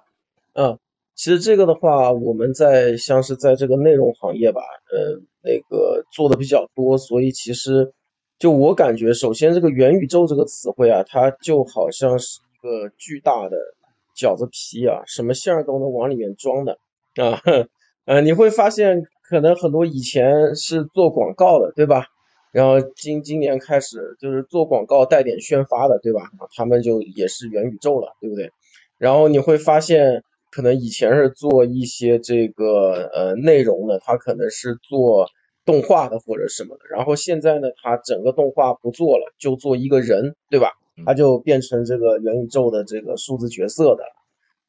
[0.52, 0.78] 嗯。
[1.18, 4.60] 其实这个的话，我们在像是在这个内容行业吧，
[4.92, 7.92] 呃，那个做的比较多，所以其实
[8.38, 13.56] 就我感觉，首先这个元宇宙这个词汇啊，它就好像是一个巨大的
[14.16, 16.78] 饺子皮啊，什么馅儿都能往里面装的
[17.16, 17.42] 啊，
[18.06, 22.06] 呃，你会发现可能很多以前是做广告的，对吧？
[22.52, 26.30] 然后今今年开始就是做广告带点宣发的，对吧？
[26.54, 28.52] 他们就也是元宇宙了，对不对？
[28.98, 30.22] 然后你会发现。
[30.58, 35.28] 可能以前是做一些这个呃内容的，他可能是做
[35.64, 40.72] 动画的或者什么的，然后现在呢，他整个动画不做了，就做一个人，对吧？
[41.06, 44.02] 他就变成这个元宇宙的这个数字角色的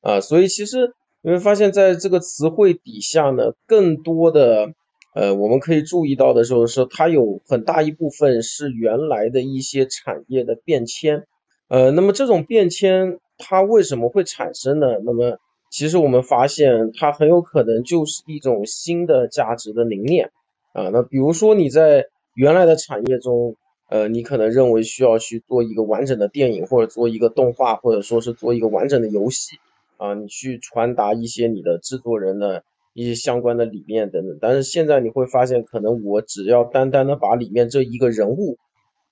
[0.02, 0.94] 啊，所以其实
[1.24, 4.68] 你会发现在这个词汇底下呢，更多的
[5.16, 11.26] 呃我们可以注意到的时候是，它有很大一部分是原来的一些产业的变迁，
[11.68, 14.86] 呃，那么这种变迁它为什么会产生呢？
[15.04, 20.32] 那么其实我们发现，它很有可能就是一种新的价值的凝练
[20.74, 20.90] 啊。
[20.90, 23.56] 那比如说你在原来的产业中，
[23.88, 29.58] 呃，你可能认为需要去做一个完整的电影，或者做一个动画，或者说是做一个完整的游戏
[29.98, 32.64] 啊，你去传达一些你的制作人的
[32.94, 34.40] 一些相关的理念等等。
[34.42, 38.58] 但是现在你会发现，可能我只要单单的把里面这一个人物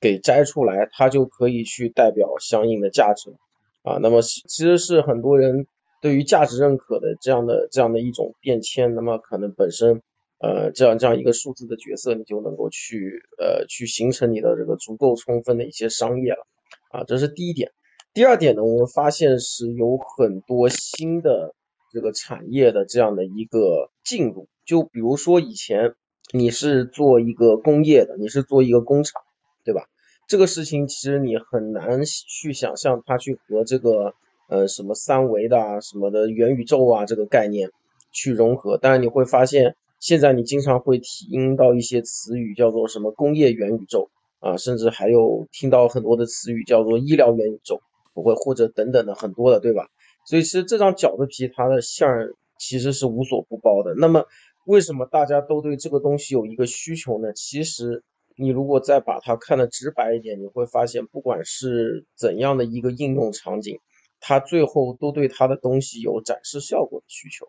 [0.01, 3.35] 给摘出来，它就可以去代表相应的价值
[3.83, 3.99] 啊。
[4.01, 5.67] 那么其实是很多人。
[6.07, 10.01] 对于价值认可的这样的这样的一种变迁，那么可能本身
[10.39, 16.47] 呃这样这样一个数字的角色，你就能够去呃去形成你的这个足够充分的一些商业了
[16.91, 17.73] 啊，这是第一点。
[18.13, 21.53] 第二点呢，我们发现是有很多新的
[21.91, 25.93] 这个产业的这样的一个进入，就比如说以前
[26.31, 29.21] 你是做一个工业的，你是做一个工厂，
[29.65, 29.83] 对吧？
[30.25, 34.13] 这个事情其实你很难去想象它去和这个。
[34.47, 37.69] 呃，什么三维的啊，什么的元宇宙啊，这个概念
[38.11, 44.09] 去融合，但是你会发现，现在你经常会听到一些词语，叫做什么工业元宇宙
[44.39, 47.81] 啊，甚至还有听到很多的词语叫做医疗元宇宙，
[48.13, 49.87] 不会或者等等的很多的，对吧？
[50.25, 53.93] 所以其实这张饺子皮它的馅儿其实是无所不包的。
[53.95, 54.25] 那么
[54.65, 57.31] 为什么大家都对这个东西有一个需求呢？
[57.33, 58.03] 其实
[58.35, 63.79] 你如果再把它看得直白一点，你会发现不管是怎样的一个应用场景，
[64.27, 67.47] 它最后都对它的东西有展示效果的需求，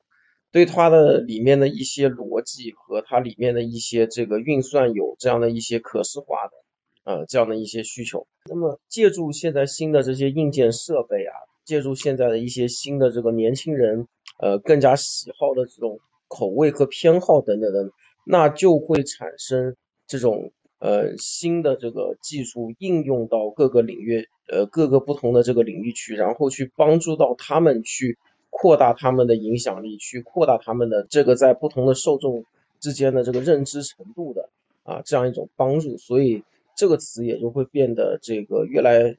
[0.52, 8.28] 对它的里面的一些逻辑和它里面的一些这个运算有这样的一些可视化的呃这样的一些需求。
[8.44, 11.34] 那么借助现在新的这些硬件设备啊。
[11.64, 14.08] 借助现在的一些新的这个年轻人，
[14.40, 17.90] 呃，更加喜好的这种口味和偏好等等的，
[18.24, 19.76] 那就会产生
[20.06, 28.18] 这种呃新的这个技术应用到各个领域，呃各个不同的这个领域去，然后去帮助到他们去
[28.50, 32.44] 扩大他们的影响力，去扩大他们的这个在不同的受众
[32.80, 34.48] 之间的这个认知程度的
[34.84, 36.42] 啊这样一种帮助，所以
[36.76, 39.16] 这个词也就会变得这个越来，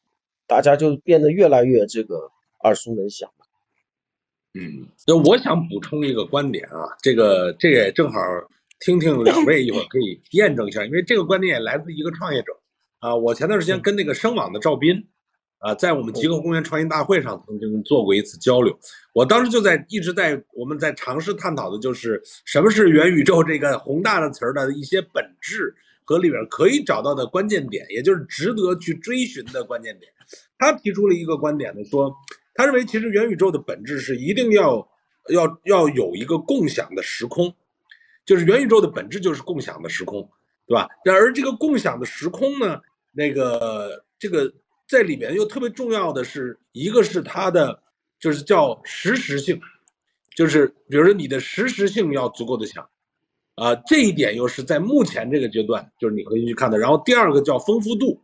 [0.48, 2.32] 大家就变得越来越这个。
[2.62, 3.32] 耳熟能详
[4.54, 8.20] 嗯，那我想补充一个观点啊，这个这也正好
[8.80, 12.54] 听听两位一会儿可以验证一下，因为这个观点也来自一个创业者
[13.00, 13.16] 啊。
[13.16, 15.08] 我前段时间跟那个声网的赵斌
[15.60, 18.78] 啊，在我们极客公园创新大会上曾经做过一次交流，
[19.14, 30.12] 我当时就在一直在我们在尝试探讨的就是什么是元宇宙这个宏大的词儿的一些本质和里边可以找到的关键点，也就是值得去追寻的关键点。
[30.58, 32.14] 他提出了一个观点呢，说。
[32.56, 34.86] 他认为，其实元宇宙的本质是一定要
[35.30, 37.56] 要要有一个共享的时空，
[38.30, 40.22] 就是元宇宙的本质就是共享的时空，
[40.68, 40.88] 对吧？
[41.04, 42.80] 然而这个共享的时空呢，
[43.12, 44.54] 那个这个
[44.88, 47.82] 在里面又特别重要的是一个是它的
[48.20, 49.60] 就是叫实时性，
[50.36, 52.88] 就是比如说你的实时性要足够的强，
[53.56, 56.78] 啊，这一点又是在目前这个阶段就是你可以去看的。
[56.78, 58.24] 然后第二个叫丰富度，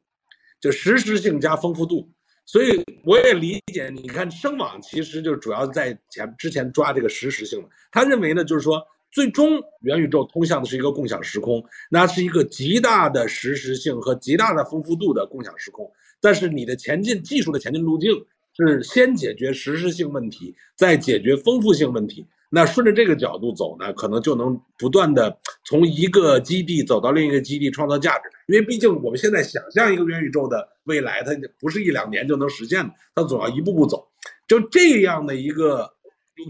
[0.61, 2.07] 就实时性加丰富度。
[2.45, 7.69] 所以我也理解，你看声网其实就主要在前之前抓这个实时性的。
[7.91, 8.79] 他认为呢，就是说
[9.15, 15.89] 最终元宇宙通向的是一个共享时空，那是一个极大的实时性和极大的丰富度的共享时空。
[16.19, 18.11] 但是你的前进技术的前进路径
[18.57, 22.27] 是先解决实时性问题，再解决丰富性问题。
[22.49, 28.23] 那顺着这个角度走呢，可能就能不断的从一个基地走到另一个基地，创造价值。
[28.47, 34.05] 因为毕竟我们现在想象一个元宇宙的未来，它不是一两年就能实现的，它总要一步步走。
[34.45, 35.89] 就这样的一个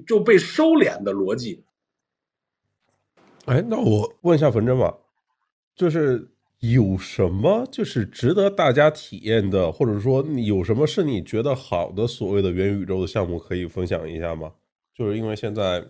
[0.08, 1.64] 就被收敛的逻辑。
[3.46, 4.96] 哎，那我问一下冯真吧，
[5.76, 14.52] 就是有什么就是值得大家体验的，或者说有什么是你觉得好的所谓的元宇宙的项目可以分享一下吗？
[14.94, 15.86] 就是因为现在。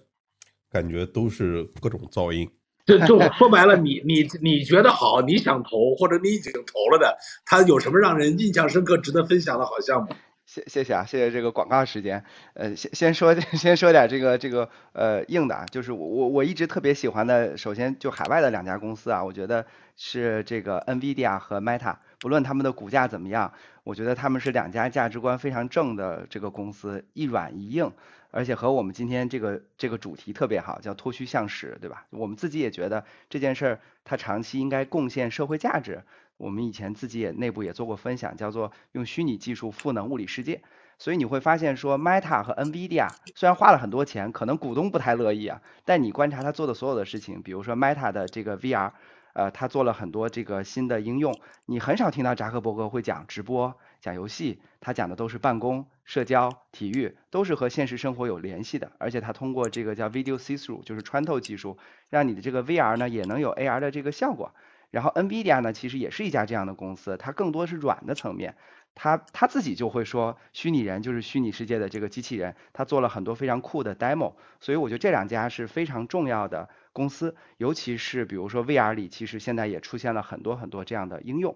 [0.72, 2.46] 感觉都是各种噪音，
[2.86, 10.10] 就就说白了，你你你觉得好，你想投或者你已经投了的，它有什么让人印象深刻、值得分享的好项目？
[10.56, 12.24] 谢谢谢啊，谢谢这个广告时间。
[12.54, 19.66] 呃，先先说 先说点这个这个呃硬的啊，就是我我我一直特别喜欢的，首先就海外的两家公司啊，我觉得
[19.98, 23.52] 是这个 NVIDIA 和 Meta，不论他们的股价怎么样，
[23.84, 27.92] 我觉得他们是两家价值观非常正的这个公司，一软一硬。
[28.32, 32.06] 而且和我们今天这个这个主题特别好，叫脱虚向实，对吧？
[32.10, 36.04] 我们自己也觉得这件事儿它长期应该贡献社会价值。
[36.38, 40.62] 我们以前自己也内部也做过分享，叫做用虚拟技术赋能物理世界。
[40.98, 48.92] 所以你会发现说，Meta 和 NVIDIA 虽然花了很多钱，可能股东不太乐意啊，但你观察他做的所有的事情，比如说 Meta 的这个 VR，
[49.34, 53.76] 呃，他做了很多这个新的应用，你很少听到扎克伯格会讲直播。
[54.02, 58.92] 讲游戏，他讲的都是办公、社交、体育，都是和现实生活有联系的。
[59.00, 61.80] 而且他通过这个叫 Video See Through，就是穿透技术，
[62.10, 64.54] 让你的这个 VR 呢也能有 AR 的这个效果。
[64.92, 68.56] 然后 NVIDIA 呢其实也是一家这样的公司，它更多是软的层面，
[68.94, 74.34] 它它自己就会说虚拟人就是虚拟世界的这个机器人，它做了很多非常酷的 demo。
[74.60, 81.56] 所以我觉得这两家是非常重要的公司，尤其是比如说 VR 里，其实现在也出现了很多很多这样的应用。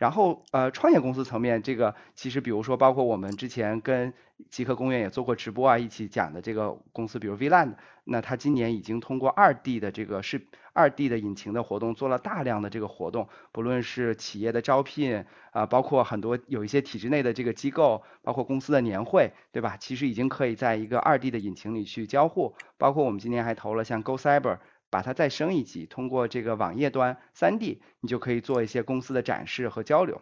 [0.00, 4.14] 然后，呃，创业公司层面，这个其实比如说，包括我们之前跟
[4.48, 7.74] 极客公园也做过直播啊，一起讲的这个公司，比如 VLAND，
[8.04, 19.76] 那它今年已经通过二 D 的这个是二 D 的引擎的活动，做了大量的这个活动，不论是企业的招聘啊，包括很多有一些体制内的这个机构，包括公司的年会，对吧？
[19.78, 24.60] 其实已经可以在一个二 D 的引擎里去交互，包括我们今年还投了像 Go Cyber。
[24.90, 30.20] 把它再升一级，通过这个网页端三 D，你就可以做一些公司的展示和交流。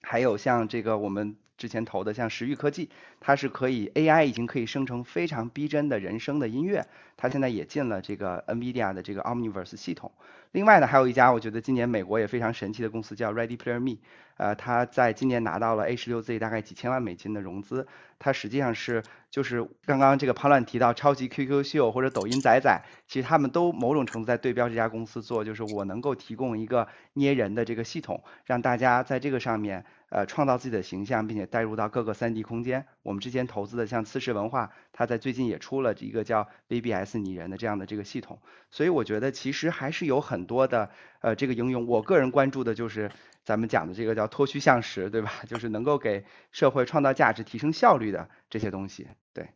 [0.00, 10.10] 还有像这个我们之前投的，像时域科技，它是可以 AI 已经可以生成非常逼真的人声的音乐，它现在也进了这个 NVIDIA 的这个 Omniverse 系统。
[10.52, 13.96] 另外呢，还有一家我觉得今年美国也非常神奇的公司叫 Ready Player Me，
[14.36, 17.86] 呃，它在今年拿到了 A 十六 Z 大概几千万美金的融资，
[18.18, 32.84] 它实际上是就是刚刚这个潘乱提到超级 QQ 秀或者抖音仔仔，其实他们都某种程度在对标这家公司做，就是我能够提供一个捏人的这个系统，让大家在这个上面呃创造自己的形象，并且带入到各个 3D 空间。
[33.02, 38.38] 我们之前投资的像次世文化，它在最近也出了一个叫 VBS 拟人的这样的这个系统，
[38.70, 40.90] 所以我觉得其实还是有很多的
[41.22, 41.86] 呃这个应用。
[41.86, 43.10] 我个人关注的就是
[43.42, 45.32] 咱们讲的这个叫脱虚向实，对吧？
[45.48, 49.08] 就是能够给社会创造价值、提升效率的这些东西。
[49.32, 49.48] 对，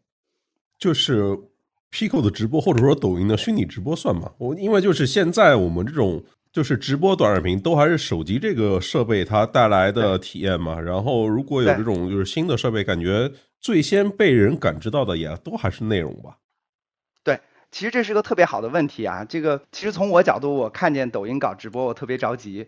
[0.79, 1.39] 就是
[1.93, 4.33] Pico 的直播或者说抖音的虚拟直播算吗？
[4.39, 6.25] 我因为就是现在我们这种
[6.57, 10.81] 就是直播短视频都还是手机这个设备它带来的体验嘛。
[10.81, 13.31] 然后如果有这种就是新的设备，感觉
[13.61, 16.39] 最先被人感知到的也都还是内容吧。
[17.71, 19.25] 其实这是个特别好的问题啊。
[19.25, 22.67] 这个其实从我角度，我看见抖音搞直播，我特别着急。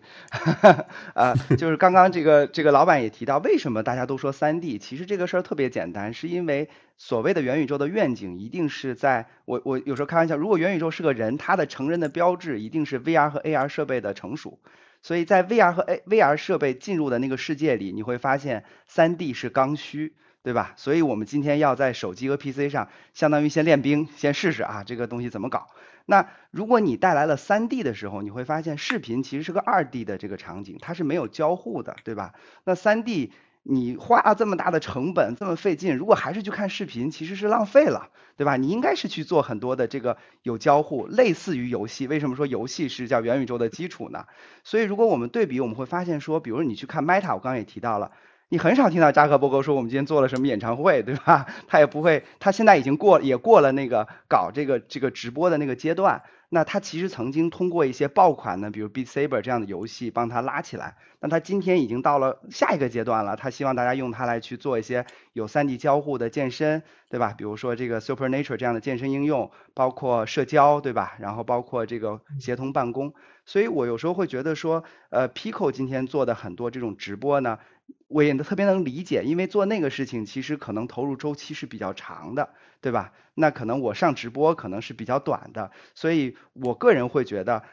[1.13, 4.77] 啊，就是刚刚这个这个老板也提到，为什么大家都说三 D？
[4.77, 14.59] 其实这个事儿特别简单，是因为所谓的元宇宙的愿景，一定是在我我有时候开玩笑，如果元宇宙是个人，他的成人的标志一定是 VR 和 AR 设备的成熟。
[15.01, 20.13] 所以在 VR 和 A VR 设备进入的那个世界里，你会发现三 D 是刚需。
[20.41, 20.73] 对吧？
[20.77, 25.67] 所以我们今天要在手机和 PC 上，相当于先练兵，先试试啊，这个东西怎么搞？
[26.05, 32.33] 那如果你带来了 3D 的时候，你会发现视频其实是个 2D 的这个场景，它是没有交互的，对吧？
[32.63, 33.31] 那 3D
[33.63, 38.55] 你花这么大的成本，这么费劲，如果还是去看视频，其实是浪费了，对吧？
[38.55, 42.07] 你应该是去做很多的这个有交互，类似于游戏。
[42.07, 44.25] 为什么说游戏是叫元宇宙的基础呢？
[44.63, 48.11] 所以如果我们对比，我们会发现说，比如你去看 Meta，我刚刚也提到了。
[48.51, 51.45] 你很少听到扎克伯格说我们今天做了什么演唱会，对吧？
[51.67, 56.23] 他也不会，他现在已经过也过了那个搞这个这个直播的那个阶段。
[56.51, 60.95] 那他其实曾经通过一些爆款呢，比如 Beat Saber 这样的游戏帮他拉起来。
[61.19, 67.35] 那他今天已经到了下一个阶段了，他希望大家用它来去做一些有 3D 交互的健身，对吧？
[67.37, 71.13] 比如说这个 Supernature 这样的健身应用，包括社交，对吧？
[71.19, 73.13] 然后包括这个协同办公。
[73.45, 77.59] 所以我有时候会觉得说，呃，Pico 今天做的很多这种直播呢。
[78.07, 82.49] 我也特别能理解，因为做那个事情其实可能投入周期是比较长的，
[82.81, 83.13] 对吧？
[83.35, 87.63] 那可能我上直播可能是比较短的，所以我个人会觉得，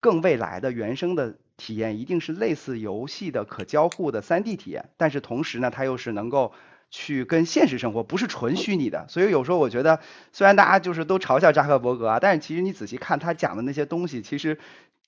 [0.00, 6.52] 更未来的原生的体验一定是类似游戏的可交互的 3D 体验，但是同时呢，它又是能够
[6.90, 9.06] 去跟现实生活不是纯虚拟的。
[9.08, 10.00] 所以有时候我觉得，
[10.32, 14.58] 虽然大家就是都嘲笑扎克伯格啊，但是其实你仔细看他讲的那些东西，其实。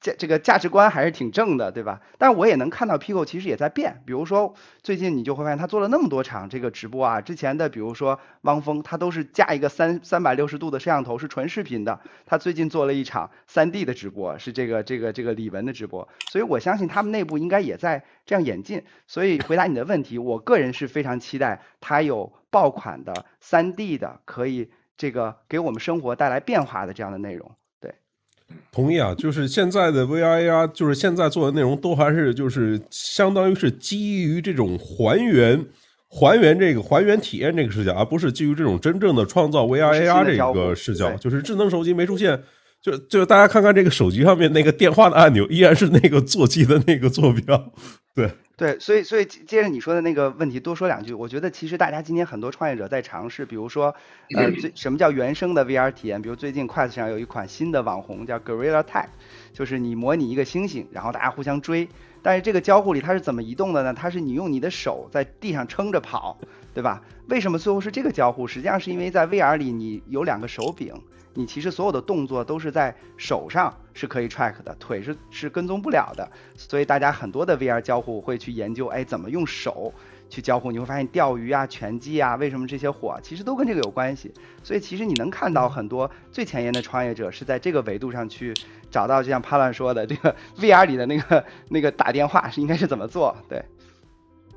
[0.01, 2.01] 价这个价值观还是挺正的，对吧？
[2.19, 4.03] 但我也能看到 Pico 其实也在变。
[4.05, 11.99] 比如说最近你就会发现他做了那么多场这个直播啊，之前的比如说汪峰，他都是架一个三三百六十度的摄像头是纯视频的。
[12.27, 16.09] 他最近做了一场三 D 的直播，是这个这个这个李玟的直播。
[16.31, 18.85] 所以我相信他们内部应该也在这样演进。
[19.07, 27.57] 所以回答你的问题，我个人是非常期待他有爆款的三 D 的，可以这个给我们生活带来变化的这样的内容。
[28.71, 35.65] 同意啊，就是现在的 VR AR，就是现在做的内容都还是就是相当于是基于这种还原、
[36.09, 41.17] 还原这个还原体验这个视角，而不是基于这种真正的创造 VR AR 这个视角。
[41.17, 42.41] 就是智能手机没出现，
[42.83, 47.73] 就就大家看看这个手机上面那个电话的按钮，依然是那个座机的那个坐标，
[48.17, 48.31] 对。
[48.59, 53.95] 对，所以所以接着你说的那个问题多说两句，我觉得其实大家今天很多创业者在尝试，比如说，
[54.35, 56.23] 呃，最什么叫原生的 VR 体验？
[56.23, 59.09] 比如最近筷子上有一款新的网红叫 Gorilla Tag，
[59.53, 61.87] 就是你模拟一个猩猩，然后大家互相追，
[62.23, 63.93] 但是这个交互里它是怎么移动的呢？
[63.93, 66.39] 它是你用你的手在地上撑着跑，
[66.73, 67.03] 对吧？
[67.29, 68.47] 为什么最后是这个交互？
[68.47, 70.95] 实际上是因为在 VR 里你有两个手柄。
[71.37, 76.27] 你其实所有的动作都是在手上是可以 track 的，腿是是跟踪不了的，
[76.57, 79.93] 所以大家很多的 VR 交互会去研究，哎，怎么用手
[80.31, 80.73] 去交互？
[80.73, 84.33] 你会发现钓鱼啊、拳击啊，为什么这些火，其实都跟这个有关系。
[84.63, 88.55] 所以其实你能看到很多最前沿的创业者是在这个维度上去
[88.91, 93.37] 找到，就像帕乱说的，这个 VR 里的那个那个打电话是应该是怎么做？
[93.49, 93.63] 对。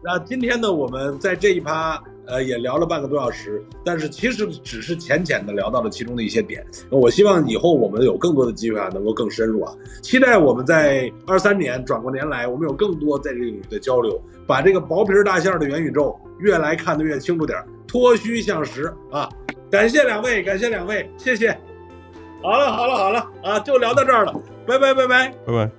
[0.02, 6.66] 那今天呢，我们在这一趴，呃，也聊了半个多小时，但是其实只是浅浅的聊到了其中的一些点。
[6.90, 9.74] 我希望以后我们有更多的机会啊，能够更深入啊。
[10.02, 19.30] 期待我们在二三年转过年来，我们有更多在这个领域的交流，把这个薄皮大馅的元宇宙越来看得越清楚点，脱虚向实啊！
[19.70, 21.52] 感谢两位，感谢两位，谢谢。
[22.42, 24.34] 好了，好了，好了啊，就聊到这儿了，
[24.66, 25.79] 拜拜，拜拜，拜拜。